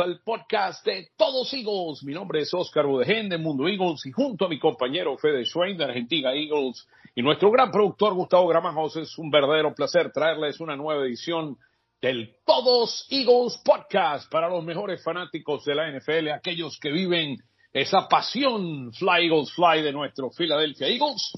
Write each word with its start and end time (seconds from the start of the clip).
Al 0.00 0.20
podcast 0.20 0.84
de 0.86 1.08
Todos 1.16 1.52
Eagles. 1.52 2.02
Mi 2.04 2.14
nombre 2.14 2.40
es 2.40 2.54
Oscar 2.54 2.86
Budegen 2.86 3.28
de 3.28 3.36
Mundo 3.36 3.68
Eagles 3.68 4.06
y 4.06 4.12
junto 4.12 4.46
a 4.46 4.48
mi 4.48 4.58
compañero 4.58 5.18
Fede 5.18 5.44
Schwein 5.44 5.76
de 5.76 5.84
Argentina 5.84 6.32
Eagles 6.32 6.88
y 7.14 7.22
nuestro 7.22 7.50
gran 7.50 7.70
productor 7.70 8.14
Gustavo 8.14 8.48
Gramajos 8.48 8.96
es 8.96 9.18
un 9.18 9.30
verdadero 9.30 9.74
placer 9.74 10.10
traerles 10.10 10.58
una 10.60 10.74
nueva 10.74 11.04
edición 11.04 11.58
del 12.00 12.34
Todos 12.46 13.06
Eagles 13.10 13.60
Podcast 13.62 14.30
para 14.32 14.48
los 14.48 14.64
mejores 14.64 15.04
fanáticos 15.04 15.64
de 15.66 15.74
la 15.74 15.90
NFL, 15.90 16.30
aquellos 16.30 16.78
que 16.80 16.90
viven 16.90 17.36
esa 17.72 18.08
pasión 18.08 18.92
Fly 18.94 19.26
Eagles 19.26 19.52
Fly 19.52 19.82
de 19.82 19.92
nuestro 19.92 20.30
Philadelphia 20.30 20.88
Eagles, 20.88 21.32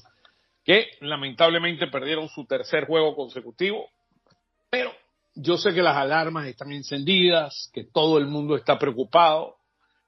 que 0.63 0.87
lamentablemente 1.01 1.87
perdieron 1.87 2.29
su 2.29 2.45
tercer 2.45 2.87
juego 2.87 3.13
consecutivo, 3.13 3.89
pero 4.69 4.91
yo 5.35 5.57
sé 5.57 5.73
que 5.73 5.81
las 5.81 5.97
alarmas 5.97 6.47
están 6.47 6.71
encendidas, 6.71 7.69
que 7.73 7.83
todo 7.83 8.17
el 8.17 8.27
mundo 8.27 8.55
está 8.55 8.77
preocupado, 8.77 9.57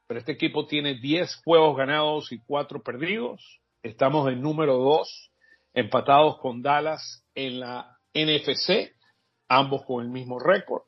pero 0.08 0.20
este 0.20 0.34
equipo 0.34 0.68
tiene 0.68 1.00
10 1.00 1.42
juegos 1.44 1.76
ganados 1.76 2.32
y 2.32 2.40
4 2.40 2.84
perdidos. 2.84 3.60
Estamos 3.82 4.32
en 4.32 4.42
número 4.42 4.78
2, 4.78 5.32
empatados 5.74 6.38
con 6.40 6.62
Dallas 6.62 7.26
en 7.34 7.60
la 7.60 7.98
NFC, 8.14 8.94
ambos 9.48 9.84
con 9.86 10.04
el 10.04 10.12
mismo 10.12 10.40
récord. 10.40 10.84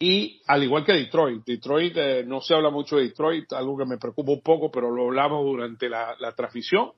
Y 0.00 0.40
al 0.46 0.62
igual 0.62 0.84
que 0.84 0.92
Detroit, 0.92 1.44
Detroit 1.44 1.96
eh, 1.96 2.24
no 2.24 2.40
se 2.40 2.54
habla 2.54 2.70
mucho 2.70 2.96
de 2.96 3.04
Detroit, 3.04 3.52
algo 3.52 3.76
que 3.76 3.84
me 3.84 3.98
preocupa 3.98 4.30
un 4.30 4.42
poco, 4.42 4.70
pero 4.70 4.92
lo 4.92 5.06
hablamos 5.06 5.44
durante 5.44 5.88
la, 5.88 6.16
transmisión. 6.36 6.92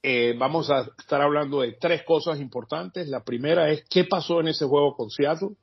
Eh, 0.00 0.36
vamos 0.38 0.70
a 0.70 0.88
estar 0.96 1.20
hablando 1.20 1.62
de 1.62 1.72
tres 1.72 2.04
cosas 2.04 2.38
importantes. 2.38 3.08
La 3.08 3.24
primera 3.24 3.70
es 3.70 3.84
qué 3.90 4.04
pasó 4.04 4.38
en 4.38 4.48
ese 4.48 4.64
juego 4.64 4.94
con 4.94 5.10
Seattle. 5.10 5.56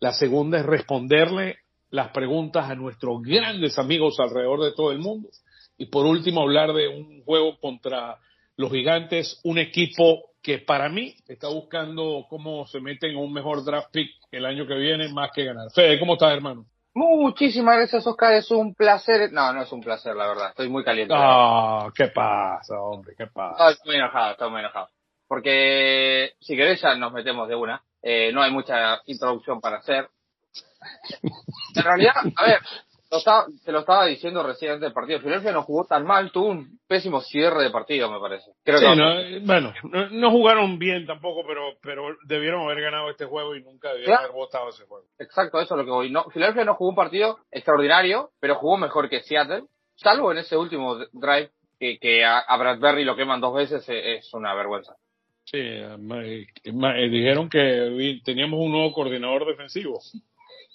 La 0.00 0.12
segunda 0.12 0.58
es 0.58 0.66
responderle 0.66 1.58
las 1.90 2.08
preguntas 2.10 2.70
a 2.70 2.74
nuestros 2.74 3.22
grandes 3.22 3.78
amigos 3.78 4.20
alrededor 4.20 4.62
de 4.62 4.72
todo 4.72 4.92
el 4.92 4.98
mundo. 4.98 5.28
Y 5.76 5.86
por 5.86 6.06
último, 6.06 6.42
hablar 6.42 6.72
de 6.72 6.88
un 6.88 7.22
juego 7.24 7.58
contra 7.60 8.18
los 8.56 8.70
gigantes, 8.70 9.40
un 9.44 9.58
equipo 9.58 10.24
que 10.42 10.58
para 10.58 10.88
mí 10.88 11.14
está 11.26 11.48
buscando 11.48 12.26
cómo 12.28 12.66
se 12.66 12.80
meten 12.80 13.10
en 13.10 13.16
un 13.16 13.32
mejor 13.32 13.64
draft 13.64 13.90
pick 13.92 14.10
el 14.30 14.44
año 14.44 14.66
que 14.66 14.74
viene 14.74 15.08
más 15.08 15.30
que 15.34 15.44
ganar. 15.44 15.70
Fede, 15.74 15.98
¿cómo 15.98 16.14
estás, 16.14 16.32
hermano? 16.32 16.66
Muchísimas 16.94 17.76
gracias, 17.76 18.06
Oscar. 18.06 18.34
Es 18.34 18.50
un 18.50 18.74
placer. 18.74 19.32
No, 19.32 19.52
no 19.52 19.62
es 19.62 19.70
un 19.70 19.80
placer, 19.80 20.16
la 20.16 20.26
verdad. 20.26 20.48
Estoy 20.50 20.68
muy 20.68 20.82
caliente. 20.82 21.14
Ah, 21.16 21.88
¿qué 21.94 22.08
pasa, 22.08 22.80
hombre? 22.80 23.14
¿Qué 23.16 23.26
pasa? 23.26 23.70
Estoy 23.70 23.90
muy 23.90 23.96
enojado, 23.96 24.32
estoy 24.32 24.50
muy 24.50 24.60
enojado. 24.60 24.88
Porque 25.28 26.32
si 26.40 26.56
querés 26.56 26.80
ya 26.80 26.96
nos 26.96 27.12
metemos 27.12 27.48
de 27.48 27.54
una. 27.54 27.82
Eh, 28.10 28.32
no 28.32 28.40
hay 28.40 28.50
mucha 28.50 29.02
introducción 29.04 29.60
para 29.60 29.76
hacer. 29.76 30.08
En 31.74 31.84
realidad, 31.84 32.14
a 32.36 32.44
ver, 32.46 32.60
se 33.62 33.70
lo 33.70 33.80
estaba 33.80 34.06
diciendo 34.06 34.42
recién 34.42 34.72
antes 34.72 34.86
del 34.86 34.94
partido. 34.94 35.20
Filadelfia 35.20 35.52
no 35.52 35.62
jugó 35.62 35.84
tan 35.84 36.06
mal, 36.06 36.32
tuvo 36.32 36.46
un 36.46 36.80
pésimo 36.86 37.20
cierre 37.20 37.64
de 37.64 37.70
partido, 37.70 38.10
me 38.10 38.18
parece. 38.18 38.50
bueno, 39.44 39.74
no, 40.10 40.30
jugaron 40.30 40.78
bien 40.78 41.06
tampoco, 41.06 41.42
pero, 41.46 41.74
pero 41.82 42.16
debieron 42.24 42.62
haber 42.62 42.80
ganado 42.80 43.10
este 43.10 43.26
juego 43.26 43.54
y 43.54 43.62
nunca 43.62 43.92
debieron 43.92 44.16
haber 44.16 44.32
votado 44.32 44.70
ese 44.70 44.86
juego. 44.86 45.04
Exacto, 45.18 45.60
eso 45.60 45.74
es 45.74 45.78
lo 45.78 45.84
que 45.84 45.90
voy. 45.90 46.10
No, 46.10 46.24
Filadelfia 46.30 46.64
no 46.64 46.76
jugó 46.76 46.88
un 46.88 46.96
partido 46.96 47.40
extraordinario, 47.50 48.30
pero 48.40 48.54
jugó 48.54 48.78
mejor 48.78 49.10
que 49.10 49.20
Seattle, 49.20 49.64
salvo 49.96 50.32
en 50.32 50.38
ese 50.38 50.56
último 50.56 50.96
drive 51.12 51.50
que, 51.78 51.98
que 51.98 52.24
a, 52.24 52.56
Bradbury 52.56 53.04
lo 53.04 53.16
queman 53.16 53.42
dos 53.42 53.54
veces, 53.54 53.86
eh, 53.90 54.16
es 54.16 54.32
una 54.32 54.54
vergüenza. 54.54 54.94
Sí, 55.50 55.56
eh, 55.56 56.46
eh, 56.62 57.08
dijeron 57.08 57.48
que 57.48 58.20
teníamos 58.22 58.60
un 58.60 58.70
nuevo 58.70 58.92
coordinador 58.92 59.46
defensivo. 59.46 59.98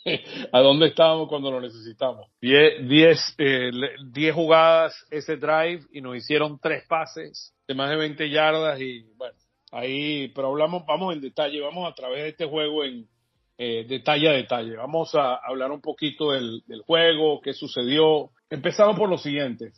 ¿A 0.52 0.60
dónde 0.62 0.88
estábamos 0.88 1.30
cuando 1.30 1.52
lo 1.52 1.62
necesitamos? 1.62 2.28
Diez, 2.42 3.36
eh, 3.38 3.70
diez, 4.12 4.34
jugadas 4.34 4.96
ese 5.12 5.38
drive 5.38 5.84
y 5.92 6.02
nos 6.02 6.18
hicieron 6.18 6.60
tres 6.60 6.88
pases 6.88 7.54
de 7.68 7.76
más 7.76 7.92
de 7.92 7.98
20 7.98 8.28
yardas 8.32 8.82
y 8.82 9.04
bueno, 9.16 9.36
ahí, 9.72 10.30
pero 10.30 10.48
hablamos, 10.48 10.88
vamos 10.88 11.14
en 11.14 11.22
detalle, 11.22 11.62
vamos 11.62 11.88
a 11.88 11.94
través 11.94 12.24
de 12.24 12.30
este 12.30 12.46
juego 12.46 12.84
en 12.84 13.08
detalle 13.56 14.28
a 14.28 14.34
detalle. 14.34 14.76
Vamos 14.76 15.14
a 15.14 15.36
hablar 15.36 15.72
un 15.72 15.82
poquito 15.82 16.32
del, 16.32 16.64
del 16.66 16.82
juego, 16.82 17.42
qué 17.42 17.54
sucedió. 17.54 18.32
Empezamos 18.50 18.98
por 18.98 19.08
lo 19.08 19.20
siguiente. 19.20 19.72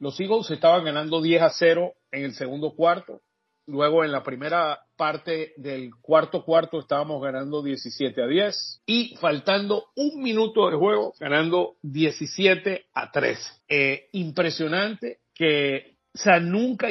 Los 0.00 0.18
Eagles 0.18 0.50
estaban 0.50 0.84
ganando 0.84 1.22
10 1.22 1.42
a 1.42 1.50
0 1.50 1.92
en 2.10 2.24
el 2.24 2.34
segundo 2.34 2.74
cuarto 2.74 3.20
Luego 3.66 4.04
en 4.04 4.10
la 4.10 4.22
primera 4.22 4.80
parte 4.96 5.52
del 5.56 5.90
cuarto 6.00 6.44
cuarto 6.44 6.80
estábamos 6.80 7.22
ganando 7.22 7.62
17 7.62 8.22
a 8.22 8.26
10 8.26 8.82
y 8.86 9.16
faltando 9.20 9.86
un 9.94 10.20
minuto 10.20 10.68
de 10.68 10.76
juego 10.76 11.14
ganando 11.20 11.76
17 11.82 12.86
a 12.92 13.10
13. 13.12 13.52
Eh, 13.68 14.08
impresionante 14.12 15.18
que, 15.34 15.96
o 16.26 16.40
nunca 16.40 16.88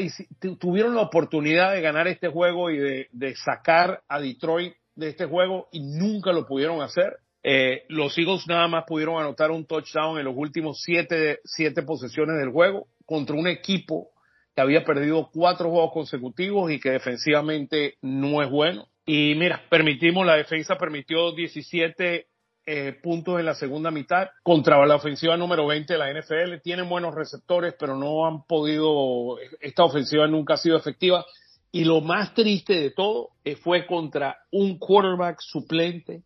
tuvieron 0.59 0.95
la 0.95 1.01
oportunidad 1.01 1.73
de 1.73 1.81
ganar 1.81 2.07
este 2.07 2.29
juego 2.29 2.69
y 2.69 2.77
de, 2.77 3.35
sacar 3.35 4.01
a 4.07 4.19
Detroit 4.19 4.73
de 4.95 5.09
este 5.09 5.25
juego 5.25 5.67
y 5.71 5.81
nunca 5.81 6.31
lo 6.31 6.45
pudieron 6.45 6.81
hacer. 6.81 7.17
Eh, 7.43 7.83
los 7.89 8.17
Eagles 8.17 8.47
nada 8.47 8.67
más 8.67 8.85
pudieron 8.85 9.19
anotar 9.19 9.51
un 9.51 9.65
touchdown 9.65 10.19
en 10.19 10.25
los 10.25 10.35
últimos 10.37 10.81
siete, 10.81 11.39
siete 11.43 11.81
posesiones 11.81 12.37
del 12.37 12.51
juego 12.51 12.87
contra 13.05 13.35
un 13.35 13.47
equipo 13.47 14.10
que 14.55 14.61
había 14.61 14.83
perdido 14.83 15.29
cuatro 15.33 15.69
juegos 15.69 15.91
consecutivos 15.93 16.71
y 16.71 16.79
que 16.79 16.91
defensivamente 16.91 17.95
no 18.01 18.41
es 18.41 18.49
bueno. 18.49 18.87
Y 19.05 19.33
mira, 19.35 19.61
permitimos, 19.69 20.25
la 20.25 20.35
defensa 20.35 20.77
permitió 20.77 21.31
17 21.31 22.27
eh, 22.67 22.93
puntos 23.01 23.39
en 23.39 23.45
la 23.45 23.55
segunda 23.55 23.89
mitad 23.89 24.29
contra 24.43 24.85
la 24.85 24.95
ofensiva 24.95 25.35
número 25.35 25.65
20 25.65 25.93
de 25.93 25.99
la 25.99 26.11
NFL. 26.13 26.61
Tienen 26.61 26.87
buenos 26.87 27.15
receptores, 27.15 27.73
pero 27.79 27.95
no 27.95 28.27
han 28.27 28.43
podido, 28.43 29.37
esta 29.59 29.83
ofensiva 29.83 30.27
nunca 30.27 30.53
ha 30.53 30.57
sido 30.57 30.77
efectiva. 30.77 31.25
Y 31.71 31.85
lo 31.85 32.01
más 32.01 32.33
triste 32.33 32.73
de 32.73 32.91
todo 32.91 33.29
eh, 33.43 33.55
fue 33.55 33.85
contra 33.85 34.37
un 34.51 34.77
quarterback 34.77 35.39
suplente 35.39 36.23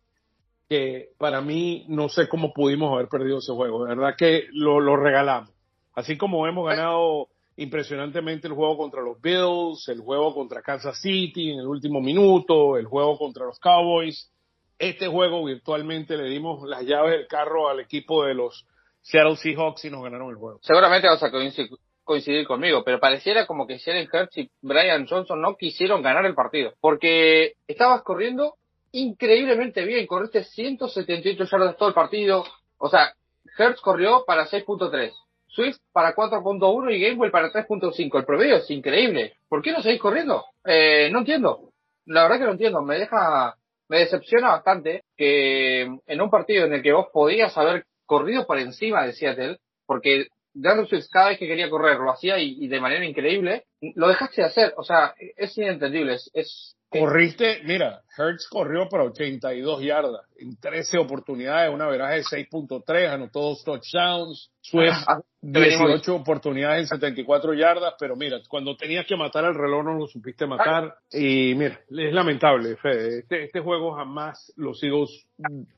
que 0.68 1.10
para 1.18 1.40
mí 1.40 1.84
no 1.88 2.08
sé 2.08 2.28
cómo 2.28 2.52
pudimos 2.52 2.92
haber 2.92 3.08
perdido 3.08 3.38
ese 3.38 3.52
juego. 3.52 3.84
De 3.84 3.94
verdad 3.94 4.16
que 4.18 4.46
lo, 4.52 4.80
lo 4.80 4.96
regalamos. 4.96 5.50
Así 5.94 6.18
como 6.18 6.46
hemos 6.46 6.68
ganado 6.68 7.28
impresionantemente 7.56 8.46
el 8.48 8.54
juego 8.54 8.76
contra 8.76 9.02
los 9.02 9.20
Bills, 9.20 9.88
el 9.88 10.00
juego 10.00 10.34
contra 10.34 10.62
Kansas 10.62 11.00
City 11.00 11.52
en 11.52 11.60
el 11.60 11.66
último 11.66 12.00
minuto, 12.00 12.76
el 12.76 12.86
juego 12.86 13.18
contra 13.18 13.46
los 13.46 13.58
Cowboys. 13.58 14.30
Este 14.78 15.08
juego 15.08 15.44
virtualmente 15.44 16.16
le 16.16 16.28
dimos 16.28 16.68
las 16.68 16.82
llaves 16.84 17.12
del 17.12 17.26
carro 17.26 17.68
al 17.68 17.80
equipo 17.80 18.24
de 18.24 18.34
los 18.34 18.66
Seattle 19.00 19.36
Seahawks 19.36 19.84
y 19.86 19.90
nos 19.90 20.02
ganaron 20.02 20.30
el 20.30 20.36
juego. 20.36 20.58
Seguramente 20.62 21.08
vas 21.08 21.22
a 21.22 21.30
coincidir 22.04 22.46
conmigo, 22.46 22.84
pero 22.84 23.00
pareciera 23.00 23.46
como 23.46 23.66
que 23.66 23.78
Jalen 23.78 24.08
Hurts 24.12 24.36
y 24.36 24.50
Brian 24.60 25.06
Johnson 25.06 25.40
no 25.40 25.56
quisieron 25.56 26.02
ganar 26.02 26.26
el 26.26 26.34
partido, 26.34 26.74
porque 26.80 27.54
estabas 27.66 28.02
corriendo 28.02 28.56
increíblemente 28.92 29.84
bien, 29.84 30.06
corriste 30.06 30.44
178 30.44 31.44
yardas 31.44 31.76
todo 31.76 31.88
el 31.88 31.94
partido, 31.94 32.44
o 32.78 32.88
sea, 32.88 33.14
Hurts 33.58 33.80
corrió 33.80 34.24
para 34.26 34.46
6.3, 34.46 35.12
Swift 35.48 35.78
para 35.92 36.14
4.1 36.14 36.94
y 36.94 37.00
Gamewell 37.00 37.30
para 37.30 37.52
3.5. 37.52 38.18
El 38.18 38.24
promedio 38.24 38.56
es 38.56 38.70
increíble. 38.70 39.34
¿Por 39.48 39.62
qué 39.62 39.72
no 39.72 39.82
seguís 39.82 40.00
corriendo? 40.00 40.44
Eh, 40.64 41.08
no 41.10 41.20
entiendo. 41.20 41.70
La 42.06 42.22
verdad 42.22 42.38
que 42.38 42.44
no 42.44 42.52
entiendo. 42.52 42.82
Me 42.82 42.98
deja, 42.98 43.56
me 43.88 43.98
decepciona 43.98 44.50
bastante 44.50 45.04
que 45.16 45.82
en 46.06 46.20
un 46.20 46.30
partido 46.30 46.66
en 46.66 46.74
el 46.74 46.82
que 46.82 46.92
vos 46.92 47.06
podías 47.12 47.56
haber 47.56 47.86
corrido 48.04 48.46
por 48.46 48.58
encima 48.58 49.04
de 49.04 49.12
Seattle, 49.12 49.58
porque 49.86 50.28
Daniel 50.54 50.88
Swift 50.88 51.08
cada 51.10 51.28
vez 51.30 51.38
que 51.38 51.46
quería 51.46 51.68
correr 51.68 51.98
lo 51.98 52.10
hacía 52.10 52.38
y, 52.38 52.66
de 52.68 52.80
manera 52.80 53.04
increíble, 53.04 53.64
lo 53.94 54.08
dejaste 54.08 54.42
de 54.42 54.48
hacer. 54.48 54.74
O 54.76 54.84
sea, 54.84 55.14
es 55.36 55.56
inentendible. 55.58 56.16
es, 56.32 56.76
Corriste, 56.98 57.60
mira, 57.64 58.02
Hertz 58.16 58.48
corrió 58.48 58.88
para 58.88 59.04
82 59.04 59.82
yardas 59.82 60.22
en 60.38 60.56
13 60.58 60.98
oportunidades, 60.98 61.72
una 61.72 61.86
veraje 61.86 62.16
de 62.16 62.22
6.3, 62.22 63.10
anotó 63.10 63.40
dos 63.40 63.64
touchdowns, 63.64 64.50
Swift 64.60 65.06
18 65.42 66.12
ah, 66.12 66.14
oportunidades 66.14 66.82
en 66.82 66.86
74 66.88 67.54
yardas, 67.54 67.94
pero 67.98 68.16
mira, 68.16 68.38
cuando 68.48 68.76
tenías 68.76 69.06
que 69.06 69.16
matar 69.16 69.44
el 69.44 69.54
reloj 69.54 69.84
no 69.84 69.94
lo 69.94 70.06
supiste 70.06 70.46
matar. 70.46 70.94
Y 71.12 71.54
mira, 71.54 71.80
es 71.88 72.12
lamentable, 72.12 72.76
Fede, 72.76 73.20
este, 73.20 73.44
este 73.44 73.60
juego 73.60 73.94
jamás 73.94 74.52
los 74.56 74.82
Eagles 74.82 75.26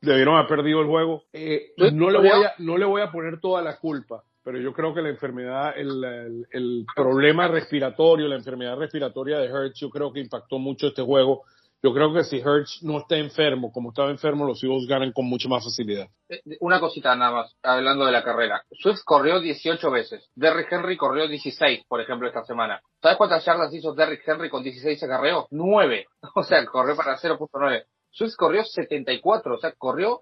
debieron 0.00 0.36
haber 0.36 0.48
perdido 0.48 0.80
el 0.80 0.86
juego. 0.86 1.24
Eh, 1.32 1.72
no, 1.92 2.10
le 2.10 2.18
voy 2.18 2.44
a, 2.44 2.54
no 2.58 2.78
le 2.78 2.86
voy 2.86 3.02
a 3.02 3.10
poner 3.10 3.40
toda 3.40 3.62
la 3.62 3.76
culpa 3.76 4.22
pero 4.48 4.60
yo 4.60 4.72
creo 4.72 4.94
que 4.94 5.02
la 5.02 5.10
enfermedad, 5.10 5.74
el, 5.76 6.46
el, 6.50 6.86
problema 6.96 7.48
respiratorio, 7.48 8.26
la 8.28 8.36
enfermedad 8.36 8.78
respiratoria 8.78 9.40
de 9.40 9.48
Hertz, 9.48 9.78
yo 9.78 9.90
creo 9.90 10.10
que 10.10 10.20
impactó 10.20 10.58
mucho 10.58 10.86
este 10.86 11.02
juego. 11.02 11.42
Yo 11.82 11.92
creo 11.92 12.14
que 12.14 12.24
si 12.24 12.38
Hertz 12.38 12.82
no 12.82 13.00
está 13.00 13.18
enfermo, 13.18 13.70
como 13.70 13.90
estaba 13.90 14.08
enfermo, 14.08 14.46
los 14.46 14.64
Eagles 14.64 14.88
ganan 14.88 15.12
con 15.12 15.26
mucha 15.26 15.50
más 15.50 15.64
facilidad. 15.64 16.08
Eh, 16.30 16.40
una 16.60 16.80
cosita 16.80 17.14
nada 17.14 17.30
más, 17.30 17.56
hablando 17.62 18.06
de 18.06 18.12
la 18.12 18.24
carrera. 18.24 18.62
Swift 18.70 19.00
corrió 19.04 19.38
18 19.38 19.90
veces. 19.90 20.30
Derrick 20.34 20.72
Henry 20.72 20.96
corrió 20.96 21.28
16, 21.28 21.84
por 21.86 22.00
ejemplo, 22.00 22.26
esta 22.26 22.42
semana. 22.44 22.80
¿Sabes 23.02 23.18
cuántas 23.18 23.44
yardas 23.44 23.74
hizo 23.74 23.92
Derrick 23.92 24.26
Henry 24.26 24.48
con 24.48 24.62
16 24.62 25.02
acarreos? 25.02 25.44
9. 25.50 26.06
O 26.36 26.42
sea, 26.42 26.64
corrió 26.64 26.96
para 26.96 27.18
0.9. 27.18 27.84
Swift 28.12 28.34
corrió 28.36 28.64
74, 28.64 29.56
o 29.56 29.58
sea, 29.58 29.72
corrió 29.76 30.20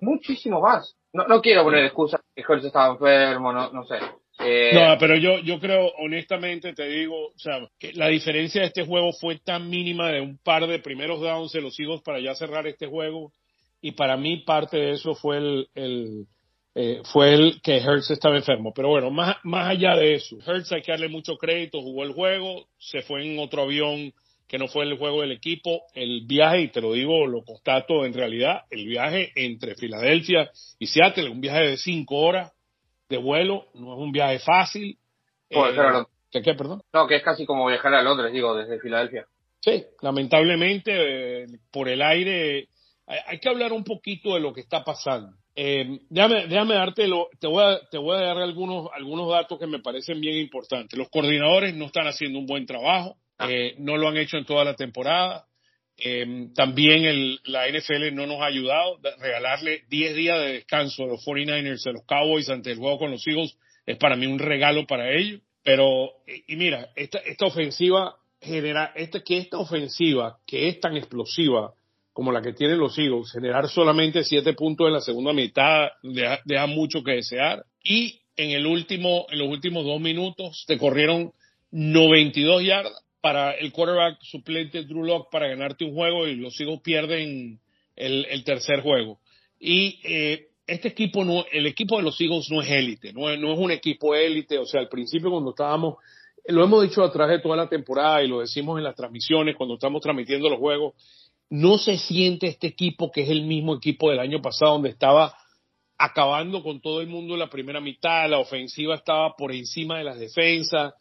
muchísimo 0.00 0.60
más. 0.60 0.96
No, 1.12 1.26
no 1.26 1.40
quiero 1.40 1.62
poner 1.62 1.84
excusas 1.84 2.20
que 2.34 2.42
Hurts 2.46 2.64
estaba 2.64 2.92
enfermo, 2.92 3.52
no, 3.52 3.70
no 3.72 3.84
sé. 3.84 3.96
Eh, 4.40 4.72
No, 4.74 4.96
pero 4.98 5.16
yo, 5.16 5.38
yo 5.38 5.60
creo, 5.60 5.92
honestamente, 5.98 6.72
te 6.72 6.88
digo, 6.88 7.28
o 7.28 7.38
sea, 7.38 7.60
que 7.78 7.92
la 7.92 8.08
diferencia 8.08 8.62
de 8.62 8.66
este 8.68 8.84
juego 8.84 9.12
fue 9.12 9.38
tan 9.38 9.70
mínima 9.70 10.10
de 10.10 10.20
un 10.20 10.38
par 10.38 10.66
de 10.66 10.80
primeros 10.80 11.20
downs 11.20 11.52
de 11.52 11.60
los 11.60 11.78
Eagles 11.78 12.02
para 12.02 12.20
ya 12.20 12.34
cerrar 12.34 12.66
este 12.66 12.86
juego. 12.86 13.32
Y 13.80 13.92
para 13.92 14.16
mí 14.16 14.38
parte 14.38 14.76
de 14.76 14.92
eso 14.92 15.14
fue 15.14 15.36
el, 15.38 15.68
el 15.74 16.26
eh, 16.74 17.02
fue 17.12 17.34
el 17.34 17.60
que 17.62 17.76
Hertz 17.76 18.10
estaba 18.10 18.36
enfermo. 18.36 18.72
Pero 18.74 18.88
bueno, 18.88 19.10
más, 19.10 19.36
más 19.44 19.68
allá 19.70 19.94
de 19.94 20.14
eso, 20.14 20.36
Hertz 20.44 20.72
hay 20.72 20.82
que 20.82 20.90
darle 20.90 21.08
mucho 21.08 21.36
crédito, 21.36 21.80
jugó 21.80 22.02
el 22.02 22.12
juego, 22.12 22.66
se 22.78 23.02
fue 23.02 23.24
en 23.24 23.38
otro 23.38 23.62
avión 23.62 24.12
que 24.46 24.58
no 24.58 24.68
fue 24.68 24.84
el 24.84 24.96
juego 24.98 25.22
del 25.22 25.32
equipo. 25.32 25.82
El 25.94 26.22
viaje, 26.26 26.62
y 26.62 26.68
te 26.68 26.80
lo 26.80 26.92
digo, 26.92 27.26
lo 27.26 27.42
constato 27.44 28.04
en 28.04 28.14
realidad, 28.14 28.62
el 28.70 28.86
viaje 28.86 29.32
entre 29.34 29.74
Filadelfia 29.74 30.50
y 30.78 30.86
Seattle, 30.86 31.30
un 31.30 31.40
viaje 31.40 31.62
de 31.62 31.76
cinco 31.76 32.16
horas 32.16 32.52
de 33.08 33.16
vuelo, 33.18 33.66
no 33.74 33.94
es 33.94 33.98
un 34.00 34.12
viaje 34.12 34.38
fácil. 34.38 34.98
Pues, 35.48 35.76
Eh, 35.76 36.04
¿qué, 36.30 36.42
qué, 36.42 36.54
perdón? 36.54 36.82
no, 36.92 37.06
que 37.06 37.16
es 37.16 37.22
casi 37.22 37.46
como 37.46 37.66
viajar 37.66 37.94
a 37.94 38.02
Londres, 38.02 38.32
digo, 38.32 38.54
desde 38.56 38.80
Filadelfia. 38.80 39.26
Sí, 39.60 39.84
lamentablemente 40.02 41.42
eh, 41.42 41.46
por 41.70 41.88
el 41.88 42.02
aire 42.02 42.68
hay, 43.06 43.18
hay 43.26 43.38
que 43.38 43.48
hablar 43.48 43.72
un 43.72 43.84
poquito 43.84 44.34
de 44.34 44.40
lo 44.40 44.52
que 44.52 44.60
está 44.60 44.84
pasando. 44.84 45.36
Eh, 45.56 46.00
déjame, 46.10 46.46
déjame 46.48 46.74
darte 46.74 47.06
lo, 47.06 47.28
te 47.38 47.46
voy 47.46 47.62
a, 47.62 47.80
te 47.88 47.96
voy 47.96 48.16
a 48.16 48.22
dar 48.22 48.38
algunos, 48.38 48.88
algunos 48.92 49.30
datos 49.30 49.58
que 49.58 49.66
me 49.66 49.78
parecen 49.78 50.20
bien 50.20 50.36
importantes. 50.38 50.98
Los 50.98 51.08
coordinadores 51.08 51.74
no 51.76 51.86
están 51.86 52.06
haciendo 52.08 52.38
un 52.40 52.46
buen 52.46 52.66
trabajo, 52.66 53.16
eh, 53.40 53.74
no 53.78 53.96
lo 53.96 54.08
han 54.08 54.16
hecho 54.16 54.36
en 54.36 54.44
toda 54.44 54.64
la 54.64 54.74
temporada. 54.74 55.46
Eh, 55.96 56.48
también 56.54 57.04
el, 57.04 57.40
la 57.44 57.68
NFL 57.68 58.14
no 58.14 58.26
nos 58.26 58.40
ha 58.40 58.46
ayudado. 58.46 58.98
Regalarle 59.18 59.84
10 59.88 60.14
días 60.14 60.38
de 60.40 60.52
descanso 60.54 61.04
a 61.04 61.06
los 61.06 61.24
49ers, 61.24 61.86
a 61.86 61.92
los 61.92 62.04
Cowboys 62.04 62.48
ante 62.50 62.72
el 62.72 62.78
juego 62.78 62.98
con 62.98 63.10
los 63.10 63.26
Eagles, 63.26 63.56
es 63.86 63.96
para 63.98 64.16
mí 64.16 64.26
un 64.26 64.38
regalo 64.38 64.86
para 64.86 65.12
ellos. 65.12 65.40
Pero, 65.62 66.10
y, 66.26 66.52
y 66.54 66.56
mira, 66.56 66.90
esta, 66.94 67.18
esta 67.18 67.46
ofensiva 67.46 68.16
genera, 68.40 68.92
esta, 68.94 69.20
que 69.20 69.38
esta 69.38 69.58
ofensiva, 69.58 70.38
que 70.46 70.68
es 70.68 70.80
tan 70.80 70.96
explosiva 70.96 71.72
como 72.12 72.30
la 72.30 72.42
que 72.42 72.52
tienen 72.52 72.78
los 72.78 72.96
Eagles, 72.98 73.32
generar 73.32 73.68
solamente 73.68 74.22
7 74.22 74.52
puntos 74.52 74.86
en 74.86 74.92
la 74.92 75.00
segunda 75.00 75.32
mitad 75.32 75.88
deja, 76.02 76.40
deja 76.44 76.66
mucho 76.66 77.02
que 77.02 77.12
desear. 77.12 77.64
Y 77.82 78.20
en 78.36 78.50
el 78.50 78.66
último, 78.66 79.26
en 79.30 79.38
los 79.38 79.48
últimos 79.48 79.84
dos 79.84 80.00
minutos, 80.00 80.64
te 80.66 80.78
corrieron 80.78 81.32
92 81.72 82.62
yardas 82.62 83.03
para 83.24 83.52
el 83.52 83.72
quarterback 83.72 84.20
suplente 84.20 84.82
Drew 84.82 85.02
Lock 85.02 85.30
para 85.30 85.48
ganarte 85.48 85.86
un 85.86 85.94
juego 85.94 86.26
y 86.26 86.36
los 86.36 86.60
Eagles 86.60 86.82
pierden 86.82 87.58
el, 87.96 88.26
el 88.26 88.44
tercer 88.44 88.82
juego. 88.82 89.18
Y 89.58 89.98
eh, 90.04 90.48
este 90.66 90.88
equipo 90.88 91.24
no, 91.24 91.42
el 91.50 91.66
equipo 91.66 91.96
de 91.96 92.02
los 92.02 92.20
Eagles 92.20 92.50
no 92.50 92.60
es 92.60 92.68
élite, 92.68 93.14
no 93.14 93.30
es, 93.30 93.40
no 93.40 93.54
es 93.54 93.58
un 93.58 93.70
equipo 93.70 94.14
élite. 94.14 94.58
O 94.58 94.66
sea, 94.66 94.80
al 94.80 94.90
principio 94.90 95.30
cuando 95.30 95.52
estábamos, 95.52 95.94
lo 96.48 96.64
hemos 96.64 96.82
dicho 96.82 97.02
a 97.02 97.10
través 97.10 97.38
de 97.38 97.42
toda 97.42 97.56
la 97.56 97.66
temporada 97.66 98.22
y 98.22 98.28
lo 98.28 98.40
decimos 98.40 98.76
en 98.76 98.84
las 98.84 98.94
transmisiones 98.94 99.56
cuando 99.56 99.76
estamos 99.76 100.02
transmitiendo 100.02 100.50
los 100.50 100.58
juegos, 100.58 100.92
no 101.48 101.78
se 101.78 101.96
siente 101.96 102.48
este 102.48 102.66
equipo 102.66 103.10
que 103.10 103.22
es 103.22 103.30
el 103.30 103.44
mismo 103.44 103.74
equipo 103.74 104.10
del 104.10 104.18
año 104.18 104.42
pasado 104.42 104.72
donde 104.72 104.90
estaba 104.90 105.34
acabando 105.96 106.62
con 106.62 106.82
todo 106.82 107.00
el 107.00 107.06
mundo 107.06 107.32
en 107.32 107.40
la 107.40 107.48
primera 107.48 107.80
mitad, 107.80 108.28
la 108.28 108.38
ofensiva 108.38 108.96
estaba 108.96 109.34
por 109.34 109.50
encima 109.50 109.96
de 109.96 110.04
las 110.04 110.18
defensas 110.18 110.92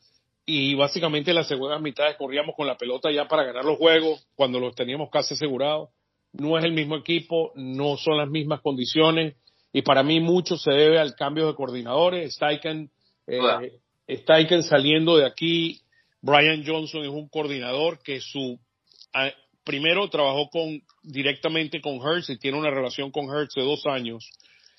y 0.46 0.76
básicamente 0.76 1.32
en 1.32 1.36
la 1.36 1.44
segunda 1.44 1.80
mitad 1.80 2.16
corríamos 2.18 2.56
con 2.56 2.68
la 2.68 2.78
pelota 2.78 3.12
ya 3.12 3.28
para 3.28 3.44
ganar 3.44 3.64
los 3.64 3.78
juegos 3.78 4.28
cuando 4.36 4.60
los 4.60 4.76
teníamos 4.76 5.10
casi 5.10 5.36
asegurados. 5.36 5.90
No 6.34 6.58
es 6.58 6.66
el 6.66 6.74
mismo 6.74 6.96
equipo, 6.98 7.52
no 7.56 7.98
son 7.98 8.18
las 8.18 8.30
mismas 8.30 8.62
condiciones 8.62 9.36
y 9.72 9.82
para 9.82 10.04
mí 10.04 10.20
mucho 10.20 10.58
se 10.58 10.72
debe 10.72 11.00
al 11.00 11.16
cambio 11.16 11.48
de 11.48 11.56
coordinadores. 11.56 12.34
Steichen, 12.36 12.92
eh. 13.28 13.80
Steichen 14.10 14.64
saliendo 14.64 15.18
de 15.18 15.26
aquí, 15.26 15.82
Brian 16.22 16.64
Johnson 16.66 17.04
es 17.04 17.10
un 17.10 17.30
coordinador 17.30 18.02
que 18.02 18.20
su 18.20 18.60
primero 19.64 20.10
trabajó 20.10 20.50
con 20.50 20.82
directamente 21.04 21.80
con 21.82 22.02
Hertz 22.02 22.30
y 22.30 22.38
tiene 22.38 22.58
una 22.58 22.70
relación 22.70 23.12
con 23.12 23.26
Hertz 23.26 23.56
de 23.56 23.64
dos 23.64 23.86
años 23.86 24.30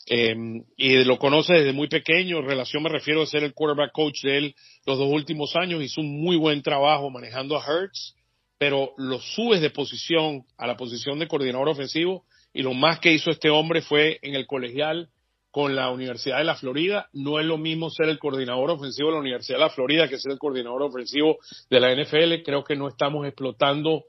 eh, 0.08 0.36
y 0.76 1.04
lo 1.04 1.18
conoce 1.18 1.54
desde 1.54 1.72
muy 1.72 1.88
pequeño. 1.88 2.42
Relación 2.42 2.82
me 2.82 2.88
refiero 2.88 3.22
a 3.22 3.26
ser 3.26 3.44
el 3.44 3.54
quarterback 3.54 3.92
coach 3.92 4.22
de 4.22 4.38
él 4.38 4.54
los 4.86 4.98
dos 4.98 5.08
últimos 5.10 5.56
años. 5.56 5.82
Hizo 5.82 6.00
un 6.00 6.20
muy 6.20 6.36
buen 6.36 6.62
trabajo 6.62 7.10
manejando 7.10 7.56
a 7.56 7.64
Hertz, 7.64 8.14
pero 8.58 8.92
lo 8.96 9.20
subes 9.20 9.60
de 9.60 9.70
posición 9.70 10.44
a 10.58 10.66
la 10.66 10.76
posición 10.76 11.18
de 11.18 11.28
coordinador 11.28 11.68
ofensivo 11.68 12.24
y 12.52 12.62
lo 12.62 12.72
más 12.72 13.00
que 13.00 13.12
hizo 13.12 13.30
este 13.30 13.50
hombre 13.50 13.82
fue 13.82 14.18
en 14.22 14.34
el 14.34 14.46
colegial 14.46 15.08
con 15.50 15.76
la 15.76 15.90
Universidad 15.90 16.38
de 16.38 16.44
la 16.44 16.56
Florida. 16.56 17.08
No 17.12 17.38
es 17.38 17.46
lo 17.46 17.58
mismo 17.58 17.88
ser 17.88 18.08
el 18.08 18.18
coordinador 18.18 18.70
ofensivo 18.70 19.08
de 19.08 19.14
la 19.14 19.20
Universidad 19.20 19.58
de 19.58 19.64
la 19.64 19.70
Florida 19.70 20.08
que 20.08 20.18
ser 20.18 20.32
el 20.32 20.38
coordinador 20.38 20.82
ofensivo 20.82 21.38
de 21.70 21.80
la 21.80 21.94
NFL. 21.94 22.42
Creo 22.44 22.64
que 22.64 22.76
no 22.76 22.88
estamos 22.88 23.26
explotando 23.26 24.04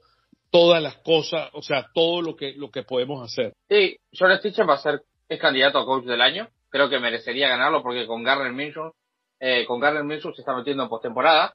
todas 0.50 0.82
las 0.82 0.96
cosas, 0.96 1.50
o 1.52 1.62
sea, 1.62 1.86
todo 1.92 2.22
lo 2.22 2.34
que, 2.34 2.54
lo 2.56 2.70
que 2.70 2.82
podemos 2.82 3.22
hacer. 3.22 3.52
Sí, 3.68 3.96
John 4.18 4.36
Stitcher 4.38 4.68
va 4.68 4.74
a 4.74 4.78
ser, 4.78 5.02
es 5.28 5.40
candidato 5.40 5.78
a 5.78 5.84
coach 5.84 6.04
del 6.04 6.20
año. 6.20 6.48
Creo 6.68 6.88
que 6.88 6.98
merecería 6.98 7.48
ganarlo 7.48 7.82
porque 7.82 8.06
con 8.06 8.22
Garner 8.22 8.52
Minshew, 8.52 8.92
eh, 9.40 9.64
con 9.66 9.80
Garner 9.80 10.04
Minshew 10.04 10.34
se 10.34 10.42
está 10.42 10.54
metiendo 10.54 10.82
en 10.82 10.88
postemporada. 10.88 11.54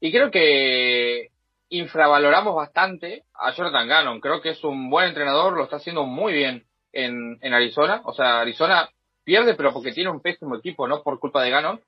Y 0.00 0.10
creo 0.10 0.30
que 0.30 1.30
infravaloramos 1.68 2.54
bastante 2.54 3.24
a 3.34 3.52
Jonathan 3.52 3.88
Gannon. 3.88 4.20
Creo 4.20 4.40
que 4.40 4.50
es 4.50 4.64
un 4.64 4.90
buen 4.90 5.08
entrenador, 5.08 5.56
lo 5.56 5.64
está 5.64 5.76
haciendo 5.76 6.04
muy 6.04 6.32
bien 6.32 6.64
en, 6.92 7.38
en 7.40 7.54
Arizona. 7.54 8.02
O 8.04 8.12
sea, 8.12 8.40
Arizona 8.40 8.88
pierde, 9.24 9.54
pero 9.54 9.72
porque 9.72 9.92
tiene 9.92 10.10
un 10.10 10.20
pésimo 10.20 10.56
equipo, 10.56 10.88
no 10.88 11.02
por 11.02 11.20
culpa 11.20 11.42
de 11.42 11.50
Gannon. 11.50 11.80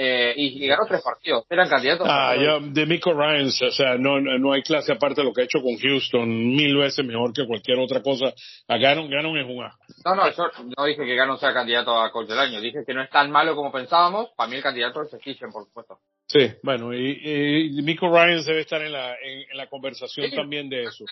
Eh, 0.00 0.32
y, 0.36 0.64
y 0.64 0.68
ganó 0.68 0.86
tres 0.86 1.02
partidos. 1.02 1.44
Eran 1.50 1.68
candidatos. 1.68 2.06
Ah, 2.08 2.36
ya, 2.36 2.60
de 2.60 2.86
Mico 2.86 3.12
Ryans, 3.12 3.60
o 3.62 3.72
sea, 3.72 3.96
no, 3.98 4.20
no 4.20 4.52
hay 4.52 4.62
clase 4.62 4.92
aparte 4.92 5.22
de 5.22 5.24
lo 5.26 5.32
que 5.32 5.40
ha 5.40 5.44
hecho 5.44 5.60
con 5.60 5.76
Houston, 5.76 6.28
mil 6.54 6.76
veces 6.76 7.04
mejor 7.04 7.32
que 7.32 7.44
cualquier 7.44 7.80
otra 7.80 8.00
cosa. 8.00 8.32
A 8.68 8.78
Gannon, 8.78 9.10
Gannon 9.10 9.36
es 9.38 9.46
un 9.46 9.64
asco. 9.64 9.82
No, 10.04 10.14
no, 10.14 10.30
yo 10.30 10.44
no 10.76 10.84
dije 10.84 11.04
que 11.04 11.16
Gannon 11.16 11.40
sea 11.40 11.52
candidato 11.52 12.00
a 12.00 12.12
coach 12.12 12.28
del 12.28 12.38
año. 12.38 12.60
Dije 12.60 12.84
que 12.86 12.94
no 12.94 13.02
es 13.02 13.10
tan 13.10 13.28
malo 13.32 13.56
como 13.56 13.72
pensábamos. 13.72 14.28
Para 14.36 14.48
mí 14.48 14.54
el 14.56 14.62
candidato 14.62 15.02
es 15.02 15.10
Stitcher, 15.10 15.48
por 15.52 15.64
supuesto. 15.64 15.98
Sí, 16.28 16.48
bueno, 16.62 16.94
y, 16.94 17.72
y 17.76 17.82
Mico 17.82 18.08
Ryans 18.08 18.46
debe 18.46 18.60
estar 18.60 18.80
en 18.80 18.92
la, 18.92 19.14
en, 19.14 19.50
en 19.50 19.56
la 19.56 19.66
conversación 19.66 20.30
Sí. 20.30 20.36
también 20.36 20.68
de 20.68 20.84
eso. 20.84 21.06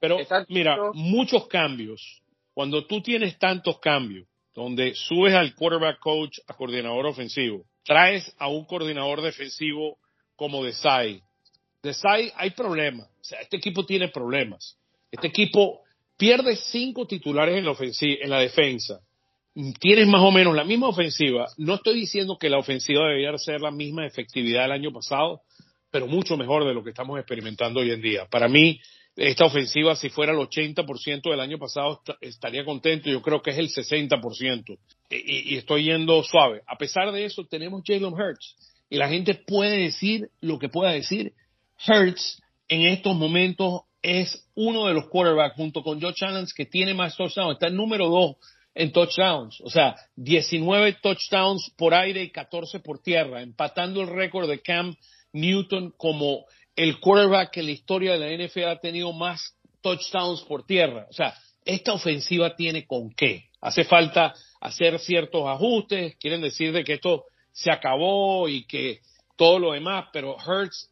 Pero 0.00 0.18
Exacto. 0.18 0.46
mira, 0.48 0.78
muchos 0.94 1.46
cambios. 1.46 2.22
Cuando 2.54 2.86
tú 2.86 3.02
tienes 3.02 3.38
tantos 3.38 3.78
cambios, 3.80 4.26
donde 4.54 4.94
subes 4.94 5.34
al 5.34 5.54
quarterback 5.54 5.98
coach 5.98 6.38
a 6.48 6.54
coordinador 6.54 7.04
ofensivo, 7.06 7.64
traes 7.84 8.32
a 8.38 8.48
un 8.48 8.64
coordinador 8.64 9.22
defensivo 9.22 9.98
como 10.36 10.64
Desai. 10.64 11.22
Desai 11.82 12.32
hay 12.36 12.50
problemas. 12.50 13.08
Este 13.40 13.56
equipo 13.56 13.84
tiene 13.84 14.08
problemas. 14.08 14.76
Este 15.10 15.28
equipo 15.28 15.82
pierde 16.16 16.56
cinco 16.56 17.06
titulares 17.06 17.56
en 17.56 17.64
la, 17.64 17.70
ofensiva, 17.72 18.18
en 18.22 18.30
la 18.30 18.40
defensa. 18.40 19.00
Tienes 19.78 20.06
más 20.06 20.22
o 20.22 20.30
menos 20.30 20.54
la 20.54 20.64
misma 20.64 20.88
ofensiva. 20.88 21.46
No 21.56 21.74
estoy 21.74 21.94
diciendo 21.94 22.38
que 22.38 22.48
la 22.48 22.58
ofensiva 22.58 23.06
debería 23.06 23.36
ser 23.38 23.60
la 23.60 23.70
misma 23.70 24.06
efectividad 24.06 24.62
del 24.62 24.72
año 24.72 24.92
pasado, 24.92 25.42
pero 25.90 26.06
mucho 26.06 26.36
mejor 26.36 26.66
de 26.66 26.74
lo 26.74 26.84
que 26.84 26.90
estamos 26.90 27.18
experimentando 27.18 27.80
hoy 27.80 27.90
en 27.90 28.00
día. 28.00 28.26
Para 28.26 28.48
mí, 28.48 28.80
esta 29.16 29.44
ofensiva, 29.44 29.96
si 29.96 30.08
fuera 30.08 30.32
el 30.32 30.38
80% 30.38 31.30
del 31.30 31.40
año 31.40 31.58
pasado, 31.58 32.00
est- 32.06 32.18
estaría 32.22 32.64
contento. 32.64 33.10
Yo 33.10 33.20
creo 33.22 33.42
que 33.42 33.50
es 33.50 33.58
el 33.58 33.68
60%. 33.68 34.78
Y, 35.10 35.54
y- 35.54 35.56
estoy 35.58 35.84
yendo 35.84 36.22
suave. 36.22 36.62
A 36.66 36.76
pesar 36.76 37.10
de 37.12 37.24
eso, 37.24 37.44
tenemos 37.44 37.82
Jalen 37.84 38.12
Hurts. 38.14 38.56
Y 38.88 38.96
la 38.96 39.08
gente 39.08 39.34
puede 39.34 39.78
decir 39.78 40.28
lo 40.40 40.58
que 40.58 40.68
pueda 40.68 40.92
decir. 40.92 41.32
Hurts, 41.86 42.40
en 42.68 42.82
estos 42.82 43.14
momentos, 43.16 43.82
es 44.02 44.48
uno 44.54 44.86
de 44.86 44.94
los 44.94 45.08
quarterbacks, 45.08 45.56
junto 45.56 45.82
con 45.82 46.00
Josh 46.00 46.24
Allen, 46.24 46.46
que 46.56 46.66
tiene 46.66 46.94
más 46.94 47.16
touchdowns. 47.16 47.54
Está 47.54 47.66
el 47.66 47.76
número 47.76 48.08
dos 48.08 48.36
en 48.74 48.92
touchdowns. 48.92 49.60
O 49.62 49.68
sea, 49.70 49.94
19 50.16 50.94
touchdowns 51.02 51.70
por 51.76 51.92
aire 51.94 52.22
y 52.22 52.30
14 52.30 52.80
por 52.80 53.02
tierra, 53.02 53.42
empatando 53.42 54.00
el 54.00 54.08
récord 54.08 54.48
de 54.48 54.60
Cam 54.62 54.94
Newton 55.32 55.92
como 55.96 56.44
el 56.82 56.98
quarterback 56.98 57.50
que 57.50 57.60
en 57.60 57.66
la 57.66 57.72
historia 57.72 58.16
de 58.16 58.18
la 58.18 58.44
NFL 58.46 58.64
ha 58.64 58.80
tenido 58.80 59.12
más 59.12 59.54
touchdowns 59.82 60.40
por 60.42 60.64
tierra. 60.64 61.06
O 61.10 61.12
sea, 61.12 61.34
esta 61.62 61.92
ofensiva 61.92 62.56
tiene 62.56 62.86
con 62.86 63.10
qué. 63.12 63.50
Hace 63.60 63.84
falta 63.84 64.34
hacer 64.62 64.98
ciertos 64.98 65.46
ajustes, 65.46 66.16
quieren 66.16 66.40
decir 66.40 66.72
de 66.72 66.82
que 66.82 66.94
esto 66.94 67.24
se 67.52 67.70
acabó 67.70 68.48
y 68.48 68.64
que 68.64 69.00
todo 69.36 69.58
lo 69.58 69.72
demás, 69.72 70.06
pero 70.10 70.36
Hurts, 70.36 70.90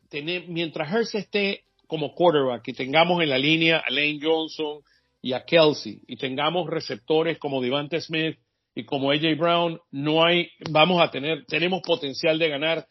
mientras 0.49 0.93
Hurts 0.93 1.15
esté 1.15 1.65
como 1.87 2.15
quarterback 2.15 2.69
y 2.69 2.73
tengamos 2.75 3.23
en 3.23 3.31
la 3.31 3.39
línea 3.39 3.79
a 3.79 3.91
Lane 3.91 4.19
Johnson 4.23 4.83
y 5.23 5.33
a 5.33 5.47
Kelsey 5.47 6.03
y 6.07 6.17
tengamos 6.17 6.69
receptores 6.69 7.39
como 7.39 7.63
Devante 7.63 7.99
Smith 8.03 8.39
y 8.75 8.85
como 8.85 9.11
AJ 9.11 9.39
Brown, 9.39 9.81
no 9.91 10.23
hay, 10.23 10.51
vamos 10.71 11.01
a 11.01 11.11
tener, 11.11 11.47
tenemos 11.47 11.81
potencial 11.81 12.39
de 12.39 12.51
ganar 12.51 12.87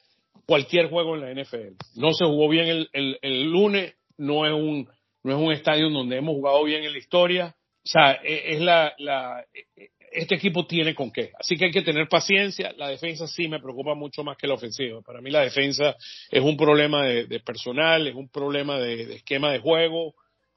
cualquier 0.48 0.90
juego 0.90 1.16
en 1.16 1.22
la 1.22 1.44
NFL. 1.44 1.76
No 1.96 2.14
se 2.14 2.26
jugó 2.26 2.50
bien 2.50 2.68
el, 2.68 2.90
el, 2.94 3.20
el 3.22 3.52
lunes, 3.52 3.96
no 4.18 4.48
es 4.48 4.54
un, 4.54 4.90
no 5.24 5.32
es 5.32 5.38
un 5.38 5.52
estadio 5.52 5.90
donde 5.90 6.18
hemos 6.18 6.36
jugado 6.36 6.64
bien 6.64 6.84
en 6.84 6.94
la 6.94 6.98
historia 6.98 7.58
sea, 7.88 8.20
e, 8.24 8.54
es 8.54 8.62
la, 8.62 8.94
la, 8.98 9.46
e, 9.54 9.90
este 10.12 10.36
equipo 10.36 10.66
tiene 10.66 10.94
con 10.94 11.12
qué. 11.12 11.32
Así 11.40 11.56
que 11.56 11.66
hay 11.66 11.72
que 11.72 11.82
tener 11.82 12.08
paciencia. 12.08 12.74
La 12.78 12.90
defensa 12.90 13.28
sí 13.28 13.48
me 13.48 13.60
preocupa 13.60 13.96
mucho 13.96 14.24
más 14.24 14.38
que 14.38 14.48
la 14.48 14.56
ofensiva. 14.56 15.02
Para 15.02 15.22
mí 15.22 15.32
la 15.32 15.42
defensa 15.42 15.96
es 16.30 16.42
un 16.42 16.58
problema 16.58 17.06
de, 17.06 17.40
personal, 17.40 18.08
es 18.08 18.16
un 18.16 18.30
problema 18.30 18.80
de, 18.80 19.16
esquema 19.16 19.52
de 19.52 19.60
juego, 19.60 20.16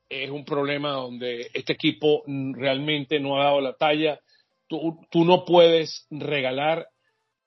es 0.08 0.30
un 0.30 0.44
problema 0.44 0.92
donde 0.92 1.50
este 1.52 1.72
equipo 1.72 2.22
realmente 2.26 3.20
no 3.20 3.40
ha 3.40 3.44
dado 3.44 3.60
la 3.60 3.74
talla. 3.74 4.20
Tú, 4.66 5.00
tú 5.10 5.24
no 5.24 5.44
puedes 5.44 6.06
regalar 6.10 6.86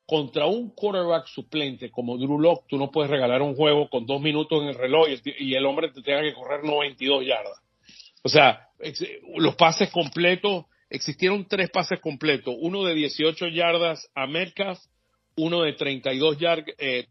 contra 0.06 0.46
un 0.46 0.70
quarterback 0.70 1.28
suplente 1.28 1.90
como 1.90 2.18
Drew 2.18 2.40
Locke, 2.40 2.66
tú 2.68 2.78
no 2.78 2.92
puedes 2.92 3.10
regalar 3.10 3.42
un 3.42 3.56
juego 3.56 3.90
con 3.90 4.06
dos 4.06 4.22
minutos 4.22 4.62
en 4.62 4.70
el 4.70 4.76
reloj 4.76 5.08
y 5.40 5.56
el, 5.56 5.66
hombre 5.66 5.90
te 5.90 6.02
tenga 6.02 6.22
que 6.22 6.34
correr 6.34 6.64
92 6.64 7.26
yardas. 7.26 7.62
O 8.24 8.30
sea, 8.30 8.68
los 9.36 9.56
pases 9.56 9.90
completos 9.92 10.66
existieron 10.90 11.48
tres 11.48 11.70
pases 11.70 12.00
completos, 12.00 12.56
uno 12.60 12.84
de 12.84 12.94
18 12.94 13.48
yardas 13.48 14.10
a 14.14 14.28
Metcalf, 14.28 14.80
uno 15.36 15.64
de 15.64 15.74
32, 15.74 16.38
eh, 16.78 17.08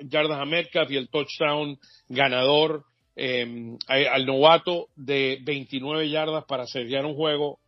yardas 0.00 0.38
a 0.38 0.44
Metcalf 0.44 0.90
y 0.90 0.96
el 0.96 1.08
touchdown 1.08 1.78
ganador 2.08 2.84
em, 3.16 3.78
al 3.86 4.26
novato 4.26 4.88
de 4.96 5.38
29 5.42 6.10
yardas 6.10 6.44
para 6.44 6.66
sellar 6.66 7.06
un 7.06 7.14
juego. 7.14 7.58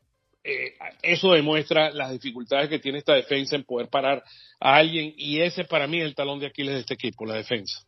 Eh, 0.44 0.74
eso 1.02 1.32
demuestra 1.32 1.90
las 1.90 2.10
dificultades 2.10 2.68
que 2.68 2.80
tiene 2.80 2.98
esta 2.98 3.14
defensa 3.14 3.54
en 3.54 3.64
poder 3.64 3.88
parar 3.88 4.24
a 4.60 4.74
alguien 4.74 5.14
y 5.16 5.40
ese 5.40 5.64
para 5.64 5.86
mí 5.86 6.00
el 6.00 6.14
talón 6.14 6.40
de 6.40 6.46
Aquiles 6.46 6.74
de 6.74 6.80
este 6.80 6.94
equipo, 6.94 7.24
la 7.24 7.34
defensa. 7.34 7.80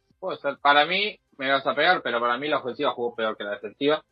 para 0.62 0.87
mí, 0.87 1.18
me 1.37 1.50
vas 1.50 1.66
a 1.66 1.75
pegar, 1.75 2.00
pero 2.02 2.20
para 2.20 2.38
mí 2.38 2.49
la 2.49 2.58
ofensiva 2.58 2.92
jugó 2.92 3.14
peor 3.14 3.37
que 3.37 3.44
la 3.44 3.52
defensiva. 3.52 4.02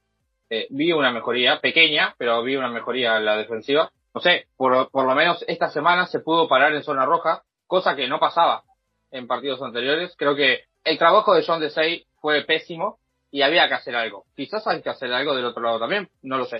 Eh, 0.50 0.66
vi 0.70 0.92
una 0.92 1.12
mejoría, 1.12 1.60
pequeña, 1.60 2.14
pero 2.18 2.42
vi 2.42 2.56
una 2.56 2.68
mejoría 2.68 3.16
en 3.16 3.24
la 3.24 3.36
defensiva. 3.36 3.90
No 4.14 4.20
sé, 4.20 4.48
por, 4.56 4.90
por 4.90 5.06
lo 5.06 5.14
menos 5.14 5.42
esta 5.46 5.70
semana 5.70 6.06
se 6.06 6.20
pudo 6.20 6.48
parar 6.48 6.74
en 6.74 6.82
zona 6.82 7.06
roja, 7.06 7.42
cosa 7.66 7.96
que 7.96 8.08
no 8.08 8.18
pasaba 8.18 8.62
en 9.10 9.26
partidos 9.26 9.62
anteriores. 9.62 10.14
Creo 10.16 10.34
que 10.34 10.64
el 10.84 10.98
trabajo 10.98 11.34
de 11.34 11.44
John 11.46 11.60
Desai 11.60 12.04
fue 12.20 12.44
pésimo 12.44 12.98
y 13.30 13.42
había 13.42 13.68
que 13.68 13.74
hacer 13.74 13.96
algo. 13.96 14.26
Quizás 14.36 14.66
hay 14.66 14.82
que 14.82 14.90
hacer 14.90 15.12
algo 15.12 15.34
del 15.34 15.46
otro 15.46 15.62
lado 15.62 15.78
también, 15.78 16.08
no 16.22 16.36
lo 16.38 16.44
sé. 16.44 16.58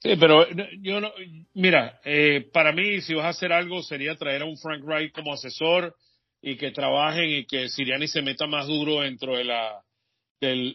Sí, 0.00 0.16
pero 0.20 0.46
yo 0.82 1.00
no, 1.00 1.12
mira, 1.54 1.98
eh, 2.04 2.46
para 2.52 2.72
mí 2.72 3.00
si 3.00 3.14
vas 3.14 3.24
a 3.24 3.30
hacer 3.30 3.52
algo 3.52 3.82
sería 3.82 4.16
traer 4.16 4.42
a 4.42 4.44
un 4.44 4.58
Frank 4.58 4.84
Wright 4.84 5.12
como 5.12 5.32
asesor 5.32 5.96
y 6.42 6.56
que 6.56 6.72
trabajen 6.72 7.30
y 7.30 7.46
que 7.46 7.70
Siriani 7.70 8.06
se 8.06 8.20
meta 8.20 8.46
más 8.46 8.66
duro 8.66 9.00
dentro 9.00 9.36
de 9.36 9.44
la, 9.44 9.82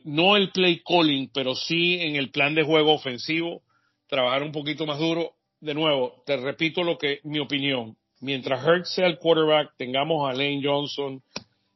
no 0.04 0.36
el 0.36 0.52
play 0.52 0.82
calling, 0.84 1.30
pero 1.34 1.56
sí 1.56 2.00
en 2.02 2.16
el 2.16 2.32
plan 2.32 2.56
de 2.56 2.64
juego 2.64 2.94
ofensivo, 2.94 3.62
trabajar 4.08 4.44
un 4.44 4.52
poquito 4.52 4.86
más 4.86 5.00
duro. 5.00 5.34
De 5.62 5.74
nuevo, 5.74 6.24
te 6.26 6.38
repito 6.38 6.84
lo 6.84 6.98
que 6.98 7.20
mi 7.24 7.40
opinión. 7.40 7.96
Mientras 8.22 8.66
Hurts 8.66 8.96
sea 8.96 9.08
el 9.08 9.18
quarterback, 9.18 9.74
tengamos 9.78 10.30
a 10.30 10.34
Lane 10.34 10.62
Johnson 10.64 11.22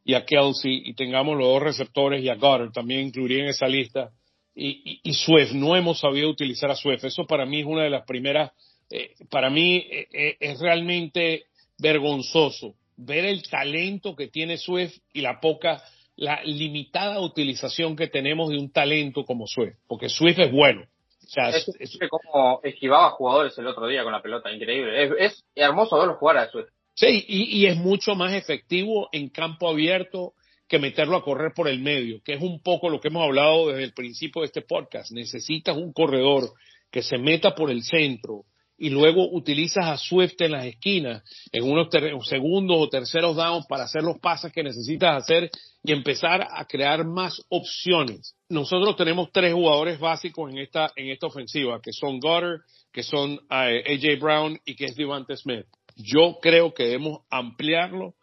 y 0.03 0.13
a 0.15 0.25
Kelsey 0.25 0.83
y 0.85 0.93
tengamos 0.95 1.37
los 1.37 1.47
dos 1.47 1.61
receptores 1.61 2.23
y 2.23 2.29
a 2.29 2.35
Goddard 2.35 2.71
también 2.71 3.01
incluiría 3.01 3.43
en 3.43 3.49
esa 3.49 3.67
lista. 3.67 4.09
Y, 4.55 4.99
y, 5.03 5.13
Swift, 5.13 5.53
no 5.53 5.75
hemos 5.75 5.99
sabido 5.99 6.29
utilizar 6.29 6.69
a 6.69 6.75
Swift. 6.75 7.03
Eso 7.03 7.25
para 7.25 7.45
mí 7.45 7.61
es 7.61 7.65
una 7.65 7.83
de 7.83 7.89
las 7.89 8.05
primeras, 8.05 8.51
eh, 8.91 9.15
para 9.29 9.49
mí 9.49 9.77
eh, 9.77 10.07
eh, 10.13 10.37
es 10.39 10.59
realmente 10.59 11.45
vergonzoso 11.79 12.75
ver 12.95 13.25
el 13.25 13.41
talento 13.49 14.15
que 14.15 14.27
tiene 14.27 14.57
Swift 14.57 14.97
y 15.11 15.21
la 15.21 15.39
poca 15.39 15.83
la 16.15 16.43
limitada 16.43 17.19
utilización 17.19 17.95
que 17.95 18.07
tenemos 18.07 18.49
de 18.49 18.57
un 18.57 18.71
talento 18.71 19.25
como 19.25 19.47
Swift, 19.47 19.77
porque 19.87 20.09
Swift 20.09 20.39
es 20.39 20.51
bueno. 20.51 20.83
O 20.83 21.27
sea, 21.27 21.49
es, 21.49 21.65
como 22.09 22.59
esquivaba 22.63 23.11
jugadores 23.11 23.57
el 23.57 23.65
otro 23.65 23.87
día 23.87 24.03
con 24.03 24.11
la 24.11 24.21
pelota, 24.21 24.51
increíble. 24.51 25.09
Es, 25.17 25.43
hermoso 25.55 25.97
verlo 25.97 26.15
jugar 26.15 26.37
a 26.37 26.51
Swift. 26.51 26.67
Sí, 26.93 27.25
y, 27.27 27.65
es 27.65 27.75
mucho 27.77 28.13
más 28.13 28.33
efectivo 28.33 29.09
en 29.11 29.29
campo 29.29 29.67
abierto 29.67 30.33
que 30.73 30.79
meterlo 30.79 31.17
a 31.17 31.23
correr 31.23 31.53
por 31.53 31.67
el 31.67 31.77
medio, 31.77 32.19
que 32.23 32.33
es 32.33 32.41
un 32.41 32.59
poco 32.59 32.89
lo 32.89 32.99
que 32.99 33.09
hemos 33.09 33.21
hablado 33.21 33.67
desde 33.67 33.83
el 33.83 33.93
principio 33.93 34.41
de 34.41 34.47
este 34.47 34.63
podcast. 34.63 35.11
Necesitas 35.11 35.77
un 35.77 35.93
corredor 35.93 36.51
que 36.89 37.03
se 37.03 37.19
meta 37.19 37.53
por 37.53 37.69
el 37.69 37.83
centro, 37.83 38.45
y 38.75 38.89
luego 38.89 39.29
utilizas 39.29 39.85
a 39.85 39.97
Swift 39.97 40.33
en 40.39 40.53
las 40.53 40.65
esquinas, 40.65 41.21
en 41.51 41.63
unos 41.63 41.89
segundos 42.27 42.75
o 42.79 42.89
terceros 42.89 43.35
downs 43.35 43.67
para 43.67 43.83
hacer 43.83 44.01
los 44.01 44.17
pases 44.17 44.51
que 44.51 44.63
necesitas 44.63 45.21
hacer 45.21 45.51
y 45.83 45.91
empezar 45.91 46.47
a 46.49 46.65
crear 46.65 47.05
más 47.05 47.39
opciones. 47.49 48.35
Nosotros 48.49 48.95
tenemos 48.95 49.29
tres 49.31 49.53
jugadores 49.53 49.99
básicos 49.99 50.51
en 50.51 50.57
esta, 50.57 50.91
en 50.95 51.11
esta 51.11 51.27
ofensiva, 51.27 51.79
que 51.83 51.93
son 51.93 52.19
Goddard, 52.19 52.61
que 52.91 53.03
son 53.03 53.33
eh, 53.51 53.83
AJ 53.93 54.19
Brown 54.19 54.59
y 54.65 54.75
que 54.75 54.85
es 54.85 54.95
Devante 54.95 55.37
Smith. 55.37 55.67
Yo 55.95 56.39
creo 56.41 56.73
que 56.73 56.85
debemos 56.85 57.19
ampliarlo 57.29 58.15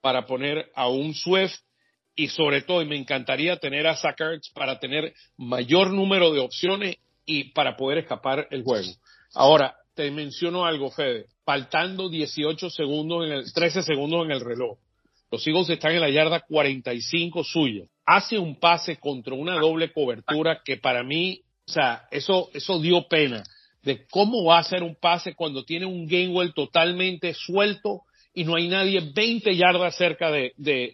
para 0.00 0.24
poner 0.24 0.70
a 0.76 0.88
un 0.88 1.14
Swift 1.14 1.65
y 2.16 2.28
sobre 2.28 2.62
todo, 2.62 2.80
y 2.80 2.86
me 2.86 2.96
encantaría 2.96 3.58
tener 3.58 3.86
a 3.86 3.96
Zach 3.96 4.18
para 4.54 4.80
tener 4.80 5.12
mayor 5.36 5.92
número 5.92 6.32
de 6.32 6.40
opciones 6.40 6.96
y 7.26 7.52
para 7.52 7.76
poder 7.76 7.98
escapar 7.98 8.48
el 8.50 8.62
juego. 8.62 8.90
Ahora, 9.34 9.76
te 9.94 10.10
menciono 10.10 10.64
algo, 10.64 10.90
Fede. 10.90 11.26
Faltando 11.44 12.08
18 12.08 12.70
segundos, 12.70 13.26
en 13.26 13.32
el, 13.32 13.52
13 13.52 13.82
segundos 13.82 14.24
en 14.24 14.32
el 14.32 14.40
reloj. 14.40 14.78
Los 15.30 15.46
Eagles 15.46 15.68
están 15.68 15.92
en 15.92 16.00
la 16.00 16.10
yarda 16.10 16.40
45 16.40 17.44
suya. 17.44 17.84
Hace 18.06 18.38
un 18.38 18.58
pase 18.58 18.96
contra 18.96 19.34
una 19.34 19.58
doble 19.58 19.92
cobertura 19.92 20.62
que 20.64 20.76
para 20.76 21.02
mí, 21.02 21.42
o 21.68 21.72
sea, 21.72 22.06
eso, 22.10 22.48
eso 22.54 22.80
dio 22.80 23.08
pena 23.08 23.42
de 23.82 24.06
cómo 24.08 24.44
va 24.44 24.56
a 24.56 24.60
hacer 24.60 24.82
un 24.82 24.96
pase 24.96 25.34
cuando 25.34 25.64
tiene 25.64 25.86
un 25.86 26.06
Gainwell 26.06 26.54
totalmente 26.54 27.34
suelto 27.34 28.02
y 28.34 28.44
no 28.44 28.56
hay 28.56 28.68
nadie 28.68 29.00
20 29.14 29.56
yardas 29.56 29.96
cerca 29.96 30.30
de, 30.30 30.52
de, 30.56 30.92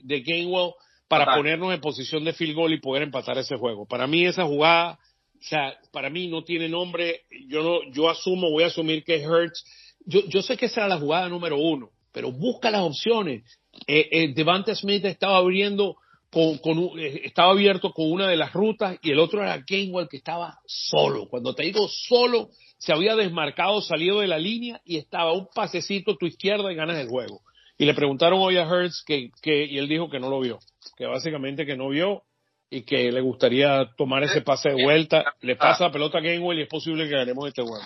para 1.19 1.37
ponernos 1.37 1.73
en 1.73 1.81
posición 1.81 2.25
de 2.25 2.33
field 2.33 2.54
goal 2.54 2.73
y 2.73 2.81
poder 2.81 3.02
empatar 3.02 3.38
ese 3.38 3.57
juego. 3.57 3.87
Para 3.87 4.07
mí 4.07 4.25
esa 4.25 4.45
jugada 4.45 4.99
o 5.42 5.45
sea, 5.45 5.76
para 5.90 6.09
mí 6.09 6.28
no 6.28 6.45
tiene 6.45 6.69
nombre. 6.69 7.23
Yo 7.49 7.62
no, 7.64 7.92
yo 7.92 8.09
asumo, 8.09 8.50
voy 8.50 8.62
a 8.62 8.69
asumir 8.69 9.02
que 9.02 9.16
es 9.16 9.25
Hertz. 9.25 9.64
Yo, 10.07 10.21
yo 10.28 10.40
sé 10.40 10.57
que 10.57 10.66
esa 10.66 10.83
era 10.83 10.95
la 10.95 11.00
jugada 11.00 11.28
número 11.28 11.59
uno, 11.59 11.90
pero 12.12 12.31
busca 12.31 12.71
las 12.71 12.83
opciones. 12.83 13.42
Eh, 13.88 14.09
eh, 14.12 14.33
Devante 14.35 14.76
Smith 14.76 15.04
estaba 15.04 15.38
abriendo 15.38 15.97
con, 16.31 16.59
con 16.59 16.78
eh, 16.97 17.23
estaba 17.25 17.50
abierto 17.50 17.92
con 17.92 18.12
una 18.12 18.28
de 18.28 18.37
las 18.37 18.52
rutas 18.52 18.99
y 19.02 19.11
el 19.11 19.19
otro 19.19 19.42
era 19.42 19.64
Gainwell 19.69 20.09
que 20.09 20.19
estaba 20.19 20.61
solo. 20.64 21.26
Cuando 21.28 21.54
te 21.57 21.64
digo 21.64 21.88
solo, 21.88 22.50
se 22.78 22.92
había 22.92 23.16
desmarcado, 23.16 23.81
salido 23.81 24.21
de 24.21 24.28
la 24.28 24.38
línea 24.38 24.81
y 24.85 24.97
estaba 24.97 25.33
un 25.33 25.49
pasecito 25.52 26.12
a 26.12 26.16
tu 26.16 26.26
izquierda 26.26 26.73
y 26.73 26.76
ganas 26.76 26.99
el 26.99 27.09
juego. 27.09 27.40
Y 27.78 27.85
le 27.85 27.95
preguntaron 27.95 28.38
hoy 28.40 28.59
a 28.59 28.62
Hertz 28.62 29.02
que, 29.04 29.31
que, 29.42 29.64
y 29.64 29.78
él 29.78 29.88
dijo 29.88 30.09
que 30.09 30.21
no 30.21 30.31
lo 30.31 30.38
vio, 30.38 30.61
que 30.96 31.06
básicamente 31.06 31.66
que 31.66 31.76
no 31.76 31.88
vio 31.88 32.22
y 32.70 32.82
que 32.82 33.12
le 33.12 33.20
gustaría 33.20 33.90
tomar 33.96 34.22
ese 34.22 34.40
pase 34.40 34.70
de 34.70 34.82
vuelta. 34.82 35.34
Le 35.40 35.56
pasa 35.56 35.84
la 35.84 35.92
pelota 35.92 36.18
a 36.18 36.20
Gainwell 36.22 36.58
y 36.58 36.62
es 36.62 36.68
posible 36.68 37.08
que 37.08 37.16
ganemos 37.16 37.46
este 37.48 37.62
juego. 37.62 37.84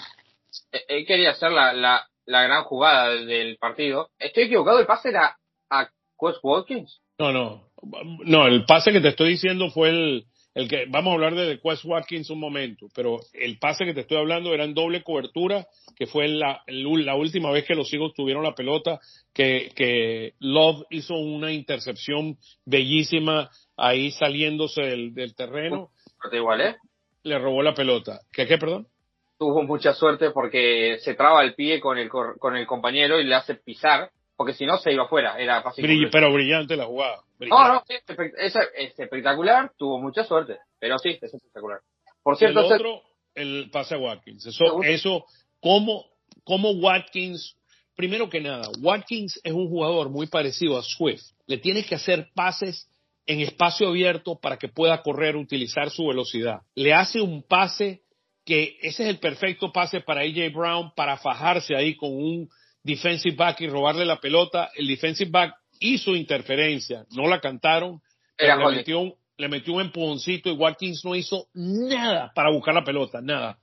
Él 0.89 1.05
quería 1.07 1.31
hacer 1.31 1.51
la, 1.51 1.73
la, 1.73 2.07
la 2.25 2.43
gran 2.45 2.63
jugada 2.65 3.09
del 3.09 3.57
partido. 3.59 4.11
Estoy 4.19 4.45
equivocado, 4.45 4.79
el 4.79 4.87
pase 4.87 5.09
era 5.09 5.37
a 5.71 5.89
Quest 6.19 6.39
Watkins. 6.43 7.01
No, 7.19 7.33
no. 7.33 7.67
No, 8.25 8.47
el 8.47 8.65
pase 8.65 8.93
que 8.93 9.01
te 9.01 9.09
estoy 9.09 9.31
diciendo 9.31 9.71
fue 9.71 9.91
el, 9.91 10.27
el 10.57 10.69
que, 10.69 10.87
vamos 10.89 11.11
a 11.11 11.15
hablar 11.17 11.35
de 11.35 11.61
Quest 11.61 11.85
Watkins 11.85 12.31
un 12.31 12.41
momento, 12.41 12.87
pero 12.95 13.19
el 13.35 13.59
pase 13.59 13.85
que 13.85 13.93
te 13.93 14.01
estoy 14.01 14.17
hablando 14.17 14.55
era 14.55 14.65
en 14.65 14.73
doble 14.73 15.03
cobertura, 15.03 15.67
que 15.95 16.07
fue 16.07 16.29
la, 16.29 16.63
la 16.67 17.15
última 17.15 17.51
vez 17.51 17.67
que 17.67 17.75
los 17.75 17.93
Eagles 17.93 18.15
tuvieron 18.15 18.43
la 18.43 18.55
pelota, 18.55 18.99
que, 19.35 19.71
que 19.77 20.33
Love 20.39 20.87
hizo 20.89 21.15
una 21.15 21.53
intercepción 21.53 22.39
bellísima 22.65 23.51
ahí 23.77 24.11
saliéndose 24.13 24.81
del, 24.81 25.13
del 25.13 25.35
terreno. 25.35 25.91
igual, 26.33 26.63
¿eh? 26.63 26.77
Le 27.23 27.39
robó 27.39 27.63
la 27.63 27.75
pelota. 27.75 28.21
¿Qué, 28.33 28.47
qué, 28.47 28.57
perdón? 28.57 28.87
Tuvo 29.39 29.63
mucha 29.63 29.93
suerte 29.93 30.31
porque 30.31 30.97
se 31.01 31.13
traba 31.13 31.45
el 31.45 31.55
pie 31.55 31.81
con 31.81 31.99
el, 31.99 32.09
con 32.09 32.57
el 32.57 32.67
compañero 32.67 33.21
y 33.21 33.25
le 33.25 33.35
hace 33.35 33.57
pisar, 33.57 34.11
porque 34.37 34.53
si 34.53 34.67
no 34.67 34.79
se 34.79 34.93
iba 34.93 35.05
afuera. 35.05 35.37
Era 35.39 35.65
pero 36.13 36.33
brillante 36.33 36.77
la 36.77 36.85
jugada. 36.87 37.23
No, 37.41 37.69
no, 37.69 37.83
es, 37.89 38.57
espectacular, 38.97 39.73
tuvo 39.77 40.01
mucha 40.01 40.25
suerte, 40.25 40.59
pero 40.79 40.99
sí, 40.99 41.19
es 41.21 41.35
espectacular. 41.35 41.81
Por 42.23 42.37
cierto, 42.37 42.61
el 42.61 42.73
otro, 42.73 43.03
el 43.35 43.71
pase 43.71 43.95
a 43.95 43.99
Watkins. 43.99 44.47
Eso, 44.47 44.83
eso, 44.83 45.25
como, 45.61 46.05
como 46.45 46.71
Watkins, 46.73 47.57
primero 47.95 48.29
que 48.29 48.41
nada, 48.41 48.69
Watkins 48.81 49.41
es 49.43 49.53
un 49.53 49.69
jugador 49.69 50.11
muy 50.11 50.27
parecido 50.27 50.79
a 50.79 50.83
Swift. 50.83 51.23
Le 51.47 51.59
tienes 51.59 51.87
que 51.87 51.95
hacer 51.95 52.29
pases 52.35 52.91
en 53.27 53.41
espacio 53.41 53.89
abierto 53.89 54.39
para 54.39 54.57
que 54.57 54.69
pueda 54.69 55.03
correr, 55.03 55.37
utilizar 55.37 55.91
su 55.91 56.07
velocidad. 56.07 56.61
Le 56.75 56.95
hace 56.95 57.21
un 57.21 57.43
pase 57.43 58.03
que 58.45 58.79
ese 58.81 59.03
es 59.03 59.09
el 59.09 59.19
perfecto 59.19 59.73
pase 59.73 60.01
para 60.01 60.21
AJ 60.21 60.53
Brown 60.55 60.93
para 60.95 61.17
fajarse 61.17 61.75
ahí 61.75 61.97
con 61.97 62.13
un 62.13 62.49
defensive 62.87 63.37
back 63.37 63.61
y 63.61 63.69
robarle 63.69 64.07
la 64.07 64.21
pelota. 64.21 64.71
El 64.75 64.87
defensive 64.87 65.31
back 65.31 65.55
hizo 65.81 66.15
interferencia, 66.15 67.05
no 67.11 67.29
la 67.29 67.41
cantaron, 67.41 68.01
pero 68.37 68.71
le 68.71 68.77
metió, 68.77 69.01
un, 69.01 69.15
le 69.37 69.49
metió 69.49 69.75
un 69.75 69.83
empujoncito 69.83 70.49
y 70.49 70.53
Watkins 70.53 71.05
no 71.05 71.15
hizo 71.15 71.49
nada 71.55 72.33
para 72.35 72.51
buscar 72.51 72.75
la 72.75 72.85
pelota, 72.85 73.21
nada. 73.21 73.59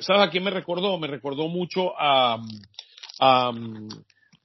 ¿Sabes 0.00 0.22
a 0.22 0.30
quién 0.30 0.44
me 0.44 0.50
recordó? 0.50 0.98
Me 0.98 1.06
recordó 1.06 1.48
mucho 1.48 1.92
a, 1.98 2.38
a, 3.20 3.52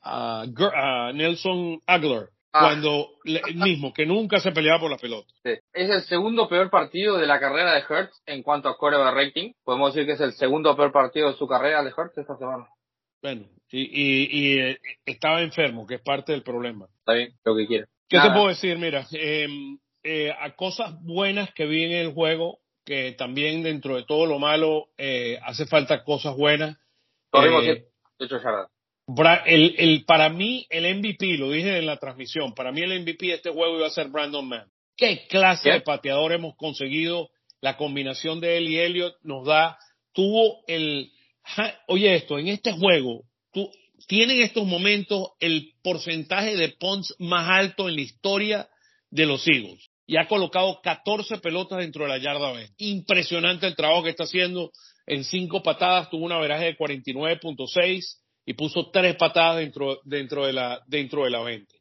a, 0.02 1.12
Nelson 1.14 1.82
Aguilar. 1.86 2.30
Ah. 2.54 2.66
Cuando 2.66 3.12
el 3.24 3.56
mismo, 3.56 3.94
que 3.94 4.06
nunca 4.06 4.42
se 4.42 4.52
peleaba 4.52 4.82
por 4.82 4.92
la 4.92 4.98
pelota. 4.98 5.32
Es 5.46 5.90
el 5.90 6.02
segundo 6.02 6.50
peor 6.50 6.70
partido 6.70 7.18
de 7.18 7.26
la 7.26 7.40
carrera 7.40 7.74
de 7.74 7.84
Hertz 7.90 8.22
en 8.26 8.44
cuanto 8.44 8.68
a 8.68 8.78
core 8.78 8.98
de 8.98 9.10
rating. 9.10 9.54
Podemos 9.64 9.94
decir 9.94 10.06
que 10.06 10.16
es 10.16 10.20
el 10.20 10.34
segundo 10.34 10.76
peor 10.76 10.92
partido 10.92 11.32
de 11.32 11.38
su 11.38 11.48
carrera 11.48 11.82
de 11.82 11.94
Hertz 11.98 12.18
esta 12.18 12.36
semana. 12.36 12.68
Bueno, 13.22 13.46
y, 13.70 13.80
y, 13.82 14.60
eh, 14.60 14.80
estaba 15.06 15.42
enfermo, 15.42 15.86
que 15.86 15.96
es 15.96 16.02
parte 16.02 16.32
del 16.32 16.44
problema. 16.44 16.88
Está 17.00 17.14
bien, 17.14 17.34
lo 17.46 17.56
que 17.56 17.68
quiera. 17.68 17.88
¿Qué 18.10 18.20
te 18.20 18.30
puedo 18.32 18.48
decir? 18.48 18.78
Mira, 18.78 19.08
em, 19.14 19.78
eh, 20.04 20.32
a 20.38 20.56
cosas 20.56 20.94
buenas 21.02 21.54
que 21.54 21.66
vi 21.66 21.84
en 21.86 21.94
el 21.94 22.14
juego, 22.14 22.60
que 22.84 23.14
también 23.14 23.64
dentro 23.64 23.96
de 23.96 24.04
todo 24.04 24.26
lo 24.26 24.40
malo 24.40 24.90
eh, 24.98 25.40
hace 25.44 25.66
falta 25.66 26.04
cosas 26.04 26.36
buenas. 26.36 26.78
Corrimos 27.30 27.64
eh, 27.66 27.88
el, 29.46 29.76
el, 29.78 30.06
para 30.06 30.30
mí, 30.30 30.66
el 30.70 30.98
MVP, 30.98 31.38
lo 31.38 31.52
dije 31.52 31.78
en 31.78 31.86
la 31.86 31.98
transmisión, 31.98 32.54
para 32.54 32.72
mí 32.72 32.82
el 32.82 33.02
MVP 33.02 33.28
de 33.28 33.34
este 33.36 33.50
juego 33.52 33.78
iba 33.78 33.88
a 33.88 33.92
ser 33.92 34.10
Brandon 34.10 34.48
Mann. 34.48 34.72
¿Qué 34.98 35.28
clase 35.28 35.72
de 35.72 35.82
pateador 35.82 36.34
hemos 36.34 36.56
conseguido? 36.56 37.30
La 37.62 37.78
combinación 37.78 38.40
de 38.40 38.58
él 38.58 38.70
y 38.70 38.80
Elliot 38.80 39.16
nos 39.24 39.46
da, 39.46 39.78
tuvo 40.14 40.64
el, 40.68 41.12
oye 41.88 42.16
esto, 42.16 42.40
en 42.40 42.48
este 42.48 42.72
juego, 42.72 43.24
tú, 43.52 43.70
tienen 44.08 44.42
estos 44.42 44.66
momentos 44.66 45.30
el 45.40 45.74
porcentaje 45.84 46.56
de 46.56 46.70
punts 46.70 47.16
más 47.20 47.48
alto 47.48 47.88
en 47.88 47.96
la 47.96 48.02
historia 48.02 48.70
de 49.10 49.26
los 49.26 49.48
Eagles. 49.48 49.90
Y 50.08 50.18
ha 50.18 50.28
colocado 50.28 50.82
14 50.82 51.38
pelotas 51.38 51.80
dentro 51.80 52.04
de 52.04 52.10
la 52.10 52.18
yarda 52.18 52.52
B. 52.52 52.68
Impresionante 52.78 53.68
el 53.68 53.76
trabajo 53.76 54.04
que 54.04 54.10
está 54.10 54.24
haciendo. 54.24 54.72
En 55.06 55.24
cinco 55.24 55.64
patadas 55.64 56.10
tuvo 56.10 56.26
una 56.26 56.40
veraje 56.40 56.66
de 56.66 56.78
49.6 56.78 58.04
y 58.46 58.54
puso 58.54 58.90
tres 58.92 59.16
patadas 59.16 59.58
dentro, 59.58 60.00
dentro, 60.04 60.46
de 60.46 60.54
la, 60.54 60.82
dentro 60.88 61.24
de 61.24 61.30
la 61.30 61.42
20. 61.42 61.74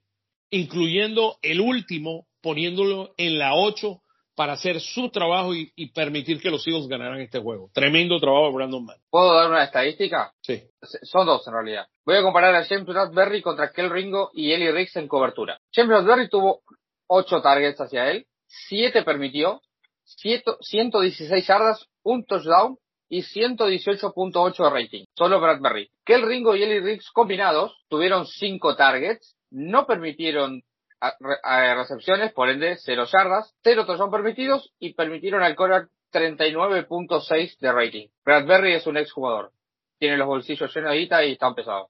Incluyendo 0.51 1.39
el 1.43 1.61
último, 1.61 2.27
poniéndolo 2.41 3.15
en 3.17 3.39
la 3.39 3.55
8 3.55 4.01
para 4.41 4.55
hacer 4.55 4.81
su 4.81 5.11
trabajo 5.11 5.55
y, 5.55 5.91
permitir 5.91 6.41
que 6.41 6.51
los 6.51 6.67
Eagles 6.67 6.89
ganaran 6.89 7.21
este 7.21 7.39
juego. 7.39 7.69
Tremendo 7.75 8.19
trabajo 8.19 8.47
de 8.47 8.55
Brandon 8.55 8.87
Mann. 8.87 8.97
¿Puedo 9.11 9.35
dar 9.35 9.51
una 9.51 9.65
estadística? 9.65 10.33
Sí. 10.41 10.63
Son 11.03 11.27
dos 11.27 11.47
en 11.47 11.53
realidad. 11.53 11.87
Voy 12.07 12.17
a 12.17 12.23
comparar 12.23 12.55
a 12.55 12.65
James 12.65 12.87
Bradbury 12.87 13.43
contra 13.43 13.71
Kel 13.71 13.91
Ringo 13.91 14.31
y 14.33 14.53
Eli 14.53 14.71
Riggs 14.71 14.97
en 14.97 15.09
cobertura. 15.09 15.61
James 15.71 15.91
Bradbury 15.91 16.31
tuvo 16.31 16.63
8 17.09 17.43
targets 17.43 17.83
hacia 17.83 18.11
él, 18.11 18.25
7 18.47 19.03
permitió, 19.03 19.61
116 20.07 21.47
yardas, 21.47 21.85
un 22.03 22.25
touchdown 22.25 22.79
y 23.11 23.21
118.8 23.21 24.57
de 24.57 24.71
rating. 24.71 25.05
Solo 25.19 25.39
Bradbury. 25.39 25.91
Kel 26.03 26.23
Ringo 26.23 26.57
y 26.57 26.63
Eli 26.63 26.81
Riggs 26.81 27.11
combinados 27.11 27.77
tuvieron 27.91 28.25
5 28.25 28.75
targets, 28.75 29.37
no 29.51 29.87
permitieron 29.87 30.63
a, 31.01 31.75
recepciones, 31.75 32.33
por 32.33 32.51
ende, 32.51 32.77
cero 32.79 33.05
yardas, 33.11 33.55
cero 33.63 33.85
son 33.97 34.11
permitidos 34.11 34.73
y 34.79 34.95
permitieron 34.95 35.43
al 35.43 35.55
Korak 35.55 35.89
39.6 36.13 37.59
de 37.59 37.73
rating. 37.73 38.09
Bradbury 38.25 38.75
es 38.75 38.87
un 38.87 38.97
ex 38.97 39.13
jugador. 39.13 39.53
Tiene 39.99 40.17
los 40.17 40.27
bolsillos 40.27 40.75
llenos 40.75 40.93
de 40.93 40.99
guita 40.99 41.25
y 41.25 41.33
está 41.33 41.55
pesado. 41.55 41.89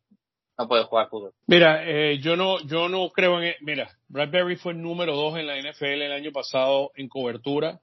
No 0.59 0.69
puede 0.69 0.85
jugar 0.85 1.09
fútbol. 1.09 1.33
Mira, 1.47 1.89
eh, 1.89 2.19
yo 2.19 2.37
no, 2.37 2.61
yo 2.67 2.89
no 2.89 3.11
creo 3.11 3.39
en, 3.39 3.45
e, 3.45 3.57
mira, 3.63 3.91
Bradbury 4.09 4.57
fue 4.57 4.75
número 4.75 5.17
dos 5.17 5.39
en 5.39 5.47
la 5.47 5.59
NFL 5.59 6.03
el 6.03 6.13
año 6.13 6.33
pasado 6.33 6.91
en 6.97 7.09
cobertura. 7.09 7.81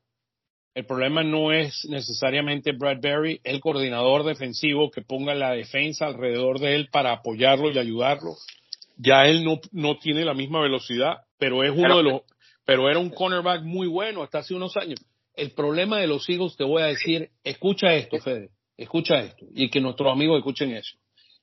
El 0.75 0.85
problema 0.85 1.23
no 1.23 1.51
es 1.51 1.87
necesariamente 1.89 2.73
Bradbury, 2.73 3.41
el 3.43 3.61
coordinador 3.61 4.23
defensivo 4.23 4.91
que 4.91 5.01
ponga 5.01 5.33
la 5.33 5.51
defensa 5.53 6.05
alrededor 6.05 6.59
de 6.59 6.75
él 6.75 6.89
para 6.91 7.13
apoyarlo 7.13 7.71
y 7.71 7.79
ayudarlo. 7.79 8.35
Ya 8.97 9.25
él 9.25 9.43
no, 9.43 9.59
no 9.71 9.97
tiene 9.97 10.25
la 10.25 10.33
misma 10.33 10.61
velocidad, 10.61 11.17
pero 11.37 11.63
es 11.63 11.71
uno 11.71 11.97
de 11.97 12.03
los, 12.03 12.21
pero 12.65 12.89
era 12.89 12.99
un 12.99 13.09
cornerback 13.09 13.63
muy 13.63 13.87
bueno 13.87 14.23
hasta 14.23 14.39
hace 14.39 14.53
unos 14.53 14.75
años. 14.77 14.99
El 15.33 15.51
problema 15.51 15.99
de 15.99 16.07
los 16.07 16.27
Eagles, 16.29 16.55
te 16.57 16.63
voy 16.63 16.81
a 16.81 16.87
decir, 16.87 17.29
escucha 17.43 17.93
esto, 17.93 18.17
Fede, 18.17 18.49
escucha 18.75 19.19
esto, 19.21 19.45
y 19.53 19.69
que 19.69 19.79
nuestros 19.79 20.11
amigos 20.11 20.39
escuchen 20.39 20.71
eso. 20.71 20.97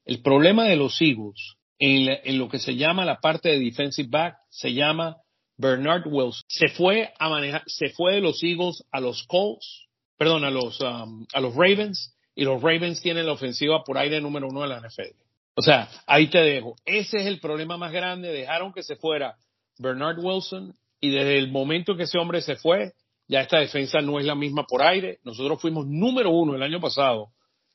El 0.04 0.20
problema 0.20 0.64
de 0.64 0.76
los 0.76 1.00
Eagles, 1.00 1.54
en, 1.78 2.18
en 2.24 2.38
lo 2.38 2.48
que 2.48 2.58
se 2.58 2.76
llama 2.76 3.04
la 3.04 3.20
parte 3.20 3.50
de 3.50 3.60
defensive 3.60 4.08
back, 4.10 4.36
se 4.50 4.74
llama 4.74 5.16
Bernard 5.56 6.06
Wilson. 6.06 6.42
Se 6.48 6.68
fue 6.68 7.12
a 7.18 7.28
manejar, 7.28 7.62
se 7.66 7.90
fue 7.90 8.14
de 8.14 8.20
los 8.20 8.42
Eagles 8.42 8.84
a 8.90 9.00
los 9.00 9.24
Colts, 9.24 9.86
perdón, 10.16 10.44
a 10.44 10.50
los, 10.50 10.80
um, 10.80 11.26
a 11.32 11.40
los 11.40 11.54
Ravens, 11.54 12.14
y 12.34 12.44
los 12.44 12.60
Ravens 12.60 13.00
tienen 13.00 13.26
la 13.26 13.32
ofensiva 13.32 13.84
por 13.84 13.96
aire 13.98 14.20
número 14.20 14.48
uno 14.48 14.62
de 14.62 14.68
la 14.68 14.80
NFL. 14.80 15.23
O 15.56 15.62
sea, 15.62 15.88
ahí 16.06 16.28
te 16.28 16.38
dejo. 16.38 16.76
Ese 16.84 17.18
es 17.18 17.26
el 17.26 17.40
problema 17.40 17.76
más 17.76 17.92
grande. 17.92 18.32
Dejaron 18.32 18.72
que 18.72 18.82
se 18.82 18.96
fuera 18.96 19.36
Bernard 19.78 20.18
Wilson 20.18 20.74
y 21.00 21.10
desde 21.10 21.38
el 21.38 21.50
momento 21.50 21.96
que 21.96 22.04
ese 22.04 22.18
hombre 22.18 22.40
se 22.40 22.56
fue, 22.56 22.92
ya 23.28 23.40
esta 23.40 23.58
defensa 23.58 24.00
no 24.00 24.18
es 24.18 24.26
la 24.26 24.34
misma 24.34 24.64
por 24.64 24.82
aire. 24.82 25.18
Nosotros 25.24 25.60
fuimos 25.60 25.86
número 25.86 26.30
uno 26.30 26.54
el 26.54 26.62
año 26.62 26.80
pasado 26.80 27.28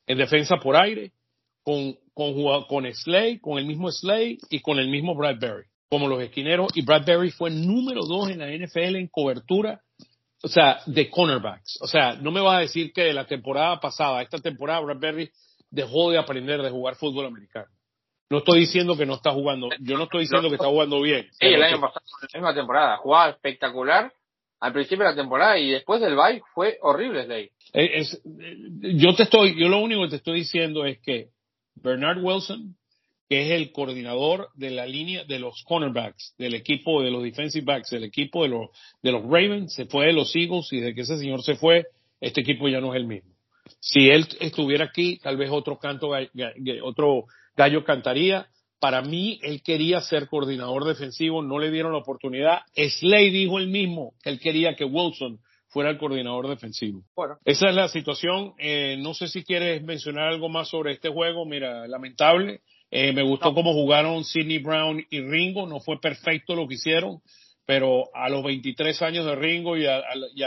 en 0.08 0.18
defensa 0.18 0.58
por 0.58 0.76
aire 0.76 1.13
con, 1.63 1.96
con, 2.13 2.63
con 2.65 2.94
Slay, 2.94 3.39
con 3.39 3.58
el 3.58 3.65
mismo 3.65 3.92
Slay 3.92 4.38
y 4.50 4.60
con 4.60 4.80
el 4.80 4.89
mismo 4.89 5.15
Bradbury, 5.15 5.65
como 5.89 6.08
los 6.08 6.22
esquineros. 6.22 6.72
Y 6.76 6.84
Bradbury 6.84 7.32
fue 7.32 7.52
número 7.52 8.02
dos 8.06 8.30
en 8.30 8.39
la 8.39 8.48
NFL 8.48 8.96
en 8.96 9.08
cobertura, 9.08 9.82
o 10.42 10.48
sea, 10.48 10.80
de 10.86 11.10
cornerbacks. 11.10 11.80
O 11.82 11.88
sea, 11.88 12.15
no 12.15 12.32
me 12.32 12.42
vas 12.42 12.58
a 12.58 12.62
decir 12.62 12.92
que 12.92 13.04
de 13.04 13.13
la 13.13 13.26
temporada 13.26 13.80
pasada, 13.80 14.22
esta 14.22 14.39
temporada 14.39 14.80
Bradbury 14.82 15.30
dejó 15.71 16.12
de 16.12 16.17
aprender 16.17 16.62
de 16.62 16.69
jugar 16.69 16.95
fútbol 16.95 17.25
americano. 17.25 17.67
No 18.29 18.39
estoy 18.39 18.60
diciendo 18.60 18.95
que 18.95 19.08
no 19.08 19.15
está 19.15 19.32
jugando, 19.32 19.69
yo 19.79 19.97
no 19.97 20.03
estoy 20.03 20.21
diciendo 20.21 20.49
que 20.49 20.55
está 20.55 20.67
jugando 20.67 21.01
bien. 21.01 21.27
Sí, 21.32 21.47
el 21.47 21.63
año 21.63 21.82
pasado, 21.82 22.01
la 22.34 22.39
misma 22.39 22.53
temporada, 22.53 22.97
jugaba 22.97 23.32
espectacular 23.32 24.12
al 24.60 24.73
principio 24.73 25.05
de 25.05 25.12
la 25.12 25.15
temporada 25.15 25.58
y 25.58 25.71
después 25.71 25.99
del 26.01 26.15
bye 26.15 26.41
fue 26.53 26.77
horrible 26.82 27.25
Slade. 27.25 27.51
Eh, 27.73 28.03
yo 28.97 29.15
te 29.15 29.23
estoy, 29.23 29.60
yo 29.60 29.67
lo 29.67 29.79
único 29.79 30.03
que 30.03 30.10
te 30.10 30.15
estoy 30.17 30.39
diciendo 30.39 30.86
es 30.86 30.99
que 30.99 31.29
Bernard 31.75 32.23
Wilson, 32.23 32.75
que 33.27 33.45
es 33.45 33.51
el 33.51 33.71
coordinador 33.71 34.49
de 34.55 34.71
la 34.71 34.86
línea 34.86 35.23
de 35.23 35.39
los 35.39 35.63
cornerbacks, 35.63 36.36
del 36.38 36.55
equipo 36.55 37.01
de 37.01 37.12
los 37.12 37.23
defensive 37.23 37.65
backs, 37.65 37.89
del 37.91 38.03
equipo 38.03 38.43
de 38.43 38.49
los, 38.49 38.69
de 39.01 39.12
los 39.12 39.23
Ravens, 39.23 39.73
se 39.73 39.86
fue 39.86 40.08
de 40.08 40.13
los 40.13 40.36
Eagles 40.36 40.71
y 40.71 40.82
de 40.82 40.93
que 40.93 41.01
ese 41.01 41.17
señor 41.17 41.41
se 41.41 41.55
fue, 41.55 41.86
este 42.19 42.41
equipo 42.41 42.67
ya 42.67 42.82
no 42.82 42.93
es 42.93 42.99
el 42.99 43.08
mismo. 43.08 43.32
Si 43.79 44.10
él 44.10 44.27
estuviera 44.39 44.86
aquí, 44.86 45.19
tal 45.19 45.38
vez 45.38 45.49
otro 45.51 45.77
canto, 45.77 46.12
otro 46.84 47.25
gallo 47.55 47.84
cantaría. 47.84 48.47
Para 48.79 49.01
mí, 49.01 49.39
él 49.43 49.62
quería 49.62 49.99
ser 50.01 50.27
coordinador 50.27 50.86
defensivo, 50.86 51.41
no 51.41 51.60
le 51.60 51.69
dieron 51.69 51.91
la 51.91 51.97
oportunidad. 51.97 52.60
Slay 52.75 53.29
dijo 53.29 53.60
él 53.60 53.67
mismo 53.67 54.13
que 54.23 54.29
él 54.29 54.39
quería 54.39 54.75
que 54.75 54.86
Wilson 54.86 55.39
fuera 55.67 55.89
el 55.89 55.97
coordinador 55.97 56.47
defensivo. 56.47 57.03
Bueno. 57.15 57.38
Esa 57.45 57.69
es 57.69 57.75
la 57.75 57.88
situación. 57.88 58.53
Eh, 58.58 58.97
no 58.99 59.13
sé 59.13 59.27
si 59.27 59.43
quieres 59.43 59.84
mencionar 59.84 60.29
algo 60.29 60.49
más 60.49 60.69
sobre 60.69 60.93
este 60.93 61.10
juego. 61.10 61.45
Mira, 61.45 61.88
lamentable. 61.88 62.62
Eh, 62.91 63.13
me 63.13 63.21
gustó 63.21 63.53
cómo 63.53 63.73
jugaron 63.73 64.23
Sidney 64.23 64.58
Brown 64.58 65.05
y 65.10 65.21
Ringo. 65.21 65.67
No 65.67 65.79
fue 65.79 65.99
perfecto 65.99 66.55
lo 66.55 66.67
que 66.67 66.75
hicieron, 66.75 67.21
pero 67.69 68.10
a 68.15 68.29
los 68.29 68.43
23 68.43 68.99
años 69.03 69.27
de 69.27 69.36
Ringo 69.36 69.77
y 69.77 69.86
a, 69.86 70.01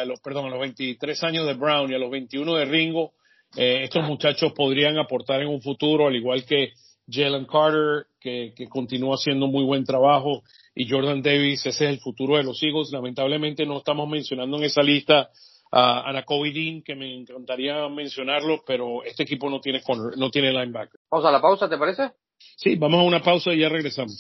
los, 0.05 0.19
perdón, 0.19 0.47
a 0.47 0.51
los 0.51 0.59
23 0.59 1.23
años 1.23 1.47
de 1.47 1.55
Brown 1.55 1.89
y 1.89 1.95
a 1.95 1.99
los 1.99 2.11
21 2.11 2.57
de 2.57 2.65
Ringo, 2.65 3.13
eh, 3.57 3.83
estos 3.85 4.03
muchachos 4.03 4.53
podrían 4.57 4.99
aportar 4.99 5.41
en 5.41 5.47
un 5.47 5.63
futuro, 5.63 6.09
al 6.09 6.17
igual 6.17 6.45
que 6.45 6.73
Jalen 7.09 7.45
Carter, 7.45 8.07
que, 8.19 8.53
que 8.57 8.67
continúa 8.67 9.15
haciendo 9.15 9.47
muy 9.47 9.63
buen 9.63 9.85
trabajo, 9.85 10.43
y 10.75 10.91
Jordan 10.91 11.23
Davis, 11.23 11.65
ese 11.65 11.85
es 11.85 11.91
el 11.93 12.01
futuro 12.01 12.39
de 12.39 12.43
los 12.43 12.61
Eagles. 12.61 12.91
Lamentablemente 12.91 13.65
no 13.67 13.79
estamos 13.79 14.09
mencionando 14.09 14.57
en 14.57 14.65
esa 14.65 14.83
lista 14.83 15.31
a 15.71 16.11
Anakobe 16.11 16.51
Dean, 16.51 16.83
que 16.83 16.97
me 16.97 17.15
encantaría 17.15 17.89
mencionarlo, 17.89 18.65
pero 18.67 19.05
este 19.05 19.23
equipo 19.23 19.49
no 19.49 19.61
tiene 19.61 19.81
no 20.17 20.29
tiene 20.29 20.51
linebacker. 20.51 20.99
Vamos 21.09 21.25
a 21.25 21.31
la 21.31 21.41
pausa, 21.41 21.69
¿te 21.69 21.79
parece? 21.79 22.11
Sí, 22.57 22.75
vamos 22.75 22.99
a 22.99 23.05
una 23.05 23.23
pausa 23.23 23.53
y 23.53 23.61
ya 23.61 23.69
regresamos. 23.69 24.19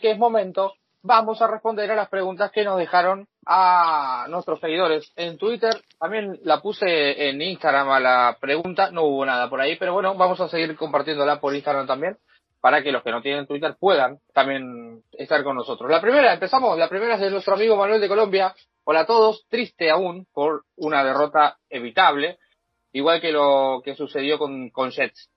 Porque 0.00 0.12
es 0.12 0.18
momento, 0.18 0.72
vamos 1.02 1.42
a 1.42 1.46
responder 1.46 1.90
a 1.90 1.94
las 1.94 2.08
preguntas 2.08 2.50
que 2.50 2.64
nos 2.64 2.78
dejaron 2.78 3.28
a 3.44 4.24
nuestros 4.30 4.58
seguidores 4.58 5.12
en 5.14 5.36
Twitter. 5.36 5.74
También 5.98 6.40
la 6.42 6.62
puse 6.62 7.28
en 7.28 7.42
Instagram 7.42 7.90
a 7.90 8.00
la 8.00 8.38
pregunta, 8.40 8.90
no 8.90 9.02
hubo 9.02 9.26
nada 9.26 9.50
por 9.50 9.60
ahí, 9.60 9.76
pero 9.76 9.92
bueno, 9.92 10.14
vamos 10.14 10.40
a 10.40 10.48
seguir 10.48 10.74
compartiéndola 10.74 11.38
por 11.38 11.54
Instagram 11.54 11.86
también 11.86 12.16
para 12.62 12.82
que 12.82 12.92
los 12.92 13.02
que 13.02 13.10
no 13.10 13.20
tienen 13.20 13.46
Twitter 13.46 13.76
puedan 13.78 14.20
también 14.32 15.02
estar 15.12 15.44
con 15.44 15.56
nosotros. 15.56 15.90
La 15.90 16.00
primera, 16.00 16.32
empezamos, 16.32 16.78
la 16.78 16.88
primera 16.88 17.16
es 17.16 17.20
de 17.20 17.30
nuestro 17.30 17.52
amigo 17.52 17.76
Manuel 17.76 18.00
de 18.00 18.08
Colombia. 18.08 18.54
Hola 18.84 19.00
a 19.00 19.06
todos, 19.06 19.44
triste 19.50 19.90
aún 19.90 20.26
por 20.32 20.64
una 20.76 21.04
derrota 21.04 21.58
evitable, 21.68 22.38
igual 22.92 23.20
que 23.20 23.32
lo 23.32 23.82
que 23.84 23.94
sucedió 23.96 24.38
con, 24.38 24.70
con 24.70 24.92
Jets. 24.92 25.28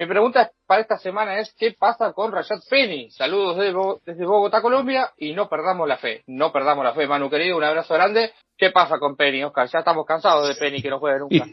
Mi 0.00 0.06
pregunta 0.06 0.50
para 0.66 0.80
esta 0.80 0.96
semana 0.96 1.40
es, 1.40 1.54
¿qué 1.58 1.76
pasa 1.78 2.14
con 2.14 2.32
Rashad 2.32 2.60
Penny? 2.70 3.10
Saludos 3.10 3.58
desde, 4.02 4.24
Bogotá, 4.24 4.62
Colombia, 4.62 5.10
y 5.18 5.34
no 5.34 5.46
perdamos 5.46 5.86
la 5.86 5.98
fe, 5.98 6.22
no 6.26 6.50
perdamos 6.50 6.82
la 6.86 6.94
fe. 6.94 7.06
Manu 7.06 7.28
querido, 7.28 7.58
un 7.58 7.64
abrazo 7.64 7.92
grande. 7.92 8.32
¿Qué 8.56 8.70
pasa 8.70 8.98
con 8.98 9.14
Penny, 9.14 9.44
Oscar? 9.44 9.68
Ya 9.68 9.80
estamos 9.80 10.06
cansados 10.06 10.48
de 10.48 10.54
Penny 10.54 10.80
que 10.80 10.88
no 10.88 11.00
juegue 11.00 11.18
nunca. 11.18 11.44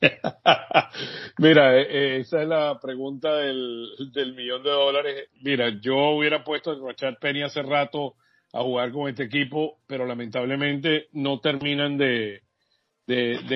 Mira, 1.38 1.78
eh, 1.78 1.86
eh, 1.88 2.16
esa 2.22 2.42
es 2.42 2.48
la 2.48 2.76
pregunta 2.82 3.36
del, 3.36 4.34
millón 4.34 4.64
de 4.64 4.70
dólares. 4.70 5.28
Mira, 5.40 5.68
yo 5.80 6.16
hubiera 6.16 6.42
puesto 6.42 6.72
a 6.72 6.74
Rashad 6.84 7.20
Penny 7.20 7.44
hace 7.44 7.62
rato 7.62 8.16
a 8.52 8.62
jugar 8.62 8.90
con 8.90 9.10
este 9.10 9.22
equipo, 9.22 9.78
pero 9.86 10.06
lamentablemente 10.06 11.06
no 11.12 11.38
terminan 11.38 11.96
de 11.96 12.42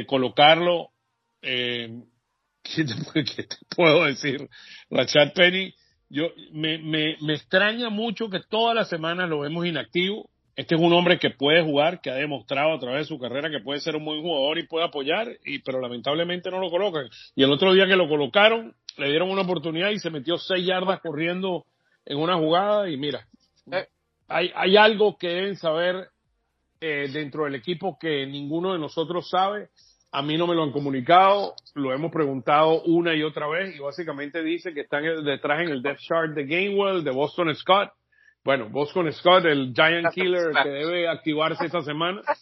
colocarlo. 0.07 0.91
Eh, 1.43 1.91
¿qué, 2.75 2.85
te, 2.85 3.57
puedo 3.75 4.05
decir? 4.05 4.49
Rashad 4.91 5.33
Penny, 5.35 5.75
yo, 6.09 6.29
me, 6.53 6.79
me, 6.79 7.17
me 7.21 7.35
extraña 7.35 7.91
mucho 7.91 8.29
que 8.29 8.41
todas 8.49 8.75
las 8.75 8.89
semanas 8.89 9.29
lo 9.29 9.41
vemos 9.41 9.67
inactivo 9.67 10.31
este 10.57 10.75
es 10.75 10.81
un 10.81 10.93
hombre 10.95 11.19
que 11.19 11.29
puede 11.29 11.63
jugar, 11.63 12.01
que 12.01 12.11
ha 12.11 12.15
demostrado 12.15 12.73
a 12.73 12.79
través 12.79 13.01
de 13.01 13.15
su 13.15 13.19
carrera 13.19 13.51
que 13.51 13.61
puede 13.61 13.79
ser 13.81 13.95
un 13.95 14.07
buen 14.07 14.23
jugador 14.23 14.59
y 14.59 14.67
puede 14.67 14.87
apoyar, 14.87 15.29
y, 15.45 15.59
pero 15.59 15.81
lamentablemente 15.81 16.51
no 16.51 16.59
lo 16.59 16.71
colocan. 16.71 17.11
Y 17.35 17.43
el 17.43 17.53
otro 17.53 17.75
día 17.75 17.87
que 17.87 17.95
lo 17.95 18.09
colocaron, 18.09 18.75
le 18.97 19.11
dieron 19.11 19.31
una 19.31 19.43
oportunidad 19.43 19.91
y 19.91 19.99
se 19.99 20.09
metió 20.09 20.39
seis 20.39 20.67
yardas 20.67 21.01
corriendo 21.01 21.67
en 22.07 22.17
una 22.17 22.37
jugada 22.39 22.89
y 22.89 22.97
mira, 22.97 23.27
eh. 23.71 23.87
hay, 24.29 24.51
hay 24.55 24.79
algo 24.79 25.19
que 25.19 25.29
deben 25.29 25.57
saber 25.57 26.09
eh, 26.81 27.11
dentro 27.13 27.45
del 27.45 27.55
equipo 27.55 27.99
que 28.01 28.27
ninguno 28.27 28.73
de 28.73 28.79
nosotros 28.79 29.29
sabe. 29.29 29.69
A 30.17 30.23
mí 30.23 30.39
no 30.39 30.47
me 30.47 30.55
lo 30.55 30.63
han 30.63 30.73
comunicado, 30.73 31.55
lo 31.75 31.93
hemos 31.93 32.11
preguntado 32.11 32.83
una 32.85 33.15
y 33.15 33.23
otra 33.23 33.47
vez 33.49 33.77
y 33.77 33.81
básicamente 33.81 34.43
dice 34.43 34.73
que 34.73 34.81
están 34.81 35.03
detrás 35.25 35.61
en 35.61 35.69
el 35.69 35.83
depth 35.83 36.01
chart 36.01 36.33
de 36.33 36.47
Gainwell, 36.47 37.05
de 37.05 37.11
Boston 37.11 37.55
Scott 37.55 37.91
bueno, 38.47 38.69
Boston 38.71 39.13
Scott, 39.13 39.45
el 39.45 39.75
Giant 39.75 40.15
Killer 40.15 40.53
que 40.63 40.69
debe 40.69 41.09
activarse 41.09 41.67
esta 41.67 41.83
semana. 41.83 42.23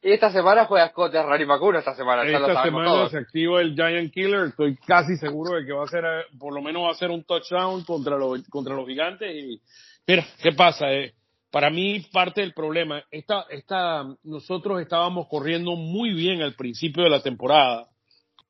Y 0.00 0.12
esta 0.12 0.30
semana 0.30 0.64
juega 0.66 0.88
Scott 0.88 1.14
es 1.14 1.24
Rari 1.24 1.44
Macuna 1.44 1.80
esta 1.80 1.94
semana. 1.94 2.22
Esta 2.22 2.62
semana 2.62 3.08
se 3.08 3.18
activa 3.18 3.60
el 3.60 3.74
Giant 3.74 4.14
Killer. 4.14 4.46
Estoy 4.46 4.76
casi 4.76 5.16
seguro 5.16 5.56
de 5.56 5.66
que 5.66 5.72
va 5.72 5.82
a 5.84 5.88
ser, 5.88 6.04
eh, 6.04 6.22
por 6.38 6.54
lo 6.54 6.62
menos 6.62 6.84
va 6.84 6.92
a 6.92 6.94
ser 6.94 7.10
un 7.10 7.24
touchdown 7.24 7.84
contra 7.84 8.16
los, 8.16 8.48
contra 8.48 8.74
los 8.74 8.86
gigantes. 8.86 9.34
Y 9.34 9.60
mira, 10.06 10.24
¿qué 10.40 10.52
pasa? 10.52 10.90
Eh, 10.92 11.12
para 11.54 11.70
mí 11.70 12.00
parte 12.10 12.40
del 12.40 12.52
problema, 12.52 13.04
esta, 13.12 13.46
esta, 13.48 14.02
nosotros 14.24 14.82
estábamos 14.82 15.28
corriendo 15.28 15.76
muy 15.76 16.12
bien 16.12 16.42
al 16.42 16.56
principio 16.56 17.04
de 17.04 17.10
la 17.10 17.22
temporada. 17.22 17.86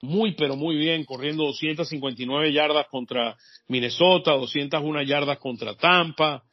Muy, 0.01 0.33
pero 0.33 0.57
muy 0.57 0.77
bien, 0.77 1.05
corriendo 1.05 1.45
259 1.45 2.51
yardas 2.55 2.87
contra 2.90 3.37
Minnesota, 3.69 4.31
201 4.33 5.03
yardas 5.03 5.37
contra 5.37 5.77
Tampa 5.77 6.45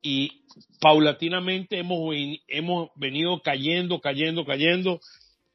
y 0.00 0.44
paulatinamente 0.80 1.78
hemos, 1.78 2.00
hemos 2.48 2.88
venido 2.96 3.42
cayendo, 3.42 4.00
cayendo, 4.00 4.46
cayendo. 4.46 5.00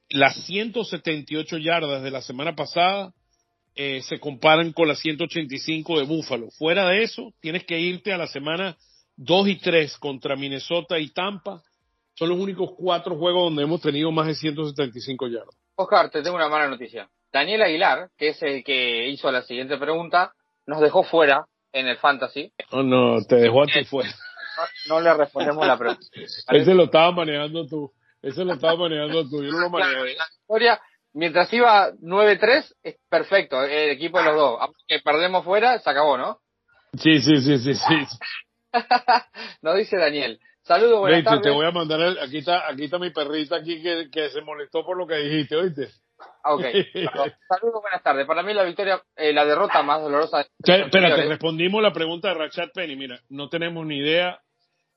Las 0.08 0.36
178 0.46 1.58
yardas 1.58 2.04
de 2.04 2.12
la 2.12 2.22
semana 2.22 2.56
pasada 2.56 3.12
eh, 3.74 4.04
se 4.04 4.20
comparan 4.20 4.72
con 4.72 4.88
las 4.88 5.00
185 5.00 5.98
de 5.98 6.06
Búfalo. 6.06 6.52
Fuera 6.52 6.88
de 6.90 7.02
eso, 7.02 7.34
tienes 7.42 7.64
que 7.64 7.80
irte 7.80 8.14
a 8.14 8.20
la 8.20 8.28
semana 8.28 8.78
2 9.18 9.48
y 9.48 9.60
3 9.60 9.98
contra 9.98 10.36
Minnesota 10.36 10.98
y 11.00 11.10
Tampa. 11.10 11.62
Son 12.16 12.30
los 12.30 12.38
únicos 12.38 12.72
cuatro 12.78 13.16
juegos 13.16 13.46
donde 13.46 13.64
hemos 13.64 13.82
tenido 13.82 14.12
más 14.12 14.28
de 14.28 14.36
175 14.36 15.28
yardas. 15.28 15.56
Oscar, 15.76 16.10
te 16.10 16.22
tengo 16.22 16.36
una 16.36 16.50
mala 16.50 16.68
noticia. 16.68 17.10
Daniel 17.32 17.64
Aguilar, 17.64 18.10
que 18.18 18.30
es 18.30 18.44
el 18.44 18.64
que 18.64 19.10
hizo 19.10 19.32
la 19.32 19.42
siguiente 19.42 19.78
pregunta, 19.78 20.34
nos 20.68 20.80
dejó 20.80 21.04
fuera 21.04 21.46
en 21.72 21.88
el 21.88 21.98
Fantasy. 21.98 22.52
Oh, 22.72 22.84
no, 22.84 23.24
te 23.24 23.38
dejó 23.38 23.64
a 23.64 23.66
ti 23.66 23.84
fuera 23.86 24.14
no, 24.88 25.02
le 25.02 25.14
respondemos 25.14 25.66
la 25.66 25.78
pregunta. 25.78 26.06
Ese 26.52 26.74
lo 26.74 26.86
estaba 26.86 27.12
manejando 27.12 27.66
tú. 27.68 27.92
Ese 28.22 28.46
lo 28.46 28.54
estaba 28.54 28.76
manejando 28.76 29.28
tú. 29.30 29.44
Yo 29.44 29.52
no 29.52 29.60
lo 29.60 29.70
manejé. 29.70 30.16
La 30.16 30.26
historia, 30.40 30.82
mientras 31.14 31.52
iba 31.54 31.92
9-3, 31.92 32.74
es 32.84 32.96
perfecto. 33.10 33.64
El 33.64 33.92
equipo 33.92 34.20
de 34.20 34.26
los 34.26 34.36
dos. 34.36 34.58
Aunque 34.62 35.00
perdemos 35.04 35.44
fuera, 35.44 35.80
se 35.80 35.90
acabó, 35.90 36.18
¿no? 36.18 36.40
Sí, 36.94 37.20
sí, 37.20 37.38
sí, 37.38 37.58
sí, 37.58 37.74
sí. 37.74 37.96
Nos 39.62 39.78
dice 39.78 39.98
Daniel. 39.98 40.40
Saludos, 40.64 41.00
buenas 41.00 41.24
tardes. 41.24 41.42
Te 41.42 41.50
voy 41.50 41.66
a 41.66 41.72
mandar, 41.72 42.18
aquí 42.22 42.38
está, 42.38 42.70
aquí 42.70 42.86
está 42.86 42.98
mi 42.98 43.10
perrita 43.12 43.58
aquí 43.58 43.82
que, 43.82 44.10
que 44.10 44.30
se 44.30 44.42
molestó 44.42 44.86
por 44.86 44.98
lo 44.98 45.06
que 45.06 45.16
dijiste, 45.18 45.58
¿oíste? 45.58 45.90
Ah, 46.44 46.54
ok. 46.54 46.62
Saludos, 47.50 47.82
buenas 47.82 48.02
tardes. 48.02 48.26
Para 48.26 48.44
mí 48.44 48.54
la 48.54 48.64
victoria, 48.64 49.02
eh, 49.16 49.34
la 49.34 49.46
derrota 49.46 49.84
más 49.84 50.02
dolorosa. 50.02 50.42
Espera, 50.42 51.16
te 51.16 51.26
respondimos 51.28 51.82
la 51.82 51.92
pregunta 51.92 52.30
de 52.30 52.36
Rashad 52.36 52.70
Penny. 52.74 52.96
Mira, 52.96 53.20
no 53.30 53.50
tenemos 53.50 53.86
ni 53.86 53.98
idea 53.98 54.40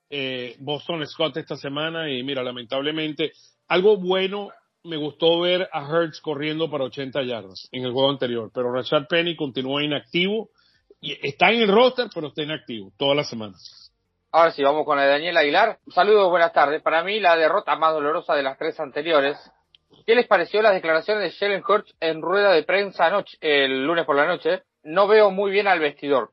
eh, 0.09 0.55
Boston 0.59 1.05
Scott 1.05 1.35
esta 1.37 1.57
semana 1.57 2.09
y 2.09 2.23
mira, 2.23 2.43
lamentablemente, 2.43 3.33
algo 3.67 3.97
bueno, 3.97 4.51
me 4.83 4.95
gustó 4.95 5.41
ver 5.41 5.67
a 5.73 5.85
Hertz 5.85 6.21
corriendo 6.21 6.69
para 6.69 6.85
80 6.85 7.23
yardas 7.23 7.67
en 7.73 7.83
el 7.83 7.91
juego 7.91 8.09
anterior, 8.09 8.51
pero 8.53 8.71
Rashad 8.71 9.07
Penny 9.07 9.35
continúa 9.35 9.83
inactivo 9.83 10.49
está 11.01 11.51
en 11.51 11.61
el 11.61 11.71
roster, 11.71 12.07
pero 12.13 12.27
está 12.27 12.43
inactivo 12.43 12.91
todas 12.97 13.15
las 13.15 13.29
semanas. 13.29 13.91
Ahora 14.31 14.51
sí, 14.51 14.61
vamos 14.61 14.85
con 14.85 14.97
la 14.97 15.03
de 15.03 15.09
Daniel 15.09 15.37
Aguilar. 15.37 15.79
Saludos, 15.87 16.29
buenas 16.29 16.53
tardes. 16.53 16.81
Para 16.81 17.03
mí, 17.03 17.19
la 17.19 17.35
derrota 17.35 17.75
más 17.75 17.93
dolorosa 17.93 18.35
de 18.35 18.43
las 18.43 18.57
tres 18.57 18.79
anteriores. 18.79 19.37
¿Qué 20.05 20.15
les 20.15 20.27
pareció 20.27 20.61
las 20.61 20.73
declaraciones 20.73 21.23
de 21.23 21.37
Shellen 21.37 21.63
Hurts 21.67 21.95
en 21.99 22.21
rueda 22.21 22.51
de 22.51 22.63
prensa 22.63 23.05
anoche, 23.05 23.37
el 23.41 23.85
lunes 23.85 24.05
por 24.05 24.15
la 24.15 24.25
noche? 24.25 24.63
No 24.83 25.07
veo 25.07 25.31
muy 25.31 25.51
bien 25.51 25.67
al 25.67 25.79
vestidor, 25.79 26.29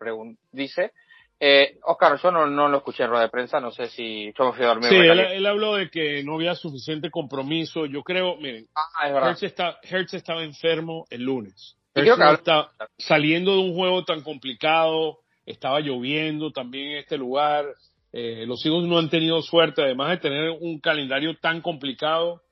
dice. 0.53 0.93
Eh, 1.41 1.79
Oscar, 1.83 2.19
yo 2.23 2.31
no, 2.31 2.47
no, 2.47 2.69
lo 2.69 2.79
escuché 2.79 3.05
en 3.05 3.11
rueda 3.11 3.25
de 3.25 3.31
prensa, 3.31 3.61
no 3.61 3.71
sé 3.71 3.87
si 3.87 4.33
yo 4.33 4.47
me 4.47 4.53
fui 4.53 4.65
a 4.65 4.69
dormir. 4.69 4.89
Sí, 4.89 4.97
él, 4.97 5.47
habló 5.47 5.75
de 5.75 5.91
que 5.91 6.23
no 6.23 6.37
había 6.37 6.55
suficiente 6.55 7.11
compromiso. 7.11 7.87
Yo 7.87 8.03
creo, 8.03 8.37
miren, 8.37 8.67
ah, 8.77 9.09
Hertz, 9.09 9.43
está, 9.43 9.79
Hertz, 9.83 10.15
estaba 10.15 10.43
enfermo 10.43 11.05
el 11.11 11.23
lunes. 11.23 11.77
Está 11.95 12.71
saliendo 12.99 13.53
de 13.53 13.59
un 13.59 13.75
juego 13.75 14.05
tan 14.05 14.23
complicado, 14.23 15.19
estaba 15.47 15.81
lloviendo 15.81 16.51
también 16.51 16.93
en 16.93 16.99
este 16.99 17.17
lugar. 17.17 17.67
Eh, 18.13 18.45
los 18.47 18.65
hijos 18.67 18.85
no 18.85 18.99
han 18.99 19.11
tenido 19.11 19.41
suerte, 19.43 19.83
además 19.83 20.11
de 20.11 20.17
tener 20.19 20.51
un 20.61 20.81
calendario 20.81 21.37
tan 21.39 21.61
complicado, 21.61 22.43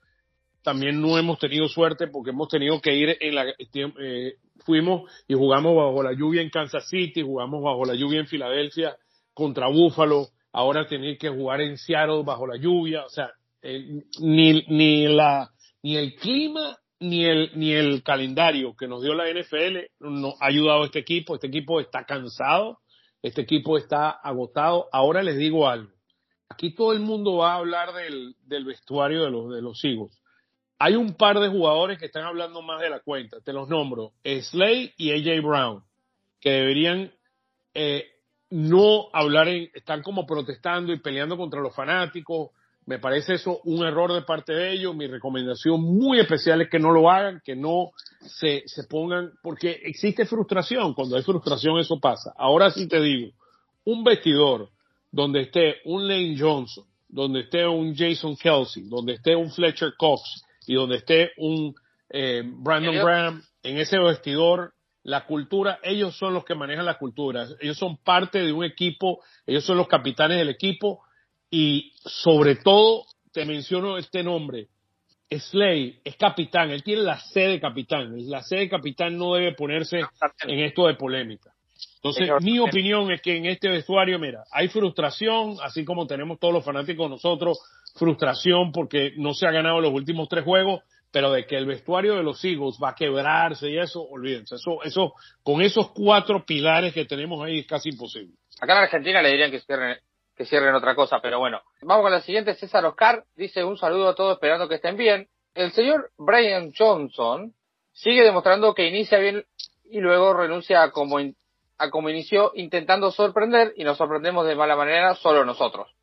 también 0.63 1.01
no 1.01 1.19
hemos 1.19 1.39
tenido 1.39 1.69
suerte 1.69 2.07
porque 2.07 2.31
hemos 2.31 2.49
tenido 2.49 2.81
que 2.81 2.95
ir 2.95 3.17
en 3.21 3.35
la, 3.35 3.47
eh, 3.49 4.35
fuimos 4.65 5.11
y 5.29 5.35
jugamos 5.35 5.77
bajo 5.77 6.03
la 6.03 6.13
lluvia 6.13 6.43
en 6.43 6.51
Kansas 6.51 6.89
City, 6.89 7.23
jugamos 7.23 7.63
bajo 7.63 7.85
la 7.85 7.95
lluvia 7.95 8.21
en 8.21 8.27
Filadelfia 8.27 8.97
contra 9.35 9.69
Buffalo, 9.69 10.29
ahora 10.53 10.87
tener 10.87 11.19
que 11.19 11.29
jugar 11.29 11.61
en 11.61 11.79
Seattle 11.79 12.23
bajo 12.25 12.47
la 12.47 12.57
lluvia, 12.57 13.05
o 13.05 13.09
sea, 13.09 13.31
eh, 13.63 14.03
ni, 14.21 14.65
ni 14.69 15.09
la, 15.09 15.51
ni 15.83 15.97
el 15.97 16.15
clima 16.17 16.77
ni 17.03 17.25
el, 17.25 17.51
ni 17.55 17.73
el 17.73 18.03
calendario 18.03 18.75
que 18.77 18.89
nos 18.89 19.03
dio 19.03 19.15
la 19.15 19.31
NFL 19.31 19.79
nos 20.01 20.35
ha 20.41 20.47
ayudado 20.47 20.83
a 20.83 20.87
este 20.87 21.01
equipo, 21.01 21.35
este 21.35 21.49
equipo 21.49 21.81
está 21.81 22.05
cansado, 22.05 22.79
este 23.23 23.43
equipo 23.43 23.77
está 23.77 24.11
agotado. 24.11 24.89
Ahora 24.93 25.23
les 25.23 25.37
digo 25.37 25.69
algo, 25.69 25.91
aquí 26.49 26.75
todo 26.75 26.93
el 26.93 27.01
mundo 27.01 27.37
va 27.37 27.53
a 27.53 27.57
hablar 27.57 27.93
del, 27.93 28.35
del 28.47 28.65
vestuario 28.65 29.25
de 29.25 29.31
los, 29.31 29.53
de 29.53 29.63
los 29.63 29.85
Eagles 29.85 30.23
hay 30.85 30.97
un 30.97 31.15
par 31.15 31.39
de 31.39 31.47
jugadores 31.47 31.97
que 31.97 32.07
están 32.07 32.25
hablando 32.25 32.61
más 32.61 32.81
de 32.81 32.91
la 32.91 32.99
cuenta. 32.99 33.41
Te 33.41 33.53
los 33.53 33.69
nombro. 33.69 34.15
Slay 34.25 34.93
y 34.97 35.13
AJ 35.13 35.41
Brown, 35.41 35.85
que 36.41 36.51
deberían 36.51 37.13
eh, 37.73 38.07
no 38.51 39.07
hablar, 39.13 39.47
en, 39.47 39.71
están 39.75 40.03
como 40.03 40.27
protestando 40.27 40.93
y 40.93 40.99
peleando 40.99 41.37
contra 41.37 41.61
los 41.61 41.73
fanáticos. 41.73 42.51
Me 42.87 42.99
parece 42.99 43.35
eso 43.35 43.61
un 43.65 43.85
error 43.85 44.13
de 44.13 44.23
parte 44.23 44.53
de 44.53 44.73
ellos. 44.73 44.95
Mi 44.95 45.07
recomendación 45.07 45.81
muy 45.81 46.19
especial 46.19 46.61
es 46.63 46.69
que 46.69 46.79
no 46.79 46.91
lo 46.91 47.11
hagan, 47.11 47.41
que 47.45 47.55
no 47.55 47.91
se, 48.21 48.63
se 48.67 48.85
pongan, 48.85 49.33
porque 49.43 49.81
existe 49.85 50.27
frustración. 50.27 50.95
Cuando 50.95 51.17
hay 51.17 51.23
frustración 51.23 51.79
eso 51.79 52.01
pasa. 52.01 52.33
Ahora 52.37 52.71
sí 52.71 52.89
te 52.89 53.01
digo, 53.01 53.33
un 53.85 54.03
vestidor 54.03 54.69
donde 55.11 55.43
esté 55.43 55.77
un 55.85 56.09
Lane 56.09 56.37
Johnson, 56.39 56.85
donde 57.09 57.41
esté 57.41 57.67
un 57.67 57.95
Jason 57.95 58.37
Kelsey, 58.37 58.85
donde 58.89 59.15
esté 59.15 59.37
un 59.37 59.51
Fletcher 59.51 59.93
Cox, 59.97 60.45
y 60.67 60.75
donde 60.75 60.97
esté 60.97 61.33
un 61.37 61.75
eh, 62.11 62.43
Brandon 62.45 62.95
Graham 62.95 63.43
en 63.63 63.79
ese 63.79 63.99
vestidor, 63.99 64.73
la 65.05 65.27
cultura, 65.27 65.79
ellos 65.83 66.17
son 66.17 66.35
los 66.35 66.45
que 66.45 66.55
manejan 66.55 66.87
la 66.87 66.99
cultura, 66.99 67.47
ellos 67.61 67.77
son 67.77 67.97
parte 67.97 68.39
de 68.39 68.53
un 68.53 68.65
equipo, 68.65 69.21
ellos 69.47 69.65
son 69.65 69.77
los 69.77 69.89
capitanes 69.89 70.39
del 70.39 70.49
equipo 70.49 71.03
y 71.53 71.93
sobre 72.05 72.57
todo 72.57 73.05
te 73.31 73.45
menciono 73.45 73.99
este 73.99 74.23
nombre, 74.23 74.69
Slay 75.31 76.01
es 76.03 76.17
capitán, 76.17 76.71
él 76.71 76.83
tiene 76.83 77.03
la 77.03 77.21
C 77.21 77.41
de 77.41 77.61
capitán, 77.61 78.15
la 78.29 78.43
C 78.43 78.57
de 78.57 78.69
capitán 78.71 79.17
no 79.19 79.35
debe 79.35 79.53
ponerse 79.55 80.01
en 80.47 80.59
esto 80.61 80.87
de 80.87 80.95
polémica. 80.95 81.53
Entonces, 81.97 82.31
mi 82.41 82.59
opinión 82.59 83.13
es 83.13 83.21
que 83.21 83.37
en 83.37 83.47
este 83.47 83.69
vestuario, 83.69 84.19
mira, 84.19 84.45
hay 84.51 84.69
frustración, 84.69 85.57
así 85.63 85.85
como 85.85 86.07
tenemos 86.07 86.39
todos 86.41 86.55
los 86.55 86.65
fanáticos 86.65 87.09
nosotros, 87.09 87.61
frustración 87.97 88.73
porque 88.73 89.13
no 89.17 89.35
se 89.35 89.47
ha 89.47 89.51
ganado 89.51 89.81
los 89.81 89.93
últimos 89.93 90.29
tres 90.29 90.45
juegos, 90.45 90.81
pero 91.11 91.31
de 91.33 91.47
que 91.47 91.57
el 91.57 91.67
vestuario 91.67 92.17
de 92.17 92.23
los 92.23 92.43
Eagles 92.43 92.79
va 92.83 92.91
a 92.91 92.95
quebrarse 92.95 93.71
y 93.71 93.79
eso, 93.79 94.03
olvídense, 94.03 94.55
eso, 94.55 94.83
eso, 94.83 95.13
con 95.43 95.61
esos 95.61 95.91
cuatro 95.91 96.47
pilares 96.47 96.95
que 96.95 97.05
tenemos 97.05 97.45
ahí 97.45 97.61
es 97.61 97.67
casi 97.67 97.91
imposible. 97.91 98.35
Acá 98.59 98.73
en 98.73 98.85
Argentina 98.85 99.21
le 99.21 99.31
dirían 99.31 99.51
que 99.51 99.61
cierren, 99.61 99.99
que 100.37 100.45
cierren 100.45 100.75
otra 100.75 100.95
cosa, 100.95 101.21
pero 101.21 101.39
bueno. 101.39 101.61
Vamos 101.83 102.05
con 102.05 102.13
la 102.13 102.21
siguiente, 102.21 102.55
César 102.55 102.85
Oscar 102.85 103.25
dice 103.37 103.65
un 103.65 103.77
saludo 103.77 104.09
a 104.09 104.15
todos 104.15 104.35
esperando 104.35 104.69
que 104.69 104.77
estén 104.77 104.97
bien. 104.97 105.29
El 105.55 105.73
señor 105.73 106.11
Brian 106.17 106.73
Johnson 106.77 107.53
sigue 107.93 108.23
demostrando 108.23 108.75
que 108.75 108.87
inicia 108.87 109.19
bien 109.19 109.45
y 109.85 110.01
luego 110.01 110.33
renuncia 110.33 110.83
a 110.83 110.91
como, 110.91 111.19
a 111.19 111.91
como 111.91 112.09
inició 112.09 112.53
intentando 112.55 113.11
sorprender 113.11 113.75
y 113.77 113.85
nos 113.85 113.99
sorprendemos 113.99 114.47
de 114.47 114.57
mala 114.57 114.77
manera 114.77 115.15
solo 115.15 115.45
nosotros. 115.45 115.95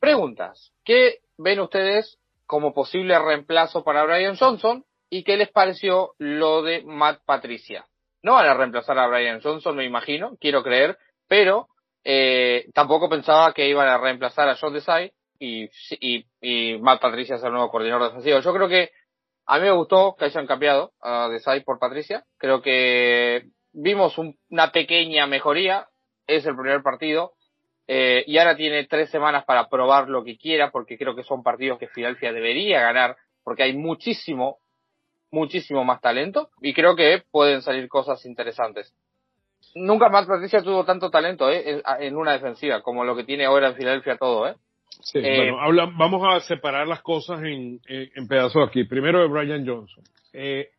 Preguntas. 0.00 0.72
¿Qué 0.84 1.20
ven 1.38 1.60
ustedes 1.60 2.18
como 2.46 2.74
posible 2.74 3.18
reemplazo 3.18 3.84
para 3.84 4.04
Brian 4.04 4.36
Johnson 4.36 4.84
y 5.10 5.24
qué 5.24 5.36
les 5.36 5.50
pareció 5.50 6.14
lo 6.18 6.62
de 6.62 6.82
Matt 6.84 7.20
Patricia. 7.24 7.86
No 8.22 8.32
van 8.32 8.46
a 8.46 8.54
reemplazar 8.54 8.98
a 8.98 9.06
Brian 9.06 9.40
Johnson, 9.40 9.76
me 9.76 9.84
imagino, 9.84 10.36
quiero 10.40 10.62
creer, 10.62 10.98
pero 11.28 11.68
eh, 12.04 12.66
tampoco 12.74 13.08
pensaba 13.08 13.52
que 13.52 13.68
iban 13.68 13.88
a 13.88 13.98
reemplazar 13.98 14.48
a 14.48 14.56
John 14.56 14.74
Desai 14.74 15.12
y, 15.38 15.68
y, 16.00 16.26
y 16.40 16.78
Matt 16.78 17.00
Patricia 17.00 17.36
es 17.36 17.42
el 17.42 17.52
nuevo 17.52 17.70
coordinador 17.70 18.08
defensivo. 18.08 18.40
Yo 18.40 18.52
creo 18.52 18.68
que 18.68 18.90
a 19.46 19.58
mí 19.58 19.64
me 19.64 19.72
gustó 19.72 20.14
que 20.18 20.26
hayan 20.26 20.46
cambiado 20.46 20.92
a 21.00 21.28
Desai 21.28 21.64
por 21.64 21.78
Patricia. 21.78 22.24
Creo 22.38 22.62
que 22.62 23.46
vimos 23.72 24.16
una 24.18 24.70
pequeña 24.70 25.26
mejoría. 25.26 25.88
Es 26.26 26.46
el 26.46 26.56
primer 26.56 26.82
partido. 26.82 27.32
Eh, 27.86 28.24
y 28.26 28.38
ahora 28.38 28.56
tiene 28.56 28.86
tres 28.86 29.10
semanas 29.10 29.44
para 29.44 29.68
probar 29.68 30.08
lo 30.08 30.24
que 30.24 30.38
quiera, 30.38 30.70
porque 30.70 30.96
creo 30.96 31.14
que 31.14 31.22
son 31.22 31.42
partidos 31.42 31.78
que 31.78 31.88
Filadelfia 31.88 32.32
debería 32.32 32.80
ganar, 32.80 33.16
porque 33.42 33.62
hay 33.62 33.76
muchísimo, 33.76 34.58
muchísimo 35.30 35.84
más 35.84 36.00
talento, 36.00 36.48
y 36.62 36.72
creo 36.72 36.96
que 36.96 37.24
pueden 37.30 37.60
salir 37.60 37.88
cosas 37.88 38.24
interesantes. 38.24 38.94
Nunca 39.74 40.08
más 40.08 40.26
Patricia 40.26 40.62
tuvo 40.62 40.84
tanto 40.84 41.10
talento 41.10 41.50
¿eh? 41.50 41.82
en 42.00 42.16
una 42.16 42.32
defensiva, 42.32 42.80
como 42.82 43.04
lo 43.04 43.16
que 43.16 43.24
tiene 43.24 43.44
ahora 43.44 43.68
en 43.68 43.74
Filadelfia 43.74 44.16
todo. 44.16 44.48
¿eh? 44.48 44.54
Sí, 45.02 45.18
eh, 45.18 45.50
bueno, 45.50 45.92
vamos 45.96 46.22
a 46.26 46.40
separar 46.40 46.86
las 46.86 47.02
cosas 47.02 47.42
en, 47.42 47.80
en, 47.86 48.28
pedazos 48.28 48.66
aquí. 48.66 48.84
Primero 48.84 49.20
de 49.20 49.28
Brian 49.28 49.66
Johnson. 49.66 50.04
Eh, 50.32 50.70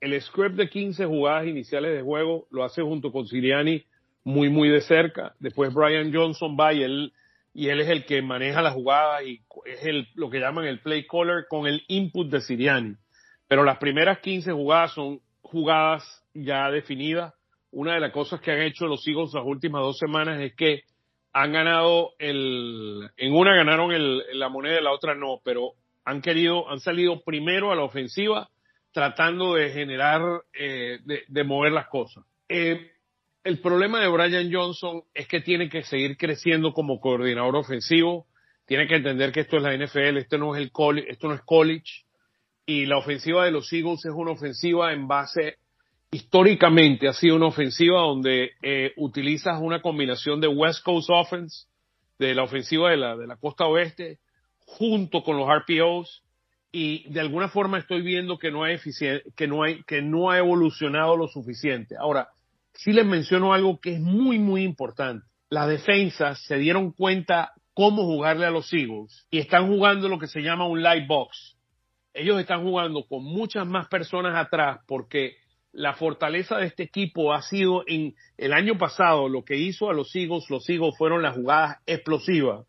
el 0.00 0.20
script 0.20 0.56
de 0.56 0.68
15 0.68 1.06
jugadas 1.06 1.46
iniciales 1.46 1.92
de 1.94 2.02
juego 2.02 2.46
lo 2.50 2.64
hace 2.64 2.82
junto 2.82 3.12
con 3.12 3.26
Siriani 3.26 3.84
muy, 4.24 4.48
muy 4.48 4.68
de 4.68 4.80
cerca. 4.80 5.34
Después 5.38 5.72
Brian 5.72 6.12
Johnson 6.12 6.56
va 6.58 6.72
y 6.72 6.82
él, 6.82 7.12
y 7.54 7.68
él 7.68 7.80
es 7.80 7.88
el 7.88 8.04
que 8.04 8.22
maneja 8.22 8.62
la 8.62 8.72
jugada 8.72 9.22
y 9.22 9.40
es 9.64 9.84
el, 9.84 10.08
lo 10.14 10.30
que 10.30 10.40
llaman 10.40 10.64
el 10.64 10.80
play 10.80 11.06
caller 11.06 11.46
con 11.48 11.66
el 11.66 11.84
input 11.88 12.28
de 12.28 12.40
Siriani. 12.40 12.96
Pero 13.48 13.62
las 13.62 13.78
primeras 13.78 14.18
15 14.18 14.52
jugadas 14.52 14.92
son 14.92 15.20
jugadas 15.42 16.24
ya 16.34 16.70
definidas. 16.70 17.32
Una 17.76 17.92
de 17.92 18.00
las 18.00 18.10
cosas 18.10 18.40
que 18.40 18.52
han 18.52 18.62
hecho 18.62 18.86
los 18.86 19.06
Eagles 19.06 19.34
las 19.34 19.44
últimas 19.44 19.82
dos 19.82 19.98
semanas 19.98 20.40
es 20.40 20.54
que 20.54 20.84
han 21.34 21.52
ganado 21.52 22.12
el, 22.18 23.06
en 23.18 23.34
una 23.34 23.54
ganaron 23.54 23.92
el, 23.92 24.22
la 24.32 24.48
moneda, 24.48 24.78
en 24.78 24.84
la 24.84 24.92
otra 24.92 25.14
no, 25.14 25.42
pero 25.44 25.72
han 26.02 26.22
querido, 26.22 26.70
han 26.70 26.80
salido 26.80 27.22
primero 27.22 27.70
a 27.70 27.76
la 27.76 27.82
ofensiva 27.82 28.48
tratando 28.92 29.56
de 29.56 29.68
generar, 29.72 30.22
eh, 30.58 31.00
de, 31.28 31.44
mover 31.44 31.72
las 31.72 31.88
cosas. 31.88 32.24
Eh, 32.48 32.92
el 33.44 33.58
problema 33.60 34.00
de 34.00 34.08
Brian 34.08 34.50
Johnson 34.50 35.02
es 35.12 35.28
que 35.28 35.42
tiene 35.42 35.68
que 35.68 35.82
seguir 35.82 36.16
creciendo 36.16 36.72
como 36.72 36.98
coordinador 36.98 37.56
ofensivo. 37.56 38.26
Tiene 38.64 38.88
que 38.88 38.96
entender 38.96 39.32
que 39.32 39.40
esto 39.40 39.58
es 39.58 39.62
la 39.62 39.76
NFL, 39.76 40.16
esto 40.16 40.38
no 40.38 40.56
es 40.56 40.62
el 40.62 40.72
college, 40.72 41.10
esto 41.10 41.28
no 41.28 41.34
es 41.34 41.42
college. 41.42 42.06
Y 42.64 42.86
la 42.86 42.96
ofensiva 42.96 43.44
de 43.44 43.50
los 43.50 43.70
Eagles 43.70 44.02
es 44.06 44.12
una 44.14 44.30
ofensiva 44.30 44.94
en 44.94 45.06
base, 45.06 45.58
históricamente 46.10 47.08
ha 47.08 47.12
sido 47.12 47.36
una 47.36 47.46
ofensiva 47.46 48.00
donde 48.00 48.52
eh, 48.62 48.92
utilizas 48.96 49.60
una 49.60 49.82
combinación 49.82 50.40
de 50.40 50.48
West 50.48 50.82
Coast 50.82 51.08
Offense, 51.10 51.66
de 52.18 52.34
la 52.34 52.44
ofensiva 52.44 52.90
de 52.90 52.96
la, 52.96 53.16
de 53.16 53.26
la 53.26 53.36
costa 53.36 53.66
oeste, 53.66 54.18
junto 54.58 55.22
con 55.22 55.36
los 55.36 55.48
RPOs. 55.48 56.22
Y 56.72 57.08
de 57.10 57.20
alguna 57.20 57.48
forma 57.48 57.78
estoy 57.78 58.02
viendo 58.02 58.38
que 58.38 58.50
no 58.50 58.64
hay 58.64 58.78
que 59.36 59.46
no 59.46 59.62
hay, 59.62 59.82
que 59.84 60.02
no 60.02 60.30
ha 60.30 60.38
evolucionado 60.38 61.16
lo 61.16 61.28
suficiente. 61.28 61.94
Ahora, 61.98 62.28
sí 62.74 62.92
les 62.92 63.06
menciono 63.06 63.54
algo 63.54 63.80
que 63.80 63.94
es 63.94 64.00
muy, 64.00 64.38
muy 64.38 64.62
importante. 64.62 65.24
Las 65.48 65.68
defensas 65.68 66.42
se 66.44 66.56
dieron 66.56 66.92
cuenta 66.92 67.52
cómo 67.72 68.04
jugarle 68.04 68.46
a 68.46 68.50
los 68.50 68.72
Eagles 68.72 69.26
y 69.30 69.38
están 69.38 69.68
jugando 69.68 70.08
lo 70.08 70.18
que 70.18 70.26
se 70.26 70.40
llama 70.40 70.66
un 70.66 70.82
light 70.82 71.06
box. 71.06 71.56
Ellos 72.12 72.40
están 72.40 72.62
jugando 72.62 73.06
con 73.06 73.22
muchas 73.22 73.66
más 73.66 73.88
personas 73.88 74.34
atrás 74.34 74.80
porque 74.86 75.36
la 75.76 75.92
fortaleza 75.92 76.56
de 76.56 76.66
este 76.66 76.84
equipo 76.84 77.34
ha 77.34 77.42
sido 77.42 77.84
en 77.86 78.14
el 78.38 78.54
año 78.54 78.78
pasado 78.78 79.28
lo 79.28 79.44
que 79.44 79.56
hizo 79.56 79.90
a 79.90 79.92
los 79.92 80.14
Eagles, 80.16 80.48
los 80.48 80.66
Eagles 80.70 80.96
fueron 80.96 81.22
las 81.22 81.36
jugadas 81.36 81.76
explosivas 81.84 82.66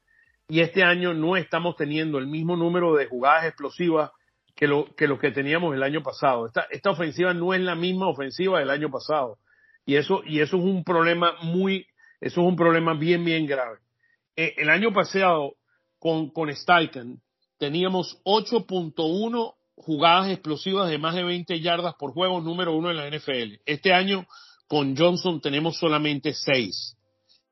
y 0.49 0.59
este 0.59 0.83
año 0.83 1.13
no 1.13 1.37
estamos 1.37 1.77
teniendo 1.77 2.17
el 2.17 2.27
mismo 2.27 2.57
número 2.57 2.95
de 2.95 3.05
jugadas 3.05 3.45
explosivas 3.45 4.11
que 4.55 4.67
lo 4.67 4.93
que, 4.95 5.07
lo 5.07 5.19
que 5.19 5.31
teníamos 5.31 5.73
el 5.73 5.83
año 5.83 6.03
pasado. 6.03 6.47
Esta, 6.47 6.67
esta 6.69 6.89
ofensiva 6.89 7.33
no 7.33 7.53
es 7.53 7.61
la 7.61 7.75
misma 7.75 8.09
ofensiva 8.09 8.59
del 8.59 8.69
año 8.69 8.89
pasado. 8.89 9.37
Y 9.85 9.95
eso, 9.95 10.21
y 10.25 10.41
eso 10.41 10.57
es 10.57 10.63
un 10.63 10.83
problema 10.83 11.35
muy, 11.43 11.87
eso 12.19 12.41
es 12.41 12.47
un 12.47 12.57
problema 12.57 12.93
bien, 12.93 13.23
bien 13.23 13.45
grave. 13.45 13.77
Eh, 14.35 14.53
el 14.57 14.69
año 14.69 14.91
pasado, 14.91 15.55
con, 15.97 16.29
con 16.31 16.53
Steichen, 16.53 17.21
teníamos 17.57 18.19
8.1 18.25 19.56
jugadas 19.77 20.29
explosivas 20.29 20.89
de 20.89 20.97
más 20.97 21.15
de 21.15 21.23
20 21.23 21.59
yardas 21.61 21.95
por 21.95 22.11
juego, 22.11 22.41
número 22.41 22.75
uno 22.75 22.91
en 22.91 22.97
la 22.97 23.07
NFL. 23.09 23.61
Este 23.65 23.93
año, 23.93 24.27
con 24.67 24.97
Johnson, 24.97 25.39
tenemos 25.39 25.77
solamente 25.77 26.33
6. 26.33 26.97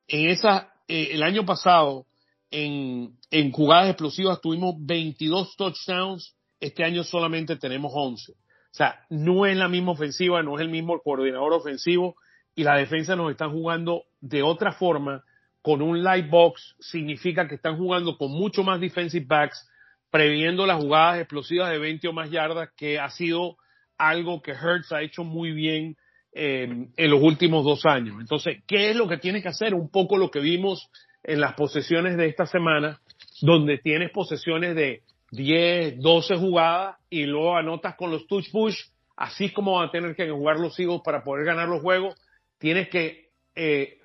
En 0.08 0.30
esa, 0.30 0.74
eh, 0.88 1.10
el 1.12 1.24
año 1.24 1.46
pasado, 1.46 2.06
en, 2.52 3.18
en 3.32 3.52
jugadas 3.52 3.90
explosivas 3.90 4.42
tuvimos 4.42 4.76
22 4.80 5.56
touchdowns, 5.56 6.36
este 6.60 6.84
año 6.84 7.04
solamente 7.04 7.56
tenemos 7.56 7.92
11. 7.96 8.32
O 8.32 8.36
sea, 8.72 9.06
no 9.10 9.46
es 9.46 9.56
la 9.56 9.70
misma 9.70 9.94
ofensiva, 9.94 10.44
no 10.44 10.56
es 10.56 10.62
el 10.62 10.70
mismo 10.70 11.00
coordinador 11.02 11.54
ofensivo 11.54 12.16
y 12.56 12.64
la 12.64 12.76
defensa 12.76 13.16
nos 13.16 13.32
están 13.32 13.52
jugando 13.52 14.04
de 14.20 14.44
otra 14.44 14.74
forma, 14.74 15.24
con 15.62 15.82
un 15.82 16.04
light 16.04 16.30
box, 16.30 16.76
significa 16.80 17.48
que 17.48 17.56
están 17.56 17.78
jugando 17.78 18.18
con 18.18 18.32
mucho 18.32 18.64
más 18.64 18.80
defensive 18.80 19.26
backs, 19.26 19.68
previendo 20.16 20.66
las 20.66 20.82
jugadas 20.82 21.20
explosivas 21.20 21.70
de 21.72 21.78
20 21.78 22.08
o 22.08 22.14
más 22.14 22.32
yardas, 22.32 22.70
que 22.78 23.00
ha 23.00 23.10
sido 23.10 23.58
algo 23.98 24.42
que 24.42 24.52
Hertz 24.52 24.94
ha 24.94 25.02
hecho 25.02 25.26
muy 25.26 25.52
bien 25.52 25.98
eh, 26.32 26.88
en 26.96 27.12
los 27.12 27.22
últimos 27.22 27.66
dos 27.66 27.86
años. 27.86 28.16
Entonces, 28.22 28.64
¿qué 28.66 28.92
es 28.92 28.96
lo 28.96 29.10
que 29.10 29.18
tiene 29.18 29.42
que 29.42 29.50
hacer? 29.50 29.74
Un 29.74 29.90
poco 29.90 30.18
lo 30.18 30.32
que 30.32 30.40
vimos 30.40 30.90
en 31.22 31.42
las 31.42 31.56
posesiones 31.56 32.16
de 32.16 32.28
esta 32.28 32.46
semana, 32.46 33.02
donde 33.42 33.78
tienes 33.80 34.12
posesiones 34.12 34.76
de 34.76 35.02
10, 35.32 36.00
12 36.00 36.38
jugadas 36.38 36.96
y 37.10 37.26
luego 37.26 37.58
anotas 37.58 37.96
con 37.96 38.10
los 38.10 38.26
touch 38.28 38.50
push, 38.52 38.80
así 39.18 39.50
como 39.50 39.74
van 39.74 39.90
a 39.90 39.92
tener 39.92 40.16
que 40.16 40.30
jugar 40.30 40.60
los 40.60 40.80
Eagles 40.80 41.02
para 41.04 41.26
poder 41.26 41.46
ganar 41.46 41.68
los 41.68 41.82
juegos 41.82 42.16
tienes 42.58 42.90
que, 42.90 43.30
eh, 43.56 44.00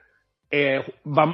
eh, 0.50 0.84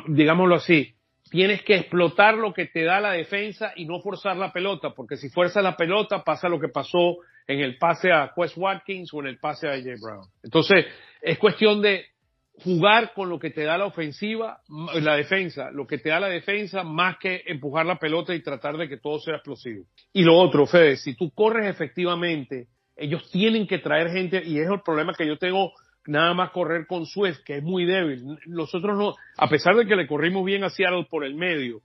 digámoslo 0.08 0.56
así, 0.56 0.94
tienes 1.30 1.62
que 1.62 1.76
explotar 1.76 2.34
lo 2.34 2.52
que 2.52 2.66
te 2.66 2.84
da 2.84 3.00
la 3.00 3.12
defensa 3.12 3.72
y 3.76 3.84
no 3.84 4.00
forzar 4.00 4.36
la 4.36 4.52
pelota, 4.52 4.90
porque 4.90 5.16
si 5.16 5.28
fuerzas 5.28 5.62
la 5.62 5.76
pelota 5.76 6.22
pasa 6.22 6.48
lo 6.48 6.60
que 6.60 6.68
pasó 6.68 7.16
en 7.46 7.60
el 7.60 7.78
pase 7.78 8.12
a 8.12 8.32
Quest 8.34 8.56
Watkins 8.56 9.12
o 9.12 9.20
en 9.20 9.26
el 9.26 9.38
pase 9.38 9.68
a 9.68 9.72
AJ 9.72 10.00
Brown. 10.00 10.26
Entonces, 10.42 10.86
es 11.20 11.38
cuestión 11.38 11.80
de 11.82 12.06
jugar 12.64 13.12
con 13.12 13.28
lo 13.28 13.38
que 13.38 13.50
te 13.50 13.64
da 13.64 13.76
la 13.76 13.86
ofensiva, 13.86 14.60
la 14.94 15.16
defensa, 15.16 15.70
lo 15.70 15.86
que 15.86 15.98
te 15.98 16.08
da 16.08 16.20
la 16.20 16.28
defensa, 16.28 16.82
más 16.82 17.18
que 17.18 17.42
empujar 17.46 17.84
la 17.84 17.98
pelota 17.98 18.34
y 18.34 18.42
tratar 18.42 18.76
de 18.78 18.88
que 18.88 18.96
todo 18.96 19.18
sea 19.18 19.34
explosivo. 19.34 19.84
Y 20.12 20.22
lo 20.22 20.36
otro, 20.36 20.66
Fede, 20.66 20.96
si 20.96 21.14
tú 21.14 21.30
corres 21.32 21.68
efectivamente, 21.68 22.68
ellos 22.96 23.30
tienen 23.30 23.66
que 23.66 23.78
traer 23.78 24.10
gente, 24.10 24.42
y 24.42 24.58
es 24.58 24.70
el 24.70 24.80
problema 24.80 25.12
que 25.12 25.26
yo 25.26 25.36
tengo 25.36 25.72
nada 26.06 26.34
más 26.34 26.50
correr 26.50 26.86
con 26.86 27.06
Swift, 27.06 27.42
que 27.44 27.58
es 27.58 27.62
muy 27.62 27.84
débil. 27.84 28.38
Nosotros 28.46 28.96
no, 28.96 29.14
a 29.36 29.48
pesar 29.48 29.76
de 29.76 29.86
que 29.86 29.96
le 29.96 30.06
corrimos 30.06 30.44
bien 30.44 30.64
a 30.64 30.70
Seattle 30.70 31.06
por 31.10 31.24
el 31.24 31.34
medio, 31.34 31.82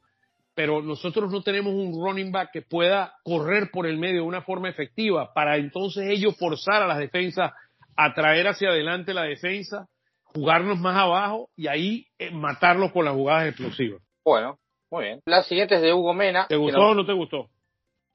pero 0.53 0.81
nosotros 0.81 1.31
no 1.31 1.41
tenemos 1.41 1.73
un 1.73 1.93
running 1.93 2.31
back 2.31 2.51
que 2.51 2.61
pueda 2.61 3.13
correr 3.23 3.69
por 3.71 3.87
el 3.87 3.97
medio 3.97 4.21
de 4.21 4.27
una 4.27 4.41
forma 4.41 4.69
efectiva 4.69 5.33
para 5.33 5.57
entonces 5.57 6.09
ellos 6.09 6.37
forzar 6.37 6.83
a 6.83 6.87
las 6.87 6.97
defensas 6.97 7.51
atraer 7.95 8.47
hacia 8.47 8.69
adelante 8.69 9.13
la 9.13 9.23
defensa, 9.23 9.87
jugarnos 10.23 10.79
más 10.79 10.97
abajo 10.97 11.49
y 11.55 11.67
ahí 11.67 12.07
eh, 12.17 12.31
matarlos 12.31 12.91
con 12.91 13.05
las 13.05 13.13
jugadas 13.13 13.47
explosivas. 13.47 14.01
Bueno, 14.23 14.57
muy 14.89 15.05
bien. 15.05 15.21
La 15.25 15.43
siguiente 15.43 15.75
es 15.75 15.81
de 15.81 15.93
Hugo 15.93 16.13
Mena. 16.13 16.47
¿Te 16.47 16.55
gustó 16.55 16.79
o 16.79 16.95
no 16.95 17.05
te 17.05 17.13
gustó? 17.13 17.49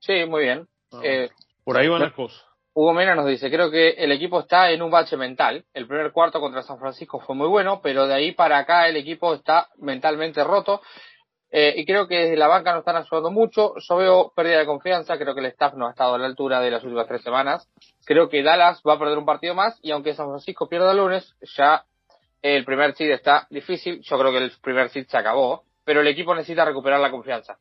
Sí, 0.01 0.25
muy 0.27 0.45
bien. 0.45 0.66
Ah, 0.92 1.01
eh, 1.03 1.31
por 1.64 1.79
ahí 1.79 1.88
van 1.88 2.03
las 2.03 2.12
cosas. 2.12 2.45
Hugo 2.79 2.93
Mena 2.93 3.15
nos 3.15 3.25
dice, 3.25 3.51
creo 3.51 3.71
que 3.71 3.89
el 3.93 4.12
equipo 4.12 4.41
está 4.41 4.71
en 4.71 4.83
un 4.83 4.91
bache 4.91 5.17
mental. 5.17 5.65
El 5.73 5.87
primer 5.87 6.12
cuarto 6.12 6.41
contra 6.41 6.61
San 6.61 6.79
Francisco 6.79 7.19
fue 7.21 7.35
muy 7.35 7.49
bueno, 7.49 7.81
pero 7.83 8.07
de 8.07 8.12
ahí 8.12 8.33
para 8.33 8.59
acá 8.59 8.87
el 8.87 8.99
equipo 8.99 9.33
está 9.33 9.71
mentalmente 9.79 10.44
roto. 10.44 10.83
Eh, 11.50 11.73
y 11.75 11.87
creo 11.87 12.07
que 12.07 12.17
desde 12.17 12.37
la 12.37 12.48
banca 12.48 12.75
no 12.75 12.81
están 12.81 12.96
ayudando 12.96 13.31
mucho. 13.31 13.73
Yo 13.79 13.96
veo 13.96 14.31
pérdida 14.37 14.59
de 14.59 14.67
confianza. 14.67 15.17
Creo 15.17 15.35
que 15.35 15.40
el 15.40 15.46
staff 15.46 15.73
no 15.73 15.87
ha 15.87 15.92
estado 15.92 16.17
a 16.17 16.19
la 16.19 16.27
altura 16.27 16.61
de 16.61 16.71
las 16.71 16.85
últimas 16.85 17.09
tres 17.09 17.23
semanas. 17.23 17.67
Creo 18.05 18.29
que 18.29 18.42
Dallas 18.42 18.83
va 18.87 18.92
a 18.92 18.98
perder 18.98 19.17
un 19.17 19.25
partido 19.25 19.55
más. 19.55 19.79
Y 19.81 19.90
aunque 19.92 20.13
San 20.13 20.29
Francisco 20.29 20.69
pierda 20.69 20.90
el 20.90 20.98
lunes, 20.98 21.35
ya 21.57 21.87
el 22.42 22.67
primer 22.67 22.94
seed 22.94 23.11
está 23.11 23.46
difícil. 23.48 24.03
Yo 24.03 24.19
creo 24.19 24.33
que 24.33 24.44
el 24.44 24.53
primer 24.61 24.90
seed 24.90 25.07
se 25.09 25.17
acabó. 25.17 25.63
Pero 25.83 26.03
el 26.03 26.09
equipo 26.09 26.35
necesita 26.35 26.67
recuperar 26.67 27.00
la 27.00 27.11
confianza. 27.11 27.57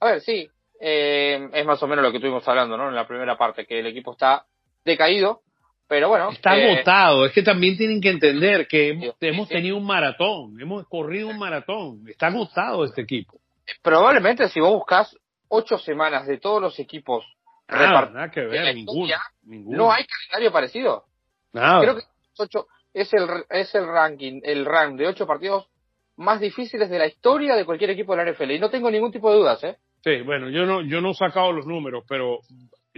A 0.00 0.06
ver, 0.06 0.20
sí. 0.20 0.50
Eh, 0.84 1.48
es 1.52 1.64
más 1.64 1.80
o 1.80 1.86
menos 1.86 2.02
lo 2.02 2.10
que 2.10 2.16
estuvimos 2.16 2.46
hablando, 2.48 2.76
¿no? 2.76 2.88
En 2.88 2.96
la 2.96 3.06
primera 3.06 3.38
parte, 3.38 3.66
que 3.66 3.78
el 3.78 3.86
equipo 3.86 4.12
está 4.12 4.44
decaído. 4.84 5.42
Pero 5.86 6.08
bueno. 6.08 6.30
Está 6.30 6.58
eh, 6.58 6.72
agotado. 6.72 7.24
Es 7.24 7.32
que 7.32 7.42
también 7.42 7.76
tienen 7.76 8.00
que 8.00 8.10
entender 8.10 8.66
que 8.66 9.14
hemos, 9.20 9.48
tenido 9.48 9.76
un 9.76 9.86
maratón. 9.86 10.60
Hemos 10.60 10.88
corrido 10.88 11.28
un 11.28 11.38
maratón. 11.38 12.02
Está 12.08 12.26
agotado 12.26 12.84
este 12.84 13.02
equipo. 13.02 13.38
Probablemente 13.80 14.48
si 14.48 14.58
vos 14.58 14.72
buscas 14.72 15.16
ocho 15.46 15.78
semanas 15.78 16.26
de 16.26 16.38
todos 16.38 16.60
los 16.60 16.76
equipos 16.80 17.24
nada, 17.68 18.10
nada 18.10 18.30
que 18.30 18.40
ver, 18.40 18.74
ninguno, 18.74 19.14
No 19.44 19.92
hay 19.92 20.04
calendario 20.04 20.50
parecido. 20.50 21.04
Nada. 21.52 21.80
Creo 21.80 21.96
que 21.96 22.02
ocho, 22.38 22.66
es 22.92 23.12
el, 23.14 23.28
es 23.50 23.72
el 23.76 23.86
ranking, 23.86 24.40
el 24.42 24.64
rank 24.64 24.96
de 24.96 25.06
ocho 25.06 25.28
partidos 25.28 25.68
más 26.16 26.40
difíciles 26.40 26.90
de 26.90 26.98
la 26.98 27.06
historia 27.06 27.54
de 27.54 27.64
cualquier 27.64 27.90
equipo 27.90 28.16
de 28.16 28.24
la 28.24 28.32
NFL. 28.32 28.50
Y 28.50 28.58
no 28.58 28.68
tengo 28.68 28.90
ningún 28.90 29.12
tipo 29.12 29.30
de 29.30 29.36
dudas, 29.36 29.62
¿eh? 29.62 29.76
Sí, 30.02 30.20
bueno, 30.22 30.50
yo 30.50 30.66
no, 30.66 30.82
yo 30.82 31.00
no 31.00 31.10
he 31.10 31.14
sacado 31.14 31.52
los 31.52 31.66
números, 31.66 32.04
pero 32.08 32.40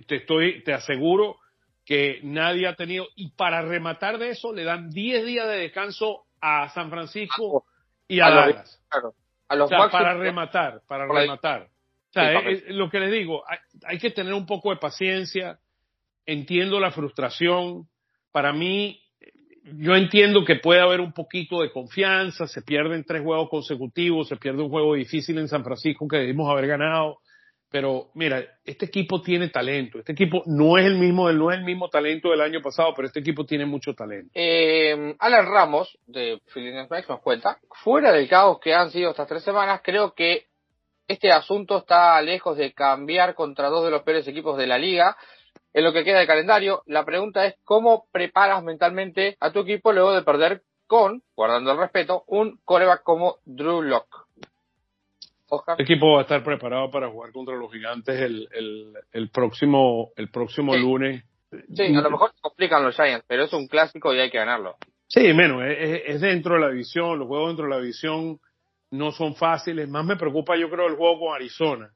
te 0.07 0.17
estoy, 0.17 0.63
te 0.65 0.73
aseguro 0.73 1.37
que 1.85 2.21
nadie 2.23 2.67
ha 2.67 2.75
tenido, 2.75 3.07
y 3.15 3.31
para 3.33 3.63
rematar 3.63 4.19
de 4.19 4.31
eso, 4.31 4.53
le 4.53 4.65
dan 4.65 4.89
10 4.91 5.27
días 5.27 5.47
de 5.47 5.59
descanso 5.59 6.25
a 6.41 6.71
San 6.71 6.89
Francisco 6.89 7.67
y 8.09 8.21
a, 8.21 8.31
Dallas. 8.31 8.83
a 9.49 9.57
los 9.57 9.71
para 9.71 10.15
rematar, 10.15 10.81
para 10.89 11.07
rematar. 11.07 11.69
O 12.09 12.13
sea, 12.15 12.41
lo 12.69 12.89
que 12.89 13.01
les 13.01 13.13
digo, 13.13 13.43
hay, 13.85 13.99
que 13.99 14.11
tener 14.11 14.33
un 14.33 14.47
poco 14.47 14.71
de 14.71 14.77
paciencia, 14.77 15.59
entiendo 16.25 16.81
la 16.81 16.91
frustración, 16.91 17.89
para 18.31 18.53
mí, 18.53 19.03
yo 19.65 19.97
entiendo 19.97 20.45
que 20.45 20.57
puede 20.57 20.81
haber 20.81 21.01
un 21.01 21.13
poquito 21.13 21.63
de 21.63 21.71
confianza, 21.71 22.47
se 22.47 22.63
pierden 22.63 23.05
tres 23.05 23.23
juegos 23.23 23.49
consecutivos, 23.49 24.29
se 24.29 24.37
pierde 24.37 24.63
un 24.63 24.69
juego 24.69 24.95
difícil 24.95 25.39
en 25.39 25.49
San 25.49 25.65
Francisco 25.65 26.07
que 26.07 26.19
debimos 26.19 26.51
haber 26.51 26.67
ganado, 26.67 27.19
pero 27.71 28.11
mira, 28.15 28.45
este 28.65 28.87
equipo 28.87 29.21
tiene 29.23 29.49
talento. 29.49 29.99
Este 29.99 30.13
equipo 30.13 30.43
no 30.47 30.79
es 30.79 30.85
el 30.85 30.97
mismo, 30.97 31.33
no 31.33 31.51
es 31.51 31.59
el 31.59 31.65
mismo 31.65 31.89
talento 31.89 32.31
del 32.31 32.43
año 32.43 32.61
pasado, 32.61 32.93
pero 32.95 33.09
este 33.09 33.21
equipo 33.21 33.45
tiene 33.45 33.65
mucho 33.65 33.95
talento. 33.95 34.31
Eh, 34.35 35.17
Alan 35.19 35.47
Ramos 35.47 35.99
de 36.07 36.41
Phillies 36.53 36.75
nos 37.09 37.21
cuenta, 37.21 37.59
fuera 37.83 38.13
del 38.13 38.29
caos 38.29 38.61
que 38.61 38.75
han 38.75 38.91
sido 38.91 39.11
estas 39.11 39.27
tres 39.27 39.43
semanas, 39.43 39.81
creo 39.83 40.15
que 40.15 40.47
este 41.09 41.33
asunto 41.33 41.79
está 41.79 42.21
lejos 42.23 42.57
de 42.57 42.73
cambiar 42.73 43.35
contra 43.35 43.69
dos 43.69 43.85
de 43.85 43.91
los 43.91 44.03
peores 44.03 44.29
equipos 44.29 44.57
de 44.57 44.67
la 44.67 44.79
liga. 44.79 45.17
En 45.75 45.83
lo 45.83 45.93
que 45.93 46.05
queda 46.05 46.21
de 46.21 46.27
calendario, 46.27 46.83
la 46.87 47.05
pregunta 47.05 47.45
es 47.47 47.57
cómo 47.65 48.07
preparas 48.13 48.63
mentalmente 48.63 49.37
a 49.41 49.51
tu 49.51 49.61
equipo 49.61 49.93
luego 49.93 50.13
de 50.13 50.23
perder 50.23 50.63
con, 50.87 51.23
guardando 51.35 51.73
el 51.73 51.79
respeto, 51.79 52.23
un 52.29 52.61
coreback 52.65 53.03
como 53.03 53.39
Drew 53.45 53.83
Locke. 53.83 54.17
El 55.77 55.85
equipo 55.85 56.13
va 56.13 56.21
a 56.21 56.23
estar 56.23 56.43
preparado 56.45 56.91
para 56.91 57.11
jugar 57.11 57.33
contra 57.33 57.57
los 57.57 57.73
gigantes 57.73 58.21
el, 58.21 58.49
el, 59.13 59.31
próximo, 59.31 60.11
el 60.17 60.31
próximo 60.31 60.77
lunes. 60.77 61.25
Sí, 61.75 61.95
a 61.95 62.01
lo 62.01 62.11
mejor 62.11 62.33
se 62.33 62.41
complican 62.41 62.85
los 62.85 62.95
Giants, 62.95 63.25
pero 63.29 63.45
es 63.45 63.53
un 63.53 63.67
clásico 63.67 64.15
y 64.15 64.21
hay 64.21 64.31
que 64.31 64.39
ganarlo. 64.39 64.77
Sí, 65.09 65.33
menos, 65.33 65.63
es, 65.65 66.21
dentro 66.21 66.55
de 66.55 66.61
la 66.61 66.71
división, 66.71 67.19
los 67.19 67.29
juegos 67.29 67.49
dentro 67.49 67.67
de 67.67 67.71
la 67.71 67.81
división 67.81 68.39
no 68.91 69.11
son 69.11 69.35
fáciles. 69.35 69.89
Más 69.89 70.05
me 70.05 70.17
preocupa, 70.17 70.57
yo 70.57 70.71
creo, 70.71 70.87
el 70.87 70.97
juego 70.97 71.19
con 71.19 71.35
Arizona 71.35 71.91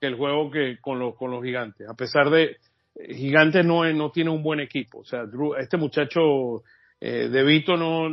que 0.00 0.08
el 0.08 0.16
juego 0.16 0.50
que 0.50 0.78
con 0.80 0.98
los, 0.98 1.16
con 1.16 1.30
los 1.30 1.42
gigantes. 1.42 1.88
A 1.88 1.94
pesar 1.94 2.30
de, 2.30 2.56
Gigantes 2.94 3.64
no, 3.64 3.84
no 3.92 4.10
tiene 4.10 4.30
un 4.30 4.42
buen 4.42 4.60
equipo. 4.60 5.00
O 5.00 5.04
sea, 5.04 5.24
este 5.58 5.76
muchacho 5.76 6.62
eh, 7.00 7.28
De 7.28 7.42
Vito 7.42 7.76
no 7.76 8.08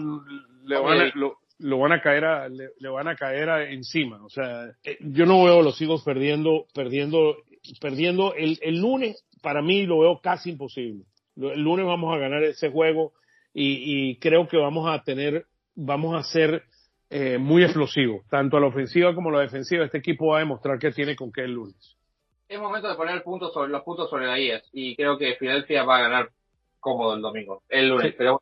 le 0.65 0.79
van 0.79 0.99
a, 0.99 1.11
lo 1.61 1.77
van 1.77 1.91
a 1.91 2.01
caer 2.01 2.25
a, 2.25 2.49
le, 2.49 2.89
van 2.89 3.07
a 3.07 3.15
caer 3.15 3.71
encima. 3.71 4.23
O 4.23 4.29
sea, 4.29 4.65
eh, 4.83 4.97
yo 5.01 5.25
no 5.25 5.43
veo 5.43 5.59
a 5.59 5.63
los 5.63 5.79
hijos 5.81 6.03
perdiendo, 6.03 6.65
perdiendo, 6.73 7.37
perdiendo 7.79 8.33
el, 8.35 8.57
el 8.61 8.79
lunes. 8.79 9.23
Para 9.41 9.61
mí 9.61 9.85
lo 9.85 9.99
veo 9.99 10.19
casi 10.21 10.51
imposible. 10.51 11.05
El 11.35 11.61
lunes 11.61 11.85
vamos 11.85 12.13
a 12.13 12.19
ganar 12.19 12.43
ese 12.43 12.69
juego 12.69 13.13
y, 13.53 14.09
y 14.09 14.17
creo 14.17 14.47
que 14.47 14.57
vamos 14.57 14.89
a 14.89 15.03
tener, 15.03 15.45
vamos 15.75 16.15
a 16.15 16.23
ser 16.23 16.63
eh, 17.09 17.37
muy 17.37 17.63
explosivos, 17.63 18.25
tanto 18.29 18.57
a 18.57 18.59
la 18.59 18.67
ofensiva 18.67 19.13
como 19.13 19.29
a 19.29 19.33
la 19.33 19.41
defensiva. 19.41 19.85
Este 19.85 19.97
equipo 19.99 20.27
va 20.27 20.37
a 20.37 20.39
demostrar 20.39 20.79
que 20.79 20.91
tiene 20.91 21.15
con 21.15 21.31
qué 21.31 21.41
el 21.41 21.53
lunes. 21.53 21.97
Es 22.51 22.59
momento 22.59 22.89
de 22.89 22.95
poner 22.95 23.23
puntos 23.23 23.53
sobre, 23.53 23.69
los 23.69 23.83
puntos 23.83 24.09
sobre 24.09 24.27
la 24.27 24.37
IES 24.37 24.63
y 24.73 24.95
creo 24.95 25.17
que 25.17 25.35
Filadelfia 25.35 25.83
va 25.83 25.97
a 25.97 26.01
ganar 26.01 26.29
cómodo 26.79 27.13
el 27.15 27.21
domingo, 27.21 27.63
el 27.69 27.87
lunes. 27.87 28.13
Pero 28.17 28.41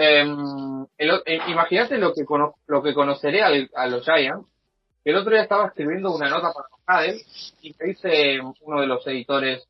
Em, 0.00 0.86
eh, 0.96 1.40
imagínate 1.48 1.98
lo 1.98 2.14
que, 2.14 2.24
lo 2.68 2.82
que 2.84 2.94
conoceré 2.94 3.42
a 3.42 3.86
los 3.88 4.04
Giants. 4.04 4.46
El 5.04 5.16
otro 5.16 5.32
día 5.32 5.42
estaba 5.42 5.66
escribiendo 5.66 6.14
una 6.14 6.28
nota 6.28 6.52
para 6.52 6.68
Cadel 6.86 7.20
y 7.62 7.74
me 7.76 7.86
dice 7.88 8.38
uno 8.60 8.80
de 8.80 8.86
los 8.86 9.04
editores, 9.08 9.66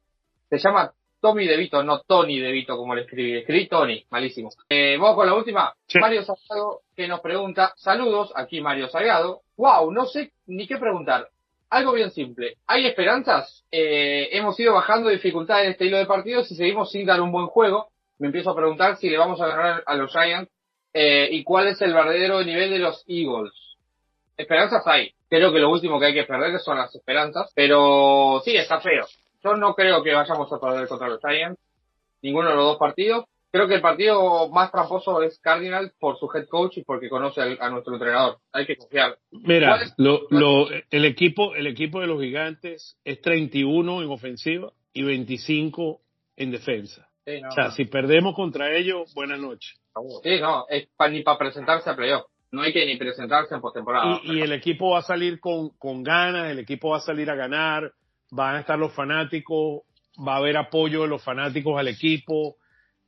se 0.50 0.58
llama 0.58 0.92
Tommy 1.22 1.46
DeVito, 1.46 1.82
no 1.82 2.00
Tony 2.00 2.40
DeVito 2.40 2.76
como 2.76 2.94
le 2.94 3.02
escribí, 3.02 3.38
escribí 3.38 3.68
Tony, 3.68 4.04
malísimo. 4.10 4.50
Eh, 4.68 4.98
vamos 5.00 5.16
con 5.16 5.26
la 5.26 5.34
última. 5.34 5.72
Mario 5.98 6.22
Salgado 6.22 6.80
que 6.94 7.08
nos 7.08 7.20
pregunta, 7.20 7.72
saludos, 7.76 8.30
aquí 8.36 8.60
Mario 8.60 8.90
Salgado. 8.90 9.40
Wow, 9.56 9.90
no 9.92 10.04
sé 10.04 10.32
ni 10.46 10.66
qué 10.66 10.76
preguntar. 10.76 11.28
Algo 11.70 11.92
bien 11.92 12.10
simple. 12.10 12.56
¿Hay 12.66 12.86
esperanzas? 12.86 13.64
Eh, 13.70 14.28
hemos 14.32 14.58
ido 14.58 14.74
bajando 14.74 15.10
dificultad 15.10 15.64
en 15.64 15.72
este 15.72 15.84
hilo 15.84 15.98
de 15.98 16.06
partidos 16.06 16.50
y 16.50 16.54
seguimos 16.54 16.90
sin 16.90 17.06
dar 17.06 17.20
un 17.20 17.32
buen 17.32 17.46
juego 17.46 17.88
me 18.18 18.26
empiezo 18.26 18.50
a 18.50 18.56
preguntar 18.56 18.96
si 18.96 19.08
le 19.08 19.18
vamos 19.18 19.40
a 19.40 19.46
ganar 19.46 19.82
a 19.86 19.94
los 19.94 20.12
Giants 20.12 20.50
eh, 20.92 21.28
y 21.30 21.44
cuál 21.44 21.68
es 21.68 21.80
el 21.80 21.94
verdadero 21.94 22.42
nivel 22.42 22.70
de 22.70 22.78
los 22.78 23.04
Eagles. 23.06 23.52
Esperanzas 24.36 24.86
hay. 24.86 25.12
Creo 25.28 25.52
que 25.52 25.58
lo 25.58 25.70
último 25.70 26.00
que 26.00 26.06
hay 26.06 26.14
que 26.14 26.24
perder 26.24 26.58
son 26.60 26.78
las 26.78 26.94
esperanzas, 26.94 27.52
pero 27.54 28.40
sí, 28.44 28.56
está 28.56 28.80
feo. 28.80 29.06
Yo 29.42 29.54
no 29.54 29.74
creo 29.74 30.02
que 30.02 30.14
vayamos 30.14 30.52
a 30.52 30.58
perder 30.58 30.88
contra 30.88 31.08
los 31.08 31.20
Giants, 31.20 31.60
ninguno 32.22 32.50
de 32.50 32.56
los 32.56 32.64
dos 32.64 32.78
partidos. 32.78 33.26
Creo 33.50 33.66
que 33.66 33.76
el 33.76 33.80
partido 33.80 34.48
más 34.50 34.70
tramposo 34.70 35.22
es 35.22 35.38
Cardinal 35.40 35.92
por 35.98 36.18
su 36.18 36.28
head 36.34 36.46
coach 36.48 36.78
y 36.78 36.84
porque 36.84 37.08
conoce 37.08 37.40
a, 37.40 37.70
nuestro 37.70 37.94
entrenador. 37.94 38.38
Hay 38.52 38.66
que 38.66 38.76
confiar. 38.76 39.18
Mira, 39.30 39.80
lo, 39.96 40.26
lo, 40.30 40.68
el 40.70 41.04
equipo, 41.04 41.54
el 41.54 41.66
equipo 41.66 42.00
de 42.00 42.06
los 42.06 42.20
gigantes 42.20 42.98
es 43.04 43.20
31 43.22 44.02
en 44.02 44.10
ofensiva 44.10 44.72
y 44.92 45.02
25 45.02 46.00
en 46.36 46.50
defensa 46.50 47.08
o 47.48 47.52
sea, 47.52 47.70
si 47.72 47.84
perdemos 47.84 48.34
contra 48.34 48.74
ellos, 48.74 49.12
buenas 49.14 49.38
noches. 49.38 49.78
Sí, 50.22 50.40
no, 50.40 50.66
es 50.68 50.88
ni 51.10 51.22
para 51.22 51.38
presentarse 51.38 51.90
a 51.90 51.96
playoff. 51.96 52.26
No 52.50 52.62
hay 52.62 52.72
que 52.72 52.86
ni 52.86 52.96
presentarse 52.96 53.54
en 53.54 53.60
postemporada. 53.60 54.20
Y, 54.24 54.38
y, 54.38 54.40
el 54.40 54.52
equipo 54.52 54.92
va 54.92 55.00
a 55.00 55.02
salir 55.02 55.38
con, 55.38 55.70
con 55.70 56.02
ganas, 56.02 56.50
el 56.50 56.60
equipo 56.60 56.90
va 56.90 56.98
a 56.98 57.00
salir 57.00 57.30
a 57.30 57.34
ganar, 57.34 57.92
van 58.30 58.56
a 58.56 58.60
estar 58.60 58.78
los 58.78 58.94
fanáticos, 58.94 59.82
va 60.26 60.34
a 60.34 60.38
haber 60.38 60.56
apoyo 60.56 61.02
de 61.02 61.08
los 61.08 61.22
fanáticos 61.22 61.78
al 61.78 61.88
equipo. 61.88 62.56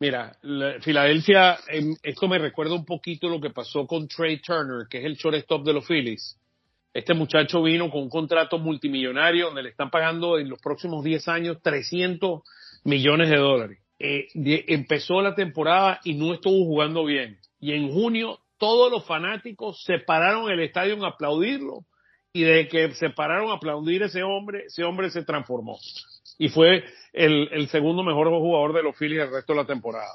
Mira, 0.00 0.34
Filadelfia, 0.80 1.58
esto 2.02 2.26
me 2.26 2.38
recuerda 2.38 2.74
un 2.74 2.86
poquito 2.86 3.28
lo 3.28 3.40
que 3.40 3.50
pasó 3.50 3.86
con 3.86 4.08
Trey 4.08 4.40
Turner, 4.40 4.88
que 4.88 4.98
es 4.98 5.04
el 5.04 5.14
shortstop 5.14 5.64
de 5.64 5.74
los 5.74 5.86
Phillies. 5.86 6.38
Este 6.92 7.14
muchacho 7.14 7.62
vino 7.62 7.90
con 7.90 8.02
un 8.02 8.08
contrato 8.08 8.58
multimillonario 8.58 9.46
donde 9.46 9.62
le 9.62 9.68
están 9.68 9.90
pagando 9.90 10.38
en 10.38 10.48
los 10.48 10.60
próximos 10.60 11.04
10 11.04 11.28
años 11.28 11.58
300 11.62 12.42
millones 12.84 13.28
de 13.28 13.36
dólares 13.36 13.78
eh, 14.00 14.28
empezó 14.66 15.20
la 15.20 15.34
temporada 15.34 16.00
y 16.04 16.14
no 16.14 16.32
estuvo 16.32 16.64
jugando 16.64 17.04
bien. 17.04 17.38
Y 17.60 17.72
en 17.72 17.92
junio 17.92 18.40
todos 18.56 18.90
los 18.90 19.04
fanáticos 19.04 19.84
se 19.84 19.98
pararon 19.98 20.46
en 20.46 20.58
el 20.58 20.60
estadio 20.60 21.04
a 21.04 21.10
aplaudirlo. 21.10 21.84
Y 22.32 22.44
de 22.44 22.68
que 22.68 22.94
se 22.94 23.10
pararon 23.10 23.50
a 23.50 23.54
aplaudir 23.54 24.04
a 24.04 24.06
ese 24.06 24.22
hombre, 24.22 24.64
ese 24.66 24.84
hombre 24.84 25.10
se 25.10 25.24
transformó. 25.24 25.78
Y 26.40 26.48
fue 26.48 26.84
el, 27.12 27.50
el 27.52 27.68
segundo 27.68 28.02
mejor 28.02 28.28
jugador 28.30 28.72
de 28.72 28.82
los 28.82 28.96
Phillies 28.96 29.20
el 29.20 29.30
resto 29.30 29.52
de 29.52 29.58
la 29.58 29.66
temporada. 29.66 30.08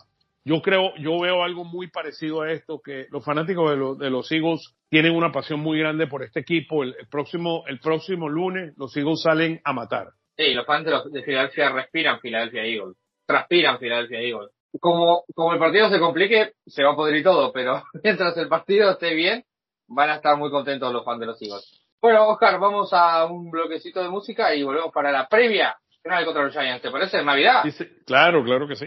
Yo 0.44 0.60
creo, 0.62 0.96
yo 0.98 1.20
veo 1.20 1.44
algo 1.44 1.64
muy 1.64 1.88
parecido 1.88 2.42
a 2.42 2.52
esto, 2.52 2.82
que 2.84 3.06
los 3.12 3.24
fanáticos 3.24 3.70
de, 3.70 3.78
los, 3.78 4.00
de 4.00 4.10
los 4.10 4.32
Eagles 4.32 4.76
tienen 4.90 5.16
una 5.16 5.32
pasión 5.32 5.60
muy 5.60 5.78
grande 5.78 6.08
por 6.08 6.24
este 6.24 6.40
equipo. 6.40 6.84
El, 6.84 6.96
próximo, 7.12 7.64
el 7.68 7.80
próximo 7.80 8.28
lunes 8.28 8.74
los 8.76 8.98
Eagles 8.98 9.22
salen 9.22 9.62
a 9.64 9.72
matar. 9.74 10.08
Sí, 10.36 10.56
los 10.56 10.66
fans 10.66 10.86
de, 10.86 10.94
de 11.12 11.24
Filadelfia 11.24 11.70
respiran 11.70 12.20
Philadelphia 12.20 12.64
Eagles 12.64 12.98
transpiran 13.26 13.78
Philadelphia 13.78 14.20
Eagles. 14.20 14.52
como, 14.80 15.26
como 15.34 15.54
el 15.54 15.60
partido 15.60 15.90
se 15.90 16.00
complique, 16.00 16.54
se 16.66 16.84
va 16.84 16.94
a 16.94 16.96
poder 16.96 17.18
ir 17.18 17.24
todo, 17.24 17.52
pero 17.52 17.84
mientras 18.04 18.36
el 18.38 18.48
partido 18.48 18.92
esté 18.92 19.14
bien, 19.14 19.44
van 19.88 20.10
a 20.10 20.16
estar 20.16 20.38
muy 20.38 20.50
contentos 20.50 20.92
los 20.92 21.06
fans 21.06 21.20
de 21.20 21.26
los 21.28 21.42
Eagles. 21.42 21.82
Bueno, 22.02 22.28
Oscar, 22.28 22.60
vamos 22.60 22.90
a 22.94 23.26
un 23.26 23.50
bloquecito 23.50 24.02
de 24.02 24.10
música 24.10 24.54
y 24.56 24.64
volvemos 24.64 24.92
para 24.92 25.12
la 25.12 25.28
previa 25.28 25.76
final 26.06 26.24
contra 26.26 26.43
los 26.43 26.53
Giants. 26.53 26.84
¿Te 26.84 26.91
parece? 26.91 27.24
¿Navidad? 27.24 27.64
Sí, 27.64 27.86
claro, 28.06 28.43
claro 28.43 28.68
que 28.68 28.76
sí. 28.76 28.86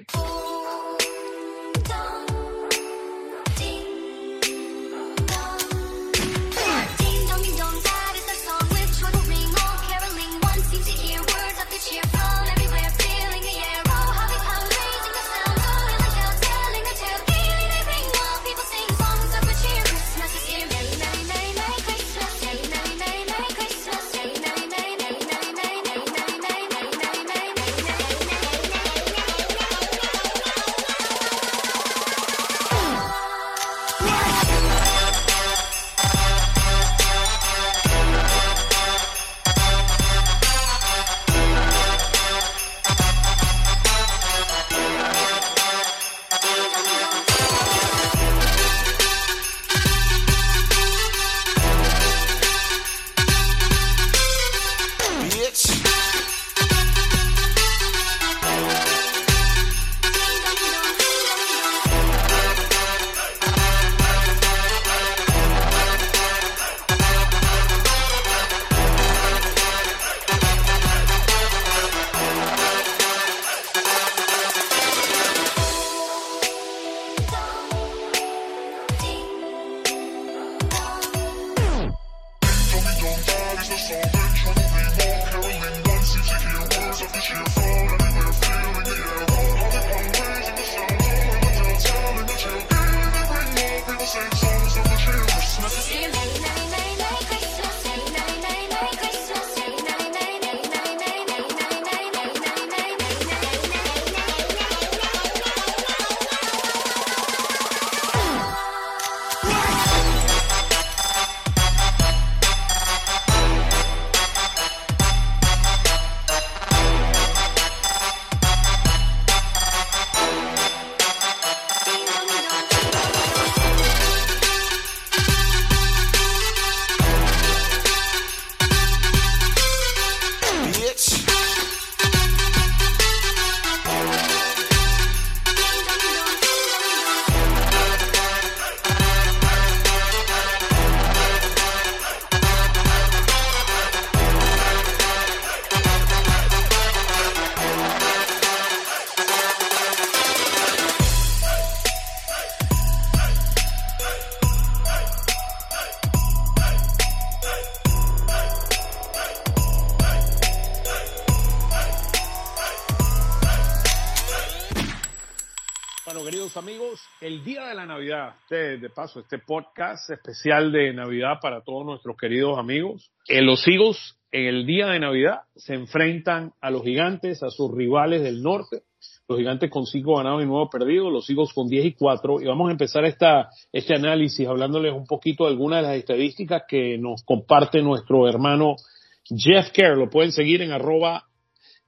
De 168.50 168.90
paso, 168.90 169.20
este 169.20 169.38
podcast 169.38 170.10
especial 170.10 170.72
de 170.72 170.92
Navidad 170.92 171.38
para 171.40 171.62
todos 171.62 171.84
nuestros 171.84 172.16
queridos 172.16 172.58
amigos. 172.58 173.10
Eh, 173.26 173.42
los 173.42 173.66
Eagles 173.68 174.18
en 174.32 174.46
el 174.46 174.66
día 174.66 174.86
de 174.86 175.00
Navidad 175.00 175.42
se 175.54 175.74
enfrentan 175.74 176.52
a 176.60 176.70
los 176.70 176.82
gigantes, 176.82 177.42
a 177.42 177.50
sus 177.50 177.70
rivales 177.72 178.22
del 178.22 178.42
norte. 178.42 178.82
Los 179.28 179.38
gigantes 179.38 179.70
con 179.70 179.86
cinco 179.86 180.16
ganados 180.16 180.42
y 180.42 180.46
nueve 180.46 180.68
perdidos, 180.72 181.12
los 181.12 181.28
Eagles 181.28 181.52
con 181.52 181.68
diez 181.68 181.84
y 181.84 181.92
cuatro. 181.92 182.40
Y 182.40 182.46
vamos 182.46 182.68
a 182.68 182.72
empezar 182.72 183.04
esta, 183.04 183.50
este 183.72 183.94
análisis 183.94 184.48
hablándoles 184.48 184.92
un 184.92 185.06
poquito 185.06 185.44
de 185.44 185.50
algunas 185.50 185.82
de 185.82 185.88
las 185.88 185.96
estadísticas 185.96 186.62
que 186.66 186.98
nos 186.98 187.22
comparte 187.24 187.82
nuestro 187.82 188.28
hermano 188.28 188.76
Jeff 189.24 189.70
Kerr. 189.70 189.98
Lo 189.98 190.10
pueden 190.10 190.32
seguir 190.32 190.62
en 190.62 190.72
arroba 190.72 191.27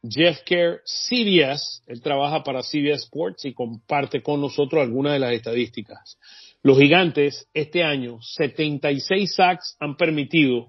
Jeff 0.03 0.41
Kerr 0.45 0.81
CBS. 0.85 1.83
Él 1.87 2.01
trabaja 2.01 2.43
para 2.43 2.63
CBS 2.63 3.05
Sports 3.05 3.45
y 3.45 3.53
comparte 3.53 4.23
con 4.23 4.41
nosotros 4.41 4.83
algunas 4.83 5.15
de 5.15 5.19
las 5.21 5.33
estadísticas. 5.33 6.19
Los 6.63 6.79
gigantes 6.79 7.49
este 7.55 7.83
año 7.83 8.21
76 8.21 9.35
sacks 9.35 9.77
han 9.81 9.97
permitido. 9.97 10.69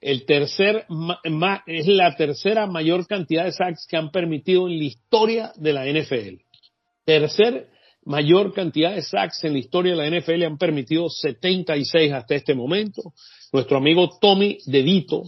El 0.00 0.26
tercer, 0.26 0.86
es 1.66 1.86
la 1.86 2.14
tercera 2.16 2.66
mayor 2.66 3.06
cantidad 3.06 3.44
de 3.44 3.52
sacks 3.52 3.86
que 3.88 3.96
han 3.96 4.10
permitido 4.10 4.68
en 4.68 4.78
la 4.78 4.84
historia 4.84 5.52
de 5.56 5.72
la 5.72 5.86
NFL. 5.86 6.42
Tercer 7.04 7.70
mayor 8.04 8.54
cantidad 8.54 8.94
de 8.94 9.02
sacks 9.02 9.42
en 9.44 9.54
la 9.54 9.58
historia 9.58 9.96
de 9.96 10.10
la 10.10 10.18
NFL 10.18 10.44
han 10.44 10.58
permitido 10.58 11.08
76 11.08 12.12
hasta 12.12 12.34
este 12.34 12.54
momento. 12.54 13.14
Nuestro 13.52 13.78
amigo 13.78 14.18
Tommy 14.20 14.58
Dedito 14.66 15.24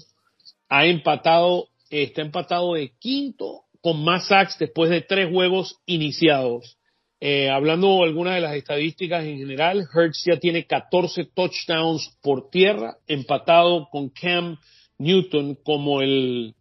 ha 0.68 0.86
empatado, 0.86 1.68
está 1.90 2.22
empatado 2.22 2.74
de 2.74 2.92
quinto 2.98 3.62
con 3.80 4.02
más 4.04 4.28
sacks 4.28 4.58
después 4.58 4.90
de 4.90 5.02
tres 5.02 5.30
juegos 5.30 5.76
iniciados. 5.86 6.78
Eh, 7.20 7.48
hablando 7.48 8.02
algunas 8.04 8.36
de 8.36 8.40
las 8.40 8.54
estadísticas 8.54 9.24
en 9.24 9.38
general, 9.38 9.86
Hertz 9.92 10.24
ya 10.24 10.38
tiene 10.38 10.66
14 10.66 11.24
touchdowns 11.34 12.16
por 12.22 12.48
tierra, 12.50 12.96
empatado 13.08 13.88
con 13.90 14.10
Cam 14.10 14.56
Newton 14.98 15.56
como 15.64 16.00
el, 16.00 16.54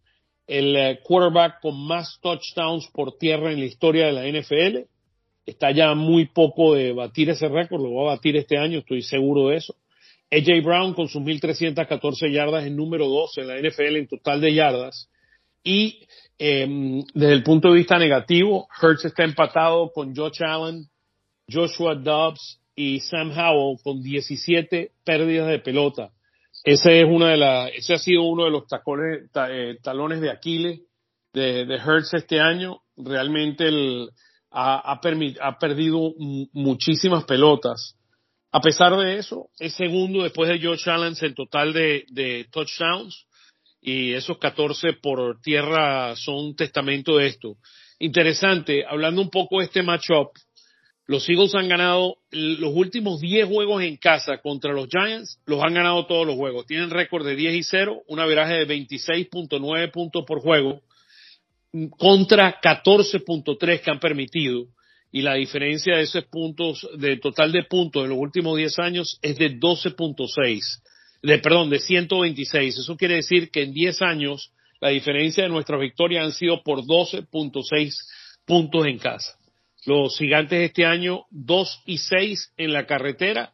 el 0.48 0.76
eh, 0.76 1.00
quarterback 1.02 1.60
con 1.60 1.80
más 1.86 2.18
touchdowns 2.20 2.88
por 2.92 3.18
tierra 3.18 3.52
en 3.52 3.60
la 3.60 3.66
historia 3.66 4.06
de 4.06 4.12
la 4.12 4.26
NFL. 4.26 4.88
Está 5.46 5.70
ya 5.70 5.94
muy 5.94 6.26
poco 6.26 6.74
de 6.74 6.92
batir 6.92 7.30
ese 7.30 7.48
récord, 7.48 7.80
lo 7.80 7.94
va 7.94 8.02
a 8.02 8.16
batir 8.16 8.36
este 8.36 8.58
año, 8.58 8.80
estoy 8.80 9.02
seguro 9.02 9.48
de 9.48 9.56
eso. 9.56 9.76
AJ 10.30 10.62
Brown 10.62 10.92
con 10.92 11.08
sus 11.08 11.22
1.314 11.22 12.30
yardas 12.30 12.66
en 12.66 12.76
número 12.76 13.06
2 13.06 13.38
en 13.38 13.48
la 13.48 13.58
NFL 13.58 13.96
en 13.96 14.08
total 14.08 14.40
de 14.40 14.54
yardas. 14.54 15.08
Y 15.68 16.08
eh, 16.38 16.66
desde 17.12 17.34
el 17.34 17.42
punto 17.42 17.68
de 17.68 17.74
vista 17.74 17.98
negativo, 17.98 18.68
Hertz 18.80 19.04
está 19.04 19.22
empatado 19.22 19.92
con 19.92 20.16
Josh 20.16 20.42
Allen, 20.42 20.86
Joshua 21.46 21.94
Dobbs 21.94 22.58
y 22.74 23.00
Sam 23.00 23.32
Howell 23.32 23.76
con 23.84 24.02
17 24.02 24.92
pérdidas 25.04 25.48
de 25.48 25.58
pelota. 25.58 26.08
Ese 26.64 27.00
es 27.02 27.06
una 27.06 27.28
de 27.32 27.36
las, 27.36 27.70
ese 27.74 27.92
ha 27.92 27.98
sido 27.98 28.22
uno 28.22 28.44
de 28.44 28.50
los 28.50 28.66
tacones, 28.66 29.28
eh, 29.50 29.76
talones 29.82 30.22
de 30.22 30.30
Aquiles 30.30 30.80
de, 31.34 31.66
de 31.66 31.74
Hertz 31.74 32.14
este 32.14 32.40
año. 32.40 32.80
Realmente 32.96 33.68
el, 33.68 34.08
ha, 34.50 34.90
ha, 34.90 35.00
ha 35.42 35.58
perdido 35.58 36.14
muchísimas 36.54 37.24
pelotas. 37.24 37.94
A 38.52 38.60
pesar 38.62 38.96
de 38.96 39.18
eso, 39.18 39.50
es 39.58 39.74
segundo 39.74 40.22
después 40.22 40.48
de 40.48 40.66
Josh 40.66 40.88
Allen 40.88 41.12
en 41.20 41.34
total 41.34 41.74
de 41.74 42.46
touchdowns 42.50 43.27
y 43.88 44.12
esos 44.12 44.36
14 44.36 44.94
por 45.00 45.40
tierra 45.40 46.14
son 46.14 46.34
un 46.34 46.56
testamento 46.56 47.16
de 47.16 47.28
esto. 47.28 47.56
Interesante, 47.98 48.84
hablando 48.86 49.22
un 49.22 49.30
poco 49.30 49.58
de 49.58 49.64
este 49.64 49.82
matchup, 49.82 50.28
Los 51.06 51.26
Eagles 51.26 51.54
han 51.54 51.68
ganado 51.68 52.16
los 52.30 52.74
últimos 52.74 53.18
10 53.18 53.48
juegos 53.48 53.82
en 53.82 53.96
casa 53.96 54.42
contra 54.42 54.74
los 54.74 54.88
Giants, 54.88 55.40
los 55.46 55.62
han 55.64 55.72
ganado 55.72 56.04
todos 56.04 56.26
los 56.26 56.36
juegos. 56.36 56.66
Tienen 56.66 56.90
récord 56.90 57.24
de 57.24 57.34
10 57.34 57.54
y 57.54 57.62
0, 57.62 58.02
una 58.08 58.26
viraje 58.26 58.62
de 58.62 58.66
26.9 58.68 59.90
puntos 59.90 60.24
por 60.26 60.40
juego 60.40 60.82
contra 61.96 62.60
14.3 62.60 63.80
que 63.80 63.90
han 63.90 64.00
permitido. 64.00 64.66
Y 65.10 65.22
la 65.22 65.34
diferencia 65.34 65.96
de 65.96 66.02
esos 66.02 66.24
puntos, 66.24 66.86
de 66.98 67.16
total 67.16 67.52
de 67.52 67.62
puntos 67.62 68.04
en 68.04 68.10
los 68.10 68.18
últimos 68.18 68.58
10 68.58 68.78
años 68.80 69.18
es 69.22 69.38
de 69.38 69.58
12.6, 69.58 70.60
de, 71.22 71.38
perdón, 71.38 71.70
de 71.70 71.78
126. 71.78 72.78
Eso 72.78 72.96
quiere 72.96 73.16
decir 73.16 73.50
que 73.50 73.62
en 73.62 73.72
10 73.72 74.02
años 74.02 74.52
la 74.80 74.90
diferencia 74.90 75.44
de 75.44 75.50
nuestras 75.50 75.80
victorias 75.80 76.24
han 76.24 76.32
sido 76.32 76.62
por 76.62 76.80
12.6 76.80 77.94
puntos 78.46 78.86
en 78.86 78.98
casa. 78.98 79.36
Los 79.86 80.18
gigantes 80.18 80.60
este 80.60 80.84
año 80.84 81.24
2 81.30 81.82
y 81.86 81.98
6 81.98 82.54
en 82.56 82.72
la 82.72 82.86
carretera 82.86 83.52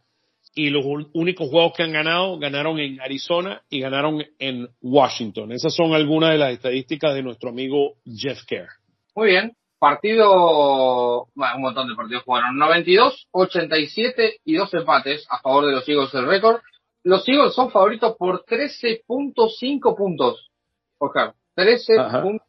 y 0.55 0.71
los 0.71 0.85
únicos 1.13 1.49
juegos 1.49 1.73
que 1.77 1.83
han 1.83 1.93
ganado 1.93 2.39
ganaron 2.39 2.79
en 2.79 3.01
Arizona 3.01 3.63
y 3.69 3.81
ganaron 3.81 4.25
en 4.39 4.69
Washington. 4.81 5.53
Esas 5.53 5.75
son 5.75 5.95
algunas 5.95 6.31
de 6.31 6.39
las 6.39 6.53
estadísticas 6.53 7.15
de 7.15 7.23
nuestro 7.23 7.51
amigo 7.51 7.95
Jeff 8.05 8.45
Kerr. 8.47 8.69
Muy 9.15 9.31
bien. 9.31 9.57
Partido, 9.79 11.25
un 11.35 11.61
montón 11.61 11.89
de 11.89 11.95
partidos 11.95 12.23
jugaron. 12.23 12.57
92, 12.57 13.29
87 13.33 14.37
y 14.45 14.55
dos 14.55 14.73
empates 14.73 15.27
a 15.29 15.41
favor 15.41 15.67
de 15.67 15.73
los 15.73 15.89
Eagles 15.89 16.13
del 16.13 16.27
récord. 16.27 16.61
Los 17.05 17.29
Eagles 17.29 17.55
son 17.55 17.71
favoritos 17.71 18.17
por 18.17 18.45
13.5 18.47 19.97
puntos. 19.97 20.51
Oscar, 20.99 21.35
13.5 21.55 22.41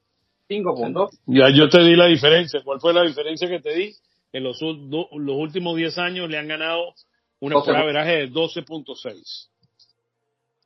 puntos. 0.76 1.20
Ya 1.26 1.50
yo 1.50 1.68
te 1.68 1.80
di 1.82 1.96
la 1.96 2.06
diferencia. 2.08 2.62
¿Cuál 2.64 2.80
fue 2.80 2.94
la 2.94 3.04
diferencia 3.04 3.50
que 3.50 3.60
te 3.60 3.76
di? 3.76 3.94
En 4.32 4.44
los, 4.44 4.60
los 4.62 5.36
últimos 5.38 5.76
10 5.76 5.98
años 5.98 6.30
le 6.30 6.38
han 6.38 6.48
ganado 6.48 6.94
una 7.40 7.58
averaje 7.58 8.16
de 8.16 8.30
12.6. 8.32 9.50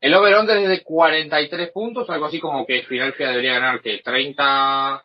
El 0.02 0.14
over-under 0.14 0.58
es 0.58 0.70
de 0.70 0.84
43 0.84 1.72
puntos, 1.72 2.10
algo 2.10 2.28
así 2.28 2.40
como 2.40 2.66
que 2.66 2.84
Filadelfia 2.84 3.30
debería 3.30 3.54
ganar 3.54 3.82
que 3.82 3.98
30, 3.98 5.04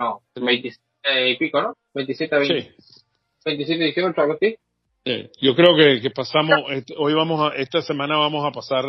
no, 0.00 0.22
27 0.34 1.30
y 1.30 1.36
pico, 1.36 1.62
¿no? 1.62 1.76
27, 1.94 2.36
20, 2.36 2.72
sí. 2.78 3.02
27, 3.44 3.84
18, 3.84 4.20
algo 4.20 4.34
así. 4.34 4.56
Yo 5.04 5.54
creo 5.54 5.76
que, 5.76 6.00
que 6.00 6.10
pasamos, 6.10 6.60
este, 6.70 6.94
hoy 6.96 7.12
vamos 7.12 7.40
a, 7.40 7.54
esta 7.56 7.82
semana 7.82 8.16
vamos 8.16 8.44
a 8.46 8.52
pasar, 8.52 8.84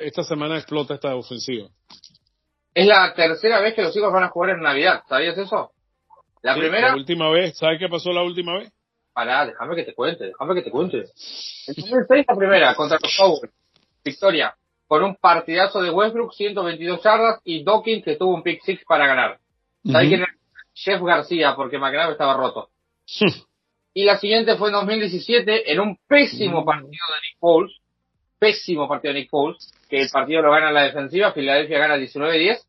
esta 0.00 0.22
semana 0.22 0.56
explota 0.56 0.94
esta 0.94 1.14
ofensiva. 1.14 1.68
Es 2.74 2.86
la 2.86 3.12
tercera 3.14 3.60
vez 3.60 3.74
que 3.74 3.82
los 3.82 3.94
hijos 3.94 4.12
van 4.12 4.24
a 4.24 4.28
jugar 4.28 4.50
en 4.50 4.62
Navidad, 4.62 5.02
¿sabías 5.06 5.36
eso? 5.36 5.72
La 6.42 6.54
primera. 6.54 6.88
La 6.88 6.94
última 6.94 7.30
vez, 7.30 7.58
¿sabes 7.58 7.78
qué 7.78 7.88
pasó 7.88 8.10
la 8.10 8.22
última 8.22 8.56
vez? 8.56 8.72
Pará, 9.12 9.44
déjame 9.44 9.76
que 9.76 9.84
te 9.84 9.94
cuente, 9.94 10.26
déjame 10.26 10.54
que 10.54 10.62
te 10.62 10.70
cuente. 10.70 10.98
El 11.66 11.74
2006 11.74 12.24
la 12.26 12.36
primera 12.36 12.74
contra 12.74 12.98
los 13.02 13.16
Cowboys. 13.16 13.52
Victoria. 14.04 14.54
Con 14.86 15.02
un 15.02 15.16
partidazo 15.16 15.82
de 15.82 15.90
Westbrook, 15.90 16.32
122 16.32 17.02
yardas 17.02 17.40
y 17.44 17.62
Dawkins 17.62 18.04
que 18.04 18.16
tuvo 18.16 18.34
un 18.34 18.42
pick 18.42 18.62
six 18.62 18.82
para 18.86 19.06
ganar. 19.06 19.38
¿Sabes 19.84 20.08
quién 20.08 20.20
era? 20.20 20.32
Jeff 20.72 21.02
García, 21.02 21.54
porque 21.56 21.78
McNabb 21.78 22.12
estaba 22.12 22.34
roto. 22.34 22.70
y 23.94 24.04
la 24.04 24.18
siguiente 24.18 24.56
fue 24.56 24.68
en 24.68 24.74
2017 24.74 25.72
en 25.72 25.80
un 25.80 25.98
pésimo 26.06 26.64
partido 26.64 26.90
de 26.90 27.20
Nick 27.28 27.38
Foles. 27.40 27.72
Pésimo 28.38 28.88
partido 28.88 29.14
de 29.14 29.20
Nick 29.20 29.30
Foles. 29.30 29.72
Que 29.88 30.02
el 30.02 30.10
partido 30.10 30.42
lo 30.42 30.52
gana 30.52 30.70
la 30.70 30.84
defensiva. 30.84 31.32
Filadelfia 31.32 31.78
gana 31.78 31.96
19-10. 31.96 32.60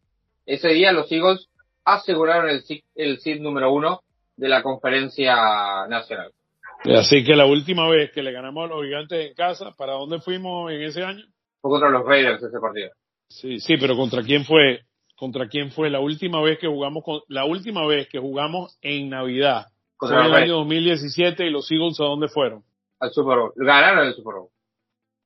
Ese 0.45 0.69
día 0.69 0.91
los 0.91 1.11
Eagles 1.11 1.47
aseguraron 1.85 2.49
el 2.49 2.63
el 2.95 3.19
seed 3.19 3.41
número 3.41 3.71
uno 3.71 4.01
de 4.35 4.49
la 4.49 4.63
conferencia 4.63 5.35
nacional. 5.87 6.31
Así 6.85 7.23
que 7.23 7.35
la 7.35 7.45
última 7.45 7.89
vez 7.89 8.11
que 8.11 8.23
le 8.23 8.31
ganamos 8.31 8.65
a 8.65 8.73
los 8.73 8.85
gigantes 8.85 9.27
en 9.27 9.33
casa, 9.33 9.73
¿para 9.77 9.93
dónde 9.93 10.19
fuimos 10.21 10.71
en 10.71 10.81
ese 10.81 11.03
año? 11.03 11.25
Fue 11.61 11.71
contra 11.71 11.89
los 11.89 12.05
Raiders 12.05 12.41
ese 12.41 12.59
partido. 12.59 12.89
Sí, 13.27 13.59
sí, 13.59 13.75
pero 13.77 13.95
¿contra 13.95 14.23
quién 14.23 14.45
fue? 14.45 14.81
¿Contra 15.15 15.49
quién 15.49 15.71
fue 15.71 15.89
la 15.89 15.99
última 15.99 16.41
vez 16.41 16.57
que 16.57 16.67
jugamos? 16.67 17.03
Con, 17.03 17.19
la 17.27 17.45
última 17.45 17.85
vez 17.85 18.07
que 18.07 18.17
jugamos 18.17 18.77
en 18.81 19.09
Navidad. 19.09 19.65
Fue 19.99 20.09
el 20.09 20.33
año 20.33 20.55
2017 20.59 21.45
y 21.45 21.49
los 21.49 21.69
Eagles 21.69 21.99
a 21.99 22.05
dónde 22.05 22.29
fueron? 22.29 22.63
Al 22.99 23.11
Super 23.11 23.37
Bowl. 23.37 23.51
Ganaron 23.55 24.07
el 24.07 24.13
Super 24.13 24.35
Bowl. 24.35 24.49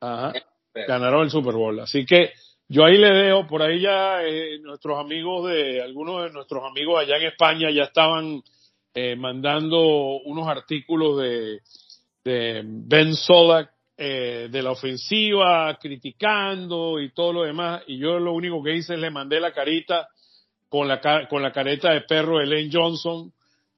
Ajá. 0.01 0.34
Ganaron 0.74 1.24
el 1.24 1.30
Super 1.30 1.53
Bowl. 1.53 1.80
Así 1.80 2.05
que 2.05 2.32
yo 2.67 2.84
ahí 2.84 2.97
le 2.97 3.09
dejo, 3.09 3.45
por 3.45 3.61
ahí 3.61 3.82
ya 3.82 4.24
eh, 4.24 4.59
nuestros 4.59 4.97
amigos 4.97 5.47
de, 5.49 5.82
algunos 5.82 6.24
de 6.24 6.32
nuestros 6.32 6.63
amigos 6.63 6.99
allá 6.99 7.17
en 7.17 7.28
España 7.28 7.69
ya 7.69 7.84
estaban 7.84 8.41
eh, 8.95 9.15
mandando 9.15 9.80
unos 10.26 10.47
artículos 10.47 11.21
de, 11.21 11.61
de 12.24 12.63
Ben 12.65 13.15
Solak 13.15 13.69
eh, 13.95 14.47
de 14.51 14.63
la 14.63 14.71
ofensiva, 14.71 15.78
criticando 15.80 16.99
y 16.99 17.11
todo 17.13 17.32
lo 17.32 17.43
demás. 17.43 17.84
Y 17.86 17.99
yo 17.99 18.17
lo 18.17 18.34
único 18.34 18.63
que 18.63 18.76
hice 18.76 18.95
es 18.95 18.99
le 18.99 19.11
mandé 19.11 19.39
la 19.39 19.53
carita 19.53 20.07
con 20.67 20.88
la, 20.88 20.99
con 21.30 21.43
la 21.43 21.51
careta 21.51 21.91
de 21.91 22.01
perro 22.01 22.39
de 22.39 22.47
Lane 22.47 22.69
Johnson 22.74 23.32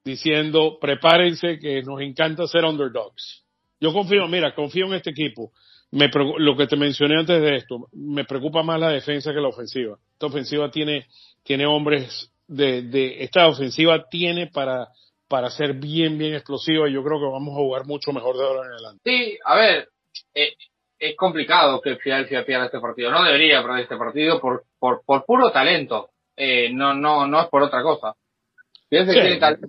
diciendo 0.06 0.78
prepárense 0.80 1.60
que 1.60 1.82
nos 1.82 2.00
encanta 2.00 2.48
ser 2.48 2.64
underdogs. 2.64 3.44
Yo 3.80 3.92
confío, 3.92 4.28
mira, 4.28 4.56
confío 4.56 4.86
en 4.86 4.94
este 4.94 5.10
equipo. 5.10 5.52
Me, 5.92 6.10
lo 6.38 6.56
que 6.56 6.68
te 6.68 6.78
mencioné 6.78 7.20
antes 7.20 7.42
de 7.42 7.56
esto, 7.58 7.88
me 7.92 8.24
preocupa 8.24 8.64
más 8.64 8.80
la 8.80 8.90
defensa 8.90 9.34
que 9.34 9.42
la 9.42 9.50
ofensiva. 9.50 9.98
Esta 10.14 10.28
ofensiva 10.28 10.72
tiene, 10.72 11.08
tiene 11.44 11.66
hombres 11.66 12.32
de, 12.48 12.84
de, 12.84 13.24
esta 13.24 13.48
ofensiva 13.48 14.08
tiene 14.10 14.48
para 14.48 14.88
para 15.28 15.50
ser 15.50 15.74
bien, 15.74 16.18
bien 16.18 16.36
explosiva 16.36 16.88
y 16.88 16.94
yo 16.94 17.04
creo 17.04 17.20
que 17.20 17.26
vamos 17.26 17.54
a 17.54 17.58
jugar 17.58 17.86
mucho 17.86 18.12
mejor 18.12 18.38
de 18.38 18.44
ahora 18.46 18.68
en 18.68 18.74
adelante. 18.74 19.02
Sí, 19.04 19.38
a 19.44 19.56
ver, 19.56 19.90
eh, 20.34 20.54
es 21.00 21.16
complicado 21.16 21.82
que 21.82 21.96
Philadelphia 21.96 22.46
pierda 22.46 22.66
este 22.66 22.80
partido. 22.80 23.12
No 23.12 23.24
debería 23.24 23.62
perder 23.62 23.82
este 23.82 23.98
partido 23.98 24.40
por, 24.40 24.64
por, 24.80 25.02
por 25.06 25.26
puro 25.26 25.52
talento. 25.52 26.10
Eh, 26.38 26.70
no, 26.72 26.94
no, 26.94 27.28
no 27.28 27.42
es 27.42 27.48
por 27.48 27.64
otra 27.64 27.82
cosa. 27.82 28.16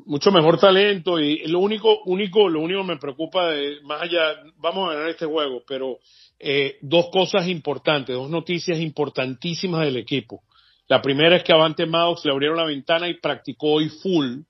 Mucho 0.04 0.30
mejor 0.30 0.58
talento 0.58 1.18
y 1.18 1.46
lo 1.46 1.60
único, 1.60 2.02
único, 2.04 2.48
lo 2.48 2.60
único 2.60 2.82
que 2.82 2.88
me 2.88 2.96
preocupa 2.98 3.50
de, 3.50 3.80
más 3.82 4.02
allá, 4.02 4.42
vamos 4.56 4.90
a 4.90 4.94
ganar 4.94 5.10
este 5.10 5.26
juego, 5.26 5.62
pero 5.66 5.98
eh, 6.38 6.76
dos 6.82 7.08
cosas 7.10 7.48
importantes, 7.48 8.14
dos 8.14 8.30
noticias 8.30 8.78
importantísimas 8.78 9.84
del 9.84 9.96
equipo. 9.96 10.42
La 10.88 11.02
primera 11.02 11.36
es 11.36 11.42
que 11.42 11.52
Avante 11.52 11.86
Maddox 11.86 12.24
le 12.24 12.32
abrieron 12.32 12.58
la 12.58 12.66
ventana 12.66 13.08
y 13.08 13.14
practicó 13.14 13.72
hoy 13.72 13.88
full 13.88 14.42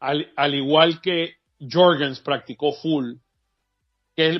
al, 0.00 0.54
igual 0.54 1.00
que 1.00 1.36
Jorgens 1.60 2.20
practicó 2.20 2.72
full. 2.72 3.14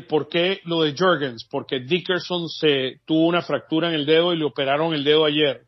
¿Por 0.09 0.29
qué 0.29 0.61
lo 0.65 0.83
de 0.83 0.95
Jorgens? 0.97 1.47
Porque 1.51 1.81
Dickerson 1.81 2.49
se 2.49 3.01
tuvo 3.05 3.27
una 3.27 3.43
fractura 3.43 3.89
en 3.89 3.95
el 3.95 4.07
dedo 4.07 4.33
y 4.33 4.37
le 4.37 4.45
operaron 4.45 4.95
el 4.95 5.05
dedo 5.05 5.25
ayer. 5.25 5.63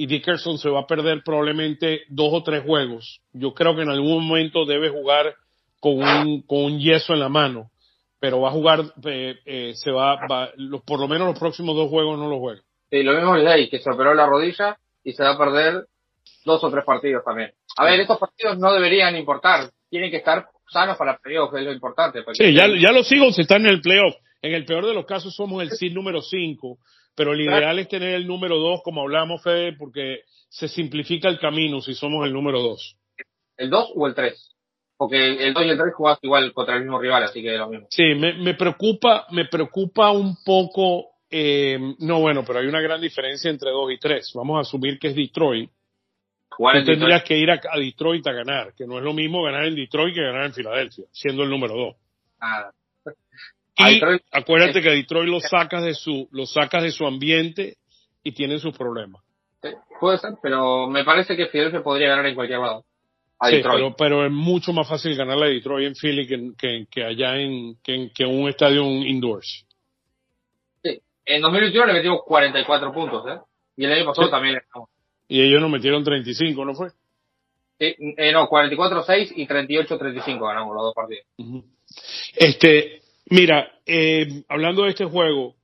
Y 0.00 0.06
Dickerson 0.06 0.56
se 0.56 0.70
va 0.70 0.80
a 0.80 0.86
perder 0.86 1.22
probablemente 1.22 2.04
dos 2.08 2.30
o 2.32 2.42
tres 2.42 2.64
juegos. 2.64 3.20
Yo 3.34 3.52
creo 3.52 3.76
que 3.76 3.82
en 3.82 3.90
algún 3.90 4.26
momento 4.26 4.64
debe 4.64 4.88
jugar 4.88 5.34
con 5.78 6.02
un, 6.02 6.40
con 6.40 6.64
un 6.64 6.80
yeso 6.80 7.12
en 7.12 7.20
la 7.20 7.28
mano. 7.28 7.70
Pero 8.18 8.40
va 8.40 8.48
a 8.48 8.52
jugar, 8.52 8.80
eh, 9.04 9.34
eh, 9.44 9.72
se 9.74 9.90
va, 9.90 10.26
por 10.86 11.00
lo 11.00 11.06
menos 11.06 11.28
los 11.28 11.38
próximos 11.38 11.76
dos 11.76 11.90
juegos 11.90 12.18
no 12.18 12.30
lo 12.30 12.38
juega. 12.38 12.62
Sí, 12.88 13.02
lo 13.02 13.12
mismo 13.12 13.36
es 13.36 13.68
que 13.68 13.78
se 13.78 13.90
operó 13.90 14.14
la 14.14 14.24
rodilla 14.24 14.78
y 15.04 15.12
se 15.12 15.22
va 15.22 15.32
a 15.32 15.38
perder 15.38 15.84
dos 16.46 16.64
o 16.64 16.70
tres 16.70 16.84
partidos 16.86 17.22
también. 17.22 17.52
A 17.76 17.84
ver, 17.84 18.00
estos 18.00 18.16
partidos 18.16 18.56
no 18.56 18.72
deberían 18.72 19.14
importar, 19.16 19.68
tienen 19.90 20.10
que 20.10 20.16
estar 20.16 20.46
sanos 20.66 20.96
para 20.96 21.12
el 21.12 21.18
playoff, 21.18 21.54
es 21.54 21.62
lo 21.62 21.72
importante. 21.72 22.24
Sí, 22.32 22.54
ya, 22.54 22.68
ya 22.68 22.90
los 22.92 23.12
Eagles 23.12 23.38
están 23.38 23.66
en 23.66 23.72
el 23.72 23.82
playoff. 23.82 24.14
En 24.40 24.54
el 24.54 24.64
peor 24.64 24.86
de 24.86 24.94
los 24.94 25.04
casos 25.04 25.34
somos 25.34 25.62
el 25.62 25.72
seed 25.72 25.92
número 25.92 26.22
5, 26.22 26.78
pero 27.14 27.32
el 27.32 27.40
ideal 27.40 27.78
es 27.78 27.88
tener 27.88 28.14
el 28.14 28.26
número 28.26 28.58
2, 28.58 28.82
como 28.82 29.02
hablamos, 29.02 29.42
Fede, 29.42 29.74
porque 29.74 30.20
se 30.48 30.68
simplifica 30.68 31.28
el 31.28 31.38
camino 31.38 31.80
si 31.80 31.94
somos 31.94 32.26
el 32.26 32.32
número 32.32 32.60
2. 32.60 32.96
¿El 33.56 33.70
2 33.70 33.92
o 33.94 34.06
el 34.06 34.14
3? 34.14 34.56
Porque 34.96 35.46
el 35.46 35.54
2 35.54 35.64
y 35.64 35.68
el 35.68 35.78
3 35.78 35.94
jugás 35.94 36.18
igual 36.22 36.52
contra 36.52 36.76
el 36.76 36.82
mismo 36.82 36.98
rival, 36.98 37.24
así 37.24 37.42
que 37.42 37.54
es 37.54 37.58
lo 37.58 37.68
mismo. 37.68 37.86
Sí, 37.90 38.14
me, 38.14 38.34
me 38.34 38.54
preocupa, 38.54 39.26
me 39.30 39.46
preocupa 39.46 40.10
un 40.10 40.36
poco, 40.44 41.06
eh, 41.30 41.78
no 41.98 42.20
bueno, 42.20 42.44
pero 42.46 42.58
hay 42.58 42.66
una 42.66 42.80
gran 42.80 43.00
diferencia 43.00 43.50
entre 43.50 43.70
2 43.70 43.92
y 43.92 43.98
3. 43.98 44.32
Vamos 44.34 44.58
a 44.58 44.60
asumir 44.60 44.98
que 44.98 45.08
es 45.08 45.14
Detroit 45.14 45.70
Tú 46.60 46.84
tendrías 46.84 47.22
que 47.24 47.38
ir 47.38 47.50
a, 47.50 47.60
Detroit 47.78 48.26
a 48.26 48.32
ganar, 48.32 48.74
que 48.74 48.86
no 48.86 48.98
es 48.98 49.04
lo 49.04 49.14
mismo 49.14 49.42
ganar 49.42 49.64
en 49.64 49.74
Detroit 49.74 50.14
que 50.14 50.22
ganar 50.22 50.44
en 50.44 50.52
Filadelfia, 50.52 51.06
siendo 51.10 51.42
el 51.42 51.48
número 51.48 51.74
dos. 51.74 51.96
Y 53.88 54.00
acuérdate 54.30 54.82
que 54.82 54.90
Detroit 54.90 55.28
lo 55.28 55.40
sacas 55.40 55.84
de 55.84 55.94
su, 55.94 56.28
lo 56.32 56.46
sacas 56.46 56.82
de 56.82 56.90
su 56.90 57.06
ambiente 57.06 57.76
y 58.22 58.32
tiene 58.32 58.58
sus 58.58 58.76
problemas. 58.76 59.22
puede 60.00 60.18
ser, 60.18 60.34
pero 60.42 60.86
me 60.86 61.04
parece 61.04 61.36
que 61.36 61.46
Filadelfia 61.46 61.82
podría 61.82 62.08
ganar 62.08 62.26
en 62.26 62.34
cualquier 62.34 62.60
lado. 62.60 62.84
sí, 63.42 63.60
pero, 63.62 63.94
pero, 63.96 64.26
es 64.26 64.32
mucho 64.32 64.72
más 64.72 64.88
fácil 64.88 65.16
ganarle 65.16 65.46
a 65.46 65.48
Detroit 65.48 65.88
en 65.88 65.94
Philly 65.94 66.26
que, 66.56 66.86
que, 66.90 67.04
allá 67.04 67.36
en, 67.36 67.76
que, 67.82 68.10
que 68.14 68.24
un 68.24 68.48
estadio 68.48 68.82
indoors. 68.84 69.66
Sí, 70.82 71.00
en 71.24 71.40
2021 71.40 71.86
le 71.86 71.92
metimos 71.92 72.20
44 72.24 72.92
puntos, 72.92 73.24
¿eh? 73.28 73.38
Y 73.76 73.84
el 73.86 73.92
año 73.92 74.04
pasado 74.04 74.28
también 74.28 74.54
le 74.54 74.62
y 75.30 75.40
ellos 75.42 75.60
nos 75.60 75.70
metieron 75.70 76.02
35, 76.02 76.64
¿no 76.64 76.74
fue? 76.74 76.88
Sí, 77.78 77.94
eh, 78.16 78.32
no, 78.32 78.48
44-6 78.48 79.32
y 79.36 79.46
38-35 79.46 80.44
ganamos 80.44 80.74
los 80.74 80.82
dos 80.82 80.94
partidos. 80.94 81.24
Este, 82.34 83.00
mira, 83.30 83.72
eh, 83.86 84.42
hablando 84.48 84.84
de 84.84 84.90
este 84.90 85.04
juego, 85.04 85.56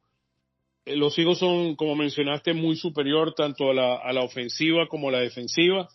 eh, 0.84 0.96
los 0.96 1.18
Eagles 1.18 1.38
son, 1.38 1.76
como 1.76 1.94
mencionaste, 1.94 2.54
muy 2.54 2.76
superior 2.76 3.34
tanto 3.34 3.70
a 3.70 3.74
la, 3.74 3.96
a 3.96 4.12
la 4.12 4.22
ofensiva 4.22 4.86
como 4.88 5.08
a 5.08 5.12
la 5.12 5.20
defensiva. 5.20 5.88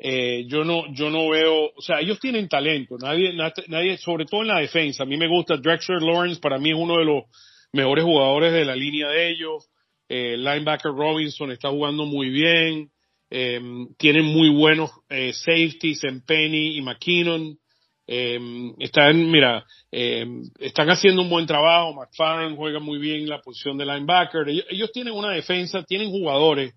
Eh, 0.00 0.44
yo 0.46 0.64
no, 0.64 0.84
yo 0.94 1.10
no 1.10 1.28
veo, 1.28 1.72
o 1.74 1.82
sea, 1.82 2.00
ellos 2.00 2.20
tienen 2.20 2.48
talento, 2.48 2.96
nadie, 2.98 3.32
nadie, 3.66 3.98
sobre 3.98 4.26
todo 4.26 4.42
en 4.42 4.48
la 4.48 4.60
defensa. 4.60 5.02
A 5.02 5.06
mí 5.06 5.16
me 5.16 5.28
gusta 5.28 5.56
Drexler 5.56 6.00
Lawrence, 6.00 6.40
para 6.40 6.58
mí 6.58 6.70
es 6.70 6.76
uno 6.76 6.98
de 6.98 7.04
los 7.04 7.24
mejores 7.72 8.04
jugadores 8.04 8.52
de 8.52 8.64
la 8.64 8.76
línea 8.76 9.08
de 9.08 9.30
ellos. 9.30 9.68
Eh, 10.08 10.36
linebacker 10.36 10.92
Robinson 10.92 11.50
está 11.50 11.70
jugando 11.70 12.06
muy 12.06 12.30
bien. 12.30 12.90
Eh, 13.30 13.60
tienen 13.98 14.24
muy 14.24 14.48
buenos 14.48 14.90
safeties 15.08 16.04
en 16.04 16.24
Penny 16.24 16.78
y 16.78 16.80
McKinnon. 16.80 17.58
Eh, 18.10 18.72
están, 18.78 19.30
mira, 19.30 19.66
eh, 19.92 20.26
están 20.58 20.88
haciendo 20.88 21.20
un 21.20 21.28
buen 21.28 21.46
trabajo. 21.46 21.92
McFarland 21.92 22.56
juega 22.56 22.80
muy 22.80 22.98
bien 22.98 23.28
la 23.28 23.42
posición 23.42 23.76
de 23.76 23.84
linebacker. 23.84 24.48
Ellos, 24.48 24.90
tienen 24.92 25.12
una 25.12 25.32
defensa, 25.32 25.82
tienen 25.82 26.10
jugadores. 26.10 26.74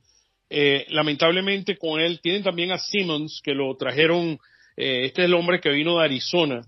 Eh, 0.49 0.85
lamentablemente 0.89 1.77
con 1.77 2.01
él 2.01 2.19
tienen 2.19 2.43
también 2.43 2.73
a 2.73 2.77
Simmons, 2.77 3.39
que 3.41 3.53
lo 3.53 3.73
trajeron. 3.77 4.37
Eh, 4.75 5.05
este 5.05 5.21
es 5.21 5.27
el 5.27 5.33
hombre 5.33 5.61
que 5.61 5.69
vino 5.69 5.97
de 5.97 6.03
Arizona, 6.03 6.61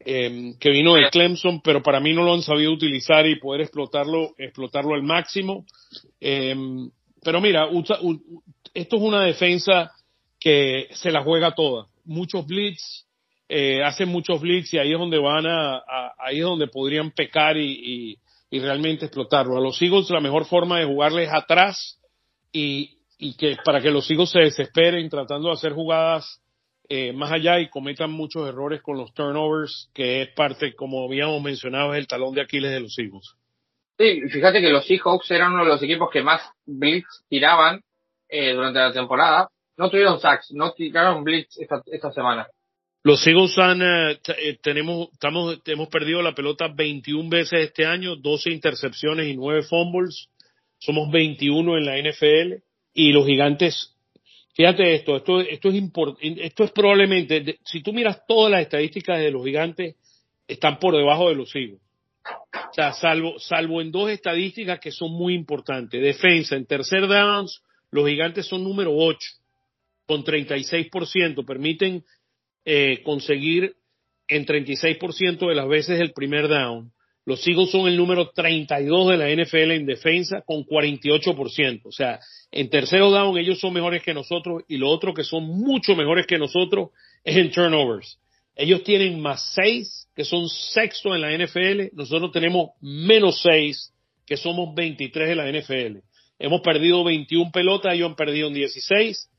eh, 0.00 0.54
que 0.58 0.70
vino 0.70 0.94
de 0.96 1.08
Clemson, 1.10 1.60
pero 1.62 1.80
para 1.80 2.00
mí 2.00 2.12
no 2.12 2.24
lo 2.24 2.34
han 2.34 2.42
sabido 2.42 2.72
utilizar 2.72 3.24
y 3.24 3.38
poder 3.38 3.60
explotarlo, 3.60 4.34
explotarlo 4.36 4.96
al 4.96 5.04
máximo. 5.04 5.64
Pero 6.18 7.40
mira, 7.40 7.68
esto 8.74 8.96
es 8.96 9.02
una 9.02 9.22
defensa 9.22 9.92
que 10.40 10.88
se 10.90 11.12
la 11.12 11.22
juega 11.22 11.54
toda. 11.54 11.86
Muchos 12.04 12.46
blitz, 12.46 13.07
eh, 13.48 13.82
hacen 13.82 14.08
muchos 14.08 14.40
blitz 14.40 14.72
y 14.74 14.78
ahí 14.78 14.92
es 14.92 14.98
donde 14.98 15.18
van 15.18 15.46
a, 15.46 15.82
ahí 16.18 16.38
es 16.38 16.44
donde 16.44 16.68
podrían 16.68 17.10
pecar 17.12 17.56
y, 17.56 17.70
y, 17.70 18.18
y, 18.50 18.60
realmente 18.60 19.06
explotarlo. 19.06 19.56
A 19.56 19.60
los 19.60 19.80
Eagles 19.80 20.10
la 20.10 20.20
mejor 20.20 20.44
forma 20.44 20.78
de 20.78 20.84
jugarles 20.84 21.30
atrás 21.32 21.98
y, 22.52 22.98
y 23.18 23.36
que 23.36 23.56
para 23.64 23.80
que 23.80 23.90
los 23.90 24.10
Eagles 24.10 24.30
se 24.30 24.40
desesperen 24.40 25.08
tratando 25.08 25.48
de 25.48 25.54
hacer 25.54 25.72
jugadas 25.72 26.40
eh, 26.90 27.12
más 27.12 27.30
allá 27.32 27.60
y 27.60 27.68
cometan 27.68 28.10
muchos 28.10 28.48
errores 28.48 28.80
con 28.80 28.96
los 28.96 29.12
turnovers, 29.12 29.90
que 29.92 30.22
es 30.22 30.28
parte, 30.30 30.74
como 30.74 31.04
habíamos 31.04 31.42
mencionado, 31.42 31.92
es 31.92 31.98
el 31.98 32.06
talón 32.06 32.34
de 32.34 32.40
Aquiles 32.40 32.70
de 32.70 32.80
los 32.80 32.98
Eagles. 32.98 33.34
Sí, 33.98 34.22
fíjate 34.30 34.60
que 34.60 34.70
los 34.70 34.86
Seahawks 34.86 35.30
eran 35.30 35.52
uno 35.52 35.64
de 35.64 35.70
los 35.70 35.82
equipos 35.82 36.08
que 36.10 36.22
más 36.22 36.40
blitz 36.64 37.24
tiraban 37.28 37.82
eh, 38.28 38.54
durante 38.54 38.78
la 38.78 38.92
temporada. 38.92 39.48
No 39.76 39.90
tuvieron 39.90 40.18
sacks, 40.18 40.50
no 40.52 40.72
tiraron 40.72 41.24
blitz 41.24 41.58
esta, 41.58 41.82
esta 41.86 42.10
semana. 42.12 42.46
Los 43.08 43.26
Eagles 43.26 43.56
han, 43.56 43.80
eh, 43.80 44.58
tenemos, 44.60 45.08
estamos, 45.14 45.62
hemos 45.64 45.88
perdido 45.88 46.20
la 46.20 46.34
pelota 46.34 46.68
21 46.68 47.30
veces 47.30 47.60
este 47.60 47.86
año, 47.86 48.16
12 48.16 48.50
intercepciones 48.50 49.28
y 49.28 49.34
9 49.34 49.62
fumbles. 49.62 50.28
Somos 50.76 51.10
21 51.10 51.78
en 51.78 51.86
la 51.86 51.96
NFL 51.96 52.62
y 52.92 53.12
los 53.12 53.24
gigantes, 53.24 53.96
fíjate 54.52 54.94
esto, 54.94 55.16
esto, 55.16 55.40
esto 55.40 55.70
es 55.70 55.74
importante, 55.76 56.44
esto 56.44 56.64
es 56.64 56.70
probablemente, 56.70 57.58
si 57.64 57.82
tú 57.82 57.94
miras 57.94 58.26
todas 58.28 58.52
las 58.52 58.60
estadísticas 58.60 59.18
de 59.18 59.30
los 59.30 59.42
gigantes, 59.42 59.96
están 60.46 60.78
por 60.78 60.94
debajo 60.94 61.30
de 61.30 61.34
los 61.34 61.56
Eagles. 61.56 61.80
O 62.52 62.74
sea, 62.74 62.92
salvo, 62.92 63.38
salvo 63.38 63.80
en 63.80 63.90
dos 63.90 64.10
estadísticas 64.10 64.80
que 64.80 64.90
son 64.92 65.12
muy 65.12 65.32
importantes. 65.32 65.98
Defensa, 65.98 66.56
en 66.56 66.66
tercer 66.66 67.08
downs, 67.08 67.62
los 67.90 68.06
gigantes 68.06 68.44
son 68.44 68.64
número 68.64 68.94
8, 68.94 69.18
con 70.04 70.22
36%. 70.24 71.46
Permiten 71.46 72.04
eh, 72.70 73.00
conseguir 73.02 73.76
en 74.28 74.44
36% 74.44 75.48
de 75.48 75.54
las 75.54 75.66
veces 75.66 76.00
el 76.00 76.12
primer 76.12 76.48
down. 76.48 76.92
Los 77.24 77.46
Eagles 77.48 77.70
son 77.70 77.88
el 77.88 77.96
número 77.96 78.28
32 78.28 79.08
de 79.08 79.16
la 79.16 79.30
NFL 79.30 79.70
en 79.70 79.86
defensa 79.86 80.42
con 80.42 80.66
48%. 80.66 81.80
O 81.84 81.92
sea, 81.92 82.20
en 82.52 82.68
tercero 82.68 83.10
down 83.10 83.38
ellos 83.38 83.58
son 83.58 83.72
mejores 83.72 84.02
que 84.02 84.12
nosotros 84.12 84.64
y 84.68 84.76
lo 84.76 84.90
otro 84.90 85.14
que 85.14 85.24
son 85.24 85.44
mucho 85.44 85.96
mejores 85.96 86.26
que 86.26 86.36
nosotros 86.36 86.90
es 87.24 87.38
en 87.38 87.50
turnovers. 87.50 88.18
Ellos 88.54 88.84
tienen 88.84 89.18
más 89.18 89.54
6, 89.54 90.10
que 90.14 90.24
son 90.24 90.46
sexto 90.50 91.14
en 91.14 91.22
la 91.22 91.32
NFL. 91.32 91.96
Nosotros 91.96 92.32
tenemos 92.32 92.72
menos 92.82 93.40
6, 93.40 93.94
que 94.26 94.36
somos 94.36 94.74
23 94.74 95.26
de 95.26 95.34
la 95.34 95.50
NFL. 95.50 96.00
Hemos 96.38 96.60
perdido 96.60 97.02
21 97.02 97.50
pelotas, 97.50 97.94
ellos 97.94 98.10
han 98.10 98.16
perdido 98.16 98.50
16. 98.50 99.30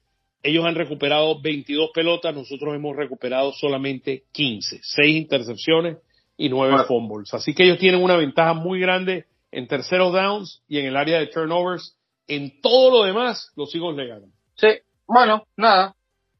Ellos 0.41 0.65
han 0.65 0.75
recuperado 0.75 1.41
22 1.41 1.91
pelotas, 1.93 2.33
nosotros 2.33 2.73
hemos 2.73 2.95
recuperado 2.95 3.51
solamente 3.53 4.23
15. 4.31 4.79
6 4.81 5.15
intercepciones 5.15 5.97
y 6.37 6.49
9 6.49 6.71
bueno. 6.71 6.85
fumbles. 6.85 7.33
Así 7.33 7.53
que 7.53 7.63
ellos 7.63 7.77
tienen 7.77 8.01
una 8.01 8.15
ventaja 8.15 8.53
muy 8.53 8.79
grande 8.79 9.25
en 9.51 9.67
terceros 9.67 10.13
downs 10.13 10.61
y 10.67 10.79
en 10.79 10.85
el 10.85 10.95
área 10.95 11.19
de 11.19 11.27
turnovers. 11.27 11.95
En 12.27 12.61
todo 12.61 12.91
lo 12.91 13.05
demás, 13.05 13.51
los 13.55 13.73
Eagles 13.75 13.97
le 13.97 14.07
ganan. 14.07 14.31
Sí, 14.55 14.67
bueno, 15.07 15.43
nada. 15.57 15.95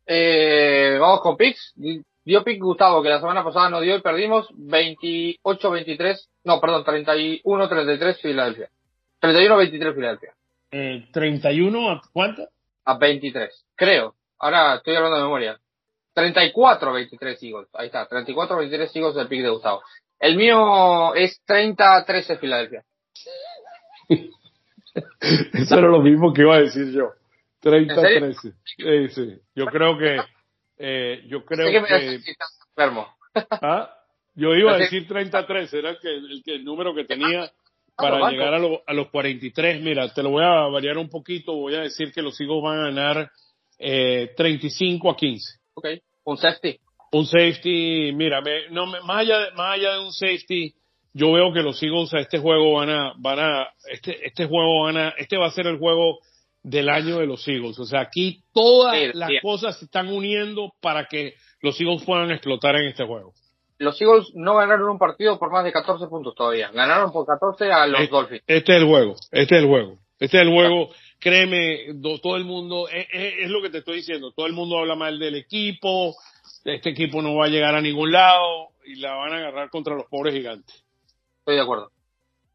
Eh, 0.06 0.98
vamos 1.00 1.22
con 1.22 1.36
picks. 1.36 1.74
Dio 2.24 2.44
pick 2.44 2.62
Gustavo, 2.62 3.02
que 3.02 3.10
la 3.10 3.20
semana 3.20 3.44
pasada 3.44 3.70
no 3.70 3.82
dio 3.82 3.96
y 3.96 4.02
perdimos 4.02 4.48
28-23, 4.52 6.28
no, 6.44 6.62
perdón, 6.62 6.84
31-33 6.84 8.22
Filadelfia. 8.22 8.70
31-23 9.22 9.96
Filadelfia. 9.96 10.34
Eh, 10.72 11.08
¿31 11.12 11.92
a 11.92 12.02
cuánto? 12.14 12.48
A 12.90 12.98
23, 12.98 13.66
creo. 13.76 14.16
Ahora 14.40 14.78
estoy 14.78 14.96
hablando 14.96 15.18
de 15.18 15.24
memoria. 15.24 15.60
34-23 16.16 17.38
Eagles. 17.44 17.70
Ahí 17.74 17.86
está, 17.86 18.10
34-23 18.10 18.96
Eagles 18.96 19.16
del 19.16 19.28
pick 19.28 19.44
de 19.44 19.50
Gustavo. 19.50 19.84
El 20.20 20.36
mío 20.36 21.14
es 21.14 21.40
30-13 21.48 22.40
Filadelfia. 22.40 22.84
Eso 25.54 25.78
era 25.78 25.88
lo 25.88 26.02
mismo 26.02 26.34
que 26.34 26.42
iba 26.42 26.56
a 26.56 26.62
decir 26.62 26.92
yo. 26.92 27.14
30-13. 27.62 28.56
Sí, 28.64 29.08
sí. 29.10 29.40
Yo 29.54 29.68
creo 29.68 29.96
que 29.96 30.18
eh, 30.80 31.26
yo 31.28 31.46
creo 31.46 31.68
sé 31.68 31.74
que, 31.74 31.82
me 31.82 31.88
que... 31.88 32.34
enfermo. 32.70 33.08
¿Ah? 33.62 33.94
Yo 34.34 34.56
iba 34.56 34.74
a 34.74 34.78
decir 34.78 35.08
33, 35.08 35.74
era 35.76 35.92
el, 35.92 36.00
que, 36.00 36.10
el, 36.10 36.42
el 36.44 36.66
número 36.66 36.96
que 36.96 37.06
tenía 37.06 37.52
para 38.00 38.26
ah, 38.26 38.32
llegar 38.32 38.54
a, 38.54 38.60
lo, 38.60 38.82
a, 38.86 38.94
los 38.94 39.10
43. 39.10 39.82
Mira, 39.82 40.14
te 40.14 40.24
lo 40.24 40.32
voy 40.32 40.44
a 40.44 40.68
variar 40.68 40.98
un 40.98 41.10
poquito, 41.10 41.54
voy 41.54 41.76
a 41.76 41.82
decir 41.82 42.12
que 42.12 42.22
los 42.22 42.40
Eagles 42.40 42.62
van 42.64 42.80
a 42.80 42.84
ganar 42.86 43.32
eh, 43.78 44.32
35 44.36 45.10
a 45.10 45.16
15. 45.16 45.60
Ok, 45.76 45.86
un 46.24 46.38
safety. 46.38 46.80
Un 47.12 47.26
safety, 47.26 48.12
mira, 48.14 48.42
me, 48.42 48.70
no, 48.70 48.86
me, 48.86 49.00
más, 49.02 49.20
allá 49.22 49.40
de, 49.40 49.52
más 49.52 49.76
allá 49.76 49.94
de 49.94 50.00
un 50.00 50.12
safety, 50.12 50.74
yo 51.14 51.32
veo 51.32 51.52
que 51.52 51.62
los 51.62 51.82
Eagles 51.82 52.14
a 52.14 52.20
este 52.20 52.38
juego 52.38 52.74
van 52.74 52.90
a, 52.90 53.14
van 53.18 53.40
a, 53.40 53.68
este, 53.92 54.26
este 54.26 54.46
juego 54.46 54.84
van 54.84 54.98
a, 54.98 55.10
este 55.18 55.38
va 55.38 55.48
a 55.48 55.52
ser 55.52 55.68
el 55.68 55.80
juego 55.80 56.20
del 56.62 56.90
año 56.90 57.20
de 57.20 57.26
los 57.26 57.48
Eagles. 57.48 57.80
O 57.80 57.86
sea, 57.86 58.02
aquí 58.02 58.44
todas 58.54 58.96
sí, 58.96 59.12
las 59.14 59.30
sí. 59.30 59.38
cosas 59.42 59.80
se 59.80 59.86
están 59.86 60.08
uniendo 60.10 60.74
para 60.82 61.06
que 61.06 61.34
los 61.62 61.80
Eagles 61.80 62.04
puedan 62.04 62.32
explotar 62.32 62.76
en 62.76 62.88
este 62.88 63.06
juego. 63.06 63.34
Los 63.80 64.00
Eagles 64.02 64.32
no 64.36 64.56
ganaron 64.56 64.90
un 64.90 65.00
partido 65.00 65.40
por 65.40 65.52
más 65.52 65.64
de 65.64 65.72
14 65.72 66.08
puntos 66.08 66.36
todavía. 66.36 66.70
Ganaron 66.72 67.12
por 67.12 67.26
14 67.26 67.72
a 67.72 67.88
los 67.88 68.02
este, 68.02 68.16
Dolphins. 68.16 68.44
Este 68.46 68.76
es 68.76 68.82
el 68.82 68.88
juego. 68.88 69.16
Este 69.32 69.56
es 69.56 69.62
el 69.64 69.68
juego. 69.68 69.98
Este 70.20 70.38
es 70.38 70.44
el 70.44 70.50
juego. 70.50 70.90
Créeme, 71.20 71.88
todo 72.22 72.36
el 72.36 72.46
mundo, 72.46 72.88
es, 72.88 73.08
es, 73.12 73.50
lo 73.50 73.62
que 73.62 73.70
te 73.70 73.80
estoy 73.80 73.98
diciendo. 73.98 74.32
Todo 74.32 74.48
el 74.48 74.54
mundo 74.54 74.78
habla 74.78 74.96
mal 74.96 75.18
del 75.18 75.36
equipo. 75.36 76.14
Este 76.64 76.90
equipo 76.92 77.22
no 77.22 77.36
va 77.36 77.46
a 77.46 77.50
llegar 77.50 77.74
a 77.74 77.82
ningún 77.82 78.12
lado 78.12 78.70
y 78.86 78.96
la 78.96 79.16
van 79.16 79.34
a 79.34 79.38
agarrar 79.38 79.70
contra 79.70 79.96
los 79.96 80.06
pobres 80.08 80.34
gigantes. 80.34 80.84
Estoy 81.40 81.56
de 81.56 81.62
acuerdo 81.62 81.92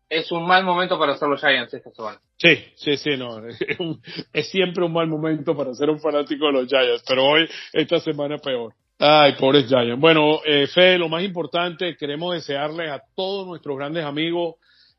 es 0.08 0.30
un 0.32 0.46
mal 0.46 0.64
momento 0.64 0.98
para 0.98 1.14
hacer 1.14 1.28
los 1.28 1.40
Giants 1.40 1.74
esta 1.74 1.90
semana. 1.90 2.20
Sí, 2.36 2.56
sí, 2.76 2.96
sí, 2.96 3.16
no. 3.16 3.46
Es, 3.46 3.58
un, 3.78 4.00
es, 4.32 4.48
siempre 4.50 4.84
un 4.84 4.92
mal 4.92 5.08
momento 5.08 5.56
para 5.56 5.74
ser 5.74 5.90
un 5.90 6.00
fanático 6.00 6.46
de 6.46 6.52
los 6.52 6.68
Giants, 6.68 7.04
pero 7.06 7.24
hoy, 7.24 7.48
esta 7.72 7.98
semana 8.00 8.38
peor. 8.38 8.74
Ay, 8.98 9.32
pobres 9.38 9.66
Giants. 9.68 10.00
Bueno, 10.00 10.40
eh, 10.44 10.66
Fede, 10.68 10.98
lo 10.98 11.08
más 11.08 11.24
importante, 11.24 11.96
queremos 11.96 12.34
desearles 12.34 12.90
a 12.90 13.02
todos 13.16 13.46
nuestros 13.46 13.76
grandes 13.76 14.04
amigos 14.04 14.54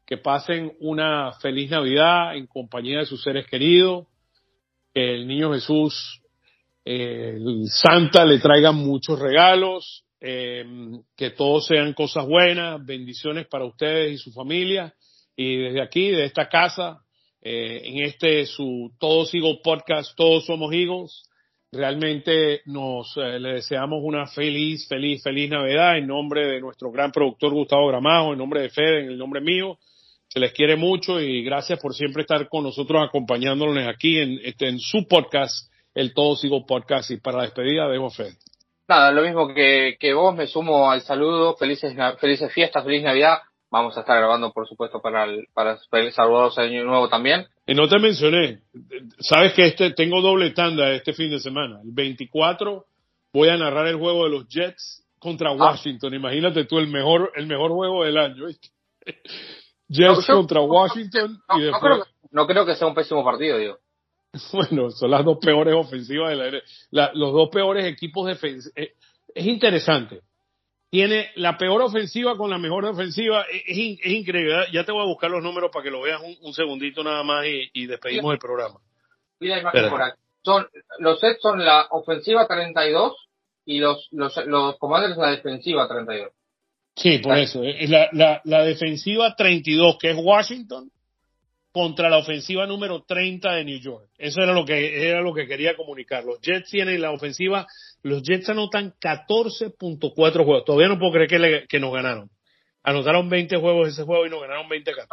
que 0.06 0.18
pasen 0.18 0.74
una 0.80 1.32
feliz 1.41 1.72
Navidad 1.72 2.36
en 2.36 2.46
compañía 2.48 3.00
de 3.00 3.06
sus 3.06 3.24
seres 3.24 3.48
queridos. 3.48 4.08
Que 4.93 5.16
el 5.16 5.28
niño 5.28 5.54
Jesús, 5.54 6.22
eh, 6.84 7.38
el 7.38 7.68
Santa, 7.68 8.26
le 8.26 8.39
traiga 8.39 8.72
muchos 8.72 9.18
regalos. 9.20 10.04
Eh, 10.28 10.66
que 11.16 11.30
todos 11.32 11.68
sean 11.68 11.93
cosas 11.93 12.26
buenas, 12.26 12.84
bendiciones 12.84 13.48
para 13.48 13.66
ustedes 13.66 14.14
y 14.14 14.18
su 14.18 14.32
familia. 14.32 14.93
Y 15.36 15.58
desde 15.58 15.82
aquí, 15.82 16.10
de 16.10 16.26
esta 16.26 16.50
casa, 16.50 17.02
eh, 17.41 17.82
en 17.84 18.04
este 18.04 18.46
su 18.46 18.91
Todos 19.00 19.34
Eagles 19.34 19.60
podcast, 19.64 20.16
Todos 20.16 20.46
Somos 20.46 20.74
Eagles, 20.74 21.30
realmente 21.76 22.61
nos 22.65 23.15
eh, 23.17 23.39
le 23.39 23.55
deseamos 23.55 23.99
una 24.01 24.28
feliz, 24.28 24.88
feliz, 24.88 25.21
feliz 25.21 25.49
Navidad 25.49 25.97
en 25.97 26.07
nombre 26.07 26.47
de 26.47 26.59
nuestro 26.59 26.91
gran 26.91 27.11
productor 27.11 27.53
Gustavo 27.53 27.88
Gramajo, 27.88 28.34
en 28.34 28.39
nombre 28.39 28.61
de 28.61 28.69
Fede, 28.69 29.01
en 29.01 29.09
el 29.09 29.17
nombre 29.17 29.41
mío. 29.41 29.78
Se 30.28 30.39
les 30.39 30.53
quiere 30.53 30.76
mucho 30.76 31.21
y 31.21 31.43
gracias 31.43 31.80
por 31.80 31.93
siempre 31.93 32.21
estar 32.21 32.47
con 32.49 32.63
nosotros 32.63 33.01
acompañándonos 33.03 33.88
aquí 33.88 34.19
en, 34.19 34.39
este, 34.43 34.67
en 34.67 34.80
su 34.80 35.07
podcast, 35.07 35.71
el 35.93 36.13
Todos 36.13 36.43
Eagles 36.43 36.63
podcast. 36.67 37.11
Y 37.11 37.17
para 37.17 37.38
la 37.38 37.43
despedida 37.43 37.88
dejo 37.88 38.09
Fede. 38.09 38.36
nada, 38.88 39.11
lo 39.11 39.21
mismo 39.21 39.53
que, 39.53 39.97
que 39.99 40.13
vos, 40.13 40.36
me 40.36 40.47
sumo 40.47 40.89
al 40.89 41.01
saludo, 41.01 41.55
felices, 41.55 41.95
felices 42.19 42.51
fiestas, 42.51 42.84
feliz 42.84 43.03
Navidad. 43.03 43.38
Vamos 43.72 43.97
a 43.97 44.01
estar 44.01 44.18
grabando, 44.18 44.51
por 44.53 44.68
supuesto, 44.68 45.01
para 45.01 45.26
el, 45.26 45.47
para 45.53 45.78
saludaros 46.11 46.57
Año 46.57 46.84
Nuevo 46.86 47.09
también. 47.09 47.47
Y 47.68 47.74
no 47.74 47.88
te 47.88 47.99
mencioné, 47.99 48.61
sabes 49.20 49.53
que 49.53 49.66
este 49.66 49.91
tengo 49.91 50.22
doble 50.22 50.51
tanda 50.51 50.91
este 50.93 51.13
fin 51.13 51.32
de 51.32 51.39
semana. 51.39 51.82
El 51.84 51.91
24 51.91 52.86
voy 53.34 53.49
a 53.49 53.57
narrar 53.57 53.88
el 53.88 53.97
juego 53.97 54.26
de 54.26 54.30
los 54.30 54.47
Jets 54.47 55.03
contra 55.20 55.49
ah. 55.49 55.53
Washington. 55.53 56.13
Imagínate 56.13 56.66
tú 56.66 56.78
el 56.78 56.88
mejor 56.88 57.32
el 57.36 57.47
mejor 57.47 57.72
juego 57.72 58.05
del 58.05 58.18
año. 58.18 58.45
Jets 59.89 60.26
contra 60.28 60.61
Washington 60.61 61.39
no, 61.49 61.59
y 61.59 61.63
después... 61.63 62.01
no, 62.32 62.47
creo 62.47 62.66
que, 62.66 62.76
sea 62.76 62.88
un 62.88 62.95
pésimo 62.95 63.24
partido, 63.24 63.57
digo. 63.57 63.78
Bueno, 64.53 64.91
son 64.91 65.11
las 65.11 65.24
dos 65.24 65.38
peores 65.39 65.74
ofensivas 65.74 66.30
de 66.30 66.36
la, 66.36 66.61
la 66.91 67.11
los 67.13 67.34
dos 67.34 67.49
peores 67.49 67.86
equipos 67.86 68.28
defensivos. 68.28 68.72
Eh, 68.76 68.93
es 69.34 69.45
interesante 69.45 70.22
tiene 70.90 71.32
la 71.36 71.58
peor 71.58 71.82
ofensiva 71.82 72.38
con 72.38 72.50
la 72.50 72.58
mejor 72.58 72.86
ofensiva. 72.86 73.46
Es, 73.52 73.78
increíble. 73.78 74.56
Ya 74.72 74.84
te 74.84 74.92
voy 74.92 75.02
a 75.02 75.08
buscar 75.08 75.30
los 75.30 75.44
números 75.44 75.72
para 75.72 75.84
que 75.84 75.92
lo 75.92 76.02
veas 76.02 76.22
un, 76.42 76.54
segundito 76.54 77.04
nada 77.04 77.24
más 77.24 77.46
y, 77.74 77.86
despedimos 77.86 78.34
el 78.34 78.40
programa. 78.40 78.80
Mira 79.40 79.58
aquí. 79.58 80.20
Son, 80.44 80.68
los 81.00 81.20
sets 81.20 81.42
son 81.42 81.66
la 81.66 81.88
ofensiva 81.90 82.48
32 82.48 83.14
y 83.66 83.80
los, 83.80 84.08
los, 84.12 84.38
los 84.46 84.78
commanders 84.78 85.18
la 85.18 85.32
defensiva 85.32 85.88
32. 85.88 86.32
Sí, 86.96 87.18
por 87.18 87.38
eso. 87.38 87.64
Es 87.64 87.90
la, 87.90 88.10
la, 88.14 88.42
la 88.46 88.64
defensiva 88.64 89.36
32, 89.36 89.98
que 90.00 90.12
es 90.12 90.18
Washington, 90.18 90.92
contra 91.76 92.10
la 92.10 92.20
ofensiva 92.20 92.66
número 92.66 93.04
30 93.04 93.54
de 93.56 93.66
New 93.66 93.80
York. 93.82 94.08
Eso 94.18 94.42
era 94.42 94.54
lo 94.54 94.64
que 94.64 95.10
era 95.10 95.20
lo 95.20 95.34
que 95.34 95.46
quería 95.46 95.76
comunicar. 95.76 96.24
Los 96.24 96.40
Jets 96.40 96.70
tienen 96.70 97.02
la 97.02 97.12
ofensiva, 97.12 97.68
los 98.06 98.22
Jets 98.22 98.47
anotan 98.49 98.93
14.4 99.01 100.45
juegos. 100.45 100.64
Todavía 100.64 100.89
no 100.89 100.99
puedo 100.99 101.14
creer 101.14 101.66
que, 101.68 101.80
nos 101.80 101.91
ganaron. 101.91 102.30
Anotaron 102.84 103.28
20 103.30 103.58
juegos 103.58 103.89
ese 103.89 104.03
juego 104.03 104.28
y 104.28 104.30
nos 104.30 104.41
ganaron 104.41 104.70
20-14. 104.70 105.08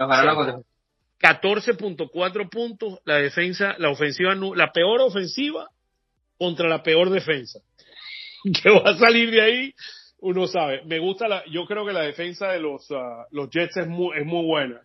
Nos 0.00 0.08
ganaron 0.08 0.64
14.4 1.20 2.50
puntos 2.50 2.98
la 3.04 3.18
defensa, 3.18 3.76
la 3.78 3.90
ofensiva, 3.90 4.34
la 4.34 4.72
peor 4.72 5.00
ofensiva 5.02 5.68
contra 6.36 6.68
la 6.68 6.82
peor 6.82 7.08
defensa. 7.08 7.60
¿Qué 8.62 8.68
va 8.68 8.90
a 8.90 8.98
salir 8.98 9.30
de 9.30 9.40
ahí? 9.40 9.74
Uno 10.18 10.48
sabe. 10.48 10.82
Me 10.86 10.98
gusta 10.98 11.28
la, 11.28 11.44
yo 11.46 11.66
creo 11.66 11.86
que 11.86 11.92
la 11.92 12.02
defensa 12.02 12.48
de 12.48 12.58
los, 12.58 12.90
uh, 12.90 13.26
los 13.30 13.48
Jets 13.48 13.76
es 13.76 13.86
muy, 13.86 14.18
es 14.18 14.26
muy 14.26 14.44
buena 14.44 14.82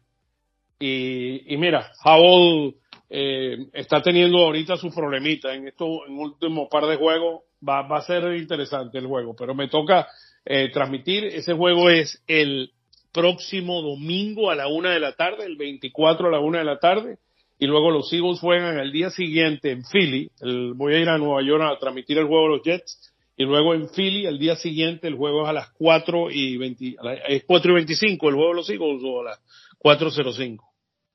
y, 0.80 1.54
y 1.54 1.58
mira, 1.58 1.92
Howell 2.04 2.76
eh, 3.10 3.68
está 3.74 4.02
teniendo 4.02 4.40
ahorita 4.40 4.78
su 4.78 4.94
problemita 4.94 5.54
en 5.54 5.68
estos 5.68 5.90
en 6.08 6.18
último 6.18 6.68
par 6.70 6.86
de 6.86 6.96
juegos. 6.96 7.44
Va, 7.68 7.82
va 7.88 7.98
a 7.98 8.02
ser 8.02 8.36
interesante 8.36 8.98
el 8.98 9.08
juego, 9.08 9.36
pero 9.36 9.54
me 9.56 9.68
toca 9.68 10.08
eh, 10.46 10.70
transmitir. 10.72 11.26
Ese 11.26 11.54
juego 11.54 11.90
es 11.90 12.22
el 12.28 12.72
próximo 13.12 13.82
domingo 13.82 14.52
a 14.52 14.56
la 14.56 14.68
una 14.68 14.92
de 14.92 15.00
la 15.00 15.14
tarde, 15.14 15.46
el 15.46 15.56
24 15.56 16.28
a 16.28 16.32
la 16.32 16.40
una 16.40 16.60
de 16.60 16.66
la 16.66 16.80
tarde. 16.80 17.18
Y 17.58 17.68
luego 17.68 17.90
los 17.90 18.12
Eagles 18.12 18.42
juegan 18.42 18.78
el 18.80 18.92
día 18.92 19.10
siguiente 19.10 19.72
en 19.72 19.84
Philly. 19.84 20.30
El, 20.42 20.74
voy 20.74 20.96
a 20.96 21.00
ir 21.00 21.10
a 21.10 21.18
Nueva 21.18 21.42
York 21.42 21.64
a 21.64 21.80
transmitir 21.80 22.18
el 22.18 22.28
juego 22.28 22.44
de 22.44 22.58
los 22.58 22.64
Jets. 22.64 23.14
Y 23.38 23.44
luego 23.44 23.74
en 23.74 23.90
Philly, 23.90 24.26
el 24.26 24.40
día 24.40 24.56
siguiente, 24.56 25.08
el 25.08 25.16
juego 25.16 25.44
es 25.44 25.50
a 25.50 25.54
las 25.54 25.70
4 25.72 26.32
y 26.32 26.58
20, 26.58 26.96
es 27.28 27.44
4 27.46 27.72
y 27.72 27.76
25 27.76 28.30
el 28.30 28.36
juego 28.36 28.50
de 28.50 28.56
los 28.56 28.70
Eagles 28.70 29.02
o 29.04 29.22
a 29.22 29.24
las 29.26 29.40
4.05. 29.80 30.60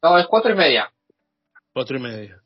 No, 0.03 0.19
es 0.19 0.27
cuatro 0.27 0.53
y 0.53 0.57
media. 0.57 0.91
Cuatro 1.73 1.99
y 1.99 2.01
media. 2.01 2.37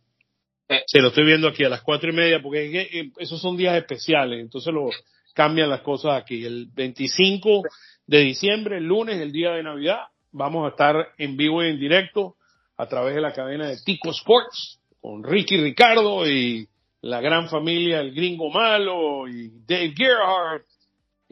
Sí, 0.87 0.99
lo 0.99 1.09
estoy 1.09 1.25
viendo 1.25 1.49
aquí 1.49 1.65
a 1.65 1.69
las 1.69 1.83
cuatro 1.83 2.11
y 2.11 2.15
media 2.15 2.41
porque 2.43 2.81
eh, 2.81 3.11
esos 3.19 3.41
son 3.41 3.57
días 3.57 3.77
especiales, 3.77 4.41
entonces 4.41 4.73
lo 4.73 4.89
cambian 5.35 5.69
las 5.69 5.83
cosas 5.83 6.21
aquí. 6.21 6.45
El 6.45 6.69
25 6.73 7.63
de 8.07 8.19
diciembre, 8.21 8.79
el 8.79 8.85
lunes, 8.85 9.21
el 9.21 9.33
día 9.33 9.53
de 9.53 9.63
Navidad, 9.63 10.01
vamos 10.33 10.67
a 10.67 10.71
estar 10.71 11.09
en 11.19 11.37
vivo 11.37 11.63
y 11.63 11.69
en 11.69 11.79
directo 11.79 12.37
a 12.77 12.87
través 12.87 13.15
de 13.15 13.21
la 13.21 13.33
cadena 13.33 13.69
de 13.69 13.77
Tico 13.85 14.11
Sports 14.11 14.81
con 15.01 15.23
Ricky 15.23 15.59
Ricardo 15.59 16.27
y 16.27 16.67
la 17.03 17.21
gran 17.21 17.49
familia 17.49 18.01
El 18.01 18.15
Gringo 18.15 18.51
Malo 18.51 19.29
y 19.29 19.51
Dave 19.67 19.93
Gerhardt 19.95 20.67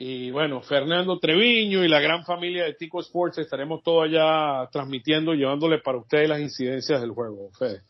y 0.04 0.32
bueno, 0.32 0.60
Fernando 0.62 1.20
Treviño 1.20 1.84
y 1.84 1.88
la 1.88 2.00
gran 2.00 2.24
familia 2.24 2.64
de 2.64 2.74
Tico 2.74 2.98
Sports 2.98 3.38
estaremos 3.38 3.84
todos 3.84 4.06
allá 4.06 4.68
transmitiendo, 4.72 5.32
llevándole 5.32 5.78
para 5.78 5.98
ustedes 5.98 6.28
las 6.28 6.40
incidencias 6.40 7.00
del 7.00 7.12
juego, 7.12 7.50
Fede. 7.56 7.82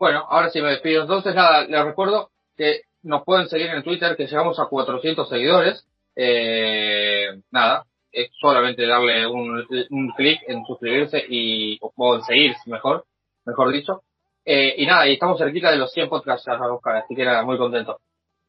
Bueno, 0.00 0.26
ahora 0.28 0.50
sí 0.50 0.60
me 0.60 0.70
despido. 0.70 1.02
Entonces, 1.02 1.32
nada, 1.32 1.64
les 1.64 1.84
recuerdo 1.84 2.30
que 2.56 2.80
nos 3.04 3.22
pueden 3.22 3.46
seguir 3.46 3.68
en 3.68 3.84
Twitter, 3.84 4.16
que 4.16 4.26
llegamos 4.26 4.58
a 4.58 4.66
400 4.66 5.28
seguidores. 5.28 5.86
Eh, 6.16 7.28
nada, 7.52 7.84
es 8.10 8.30
solamente 8.40 8.84
darle 8.84 9.24
un, 9.24 9.64
un 9.90 10.12
clic 10.16 10.40
en 10.48 10.64
suscribirse 10.66 11.24
y, 11.28 11.78
o 11.80 12.16
en 12.16 12.22
seguir, 12.24 12.56
mejor, 12.66 13.04
mejor 13.44 13.72
dicho. 13.72 14.02
Eh, 14.44 14.74
y 14.76 14.86
nada, 14.86 15.06
y 15.06 15.12
estamos 15.12 15.38
cerquita 15.38 15.70
de 15.70 15.76
los 15.76 15.92
100 15.92 16.08
podcasts 16.08 16.48
a 16.48 16.56
buscar, 16.66 16.96
así 16.96 17.14
que 17.14 17.24
nada, 17.24 17.44
muy 17.44 17.58
contento. 17.58 18.00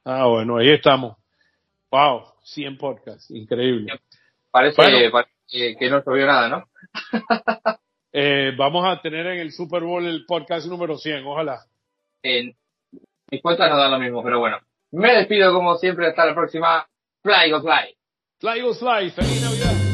Ah, 0.06 0.26
bueno, 0.26 0.58
ahí 0.58 0.72
estamos. 0.72 1.18
Wow, 1.92 2.33
100 2.44 2.78
podcasts, 2.78 3.32
increíble. 3.32 3.94
Parece, 4.52 5.12
que 5.48 5.90
no 5.90 6.02
se 6.04 6.26
nada, 6.26 6.50
¿no? 6.50 6.64
eh, 8.14 8.52
vamos 8.58 8.86
a 8.86 9.02
tener 9.02 9.26
en 9.28 9.40
el 9.40 9.52
Super 9.52 9.84
Bowl 9.84 10.06
el 10.06 10.26
podcast 10.26 10.68
número 10.68 10.98
100, 10.98 11.26
ojalá. 11.26 11.66
En 12.22 12.56
mis 13.32 13.42
cuentas 13.42 13.70
no 13.70 13.78
dan 13.78 13.92
lo 13.92 14.00
mismo, 14.00 14.24
pero 14.24 14.40
bueno. 14.40 14.60
Me 14.92 15.14
despido 15.16 15.54
como 15.54 15.76
siempre, 15.78 16.08
hasta 16.08 16.26
la 16.26 16.36
próxima. 16.36 16.88
Fly 17.24 17.52
go 17.52 17.62
fly. 17.62 17.96
Fly 18.40 18.62
go 18.62 18.74
fly, 18.74 19.10
feliz 19.10 19.42
Navidad. 19.42 19.93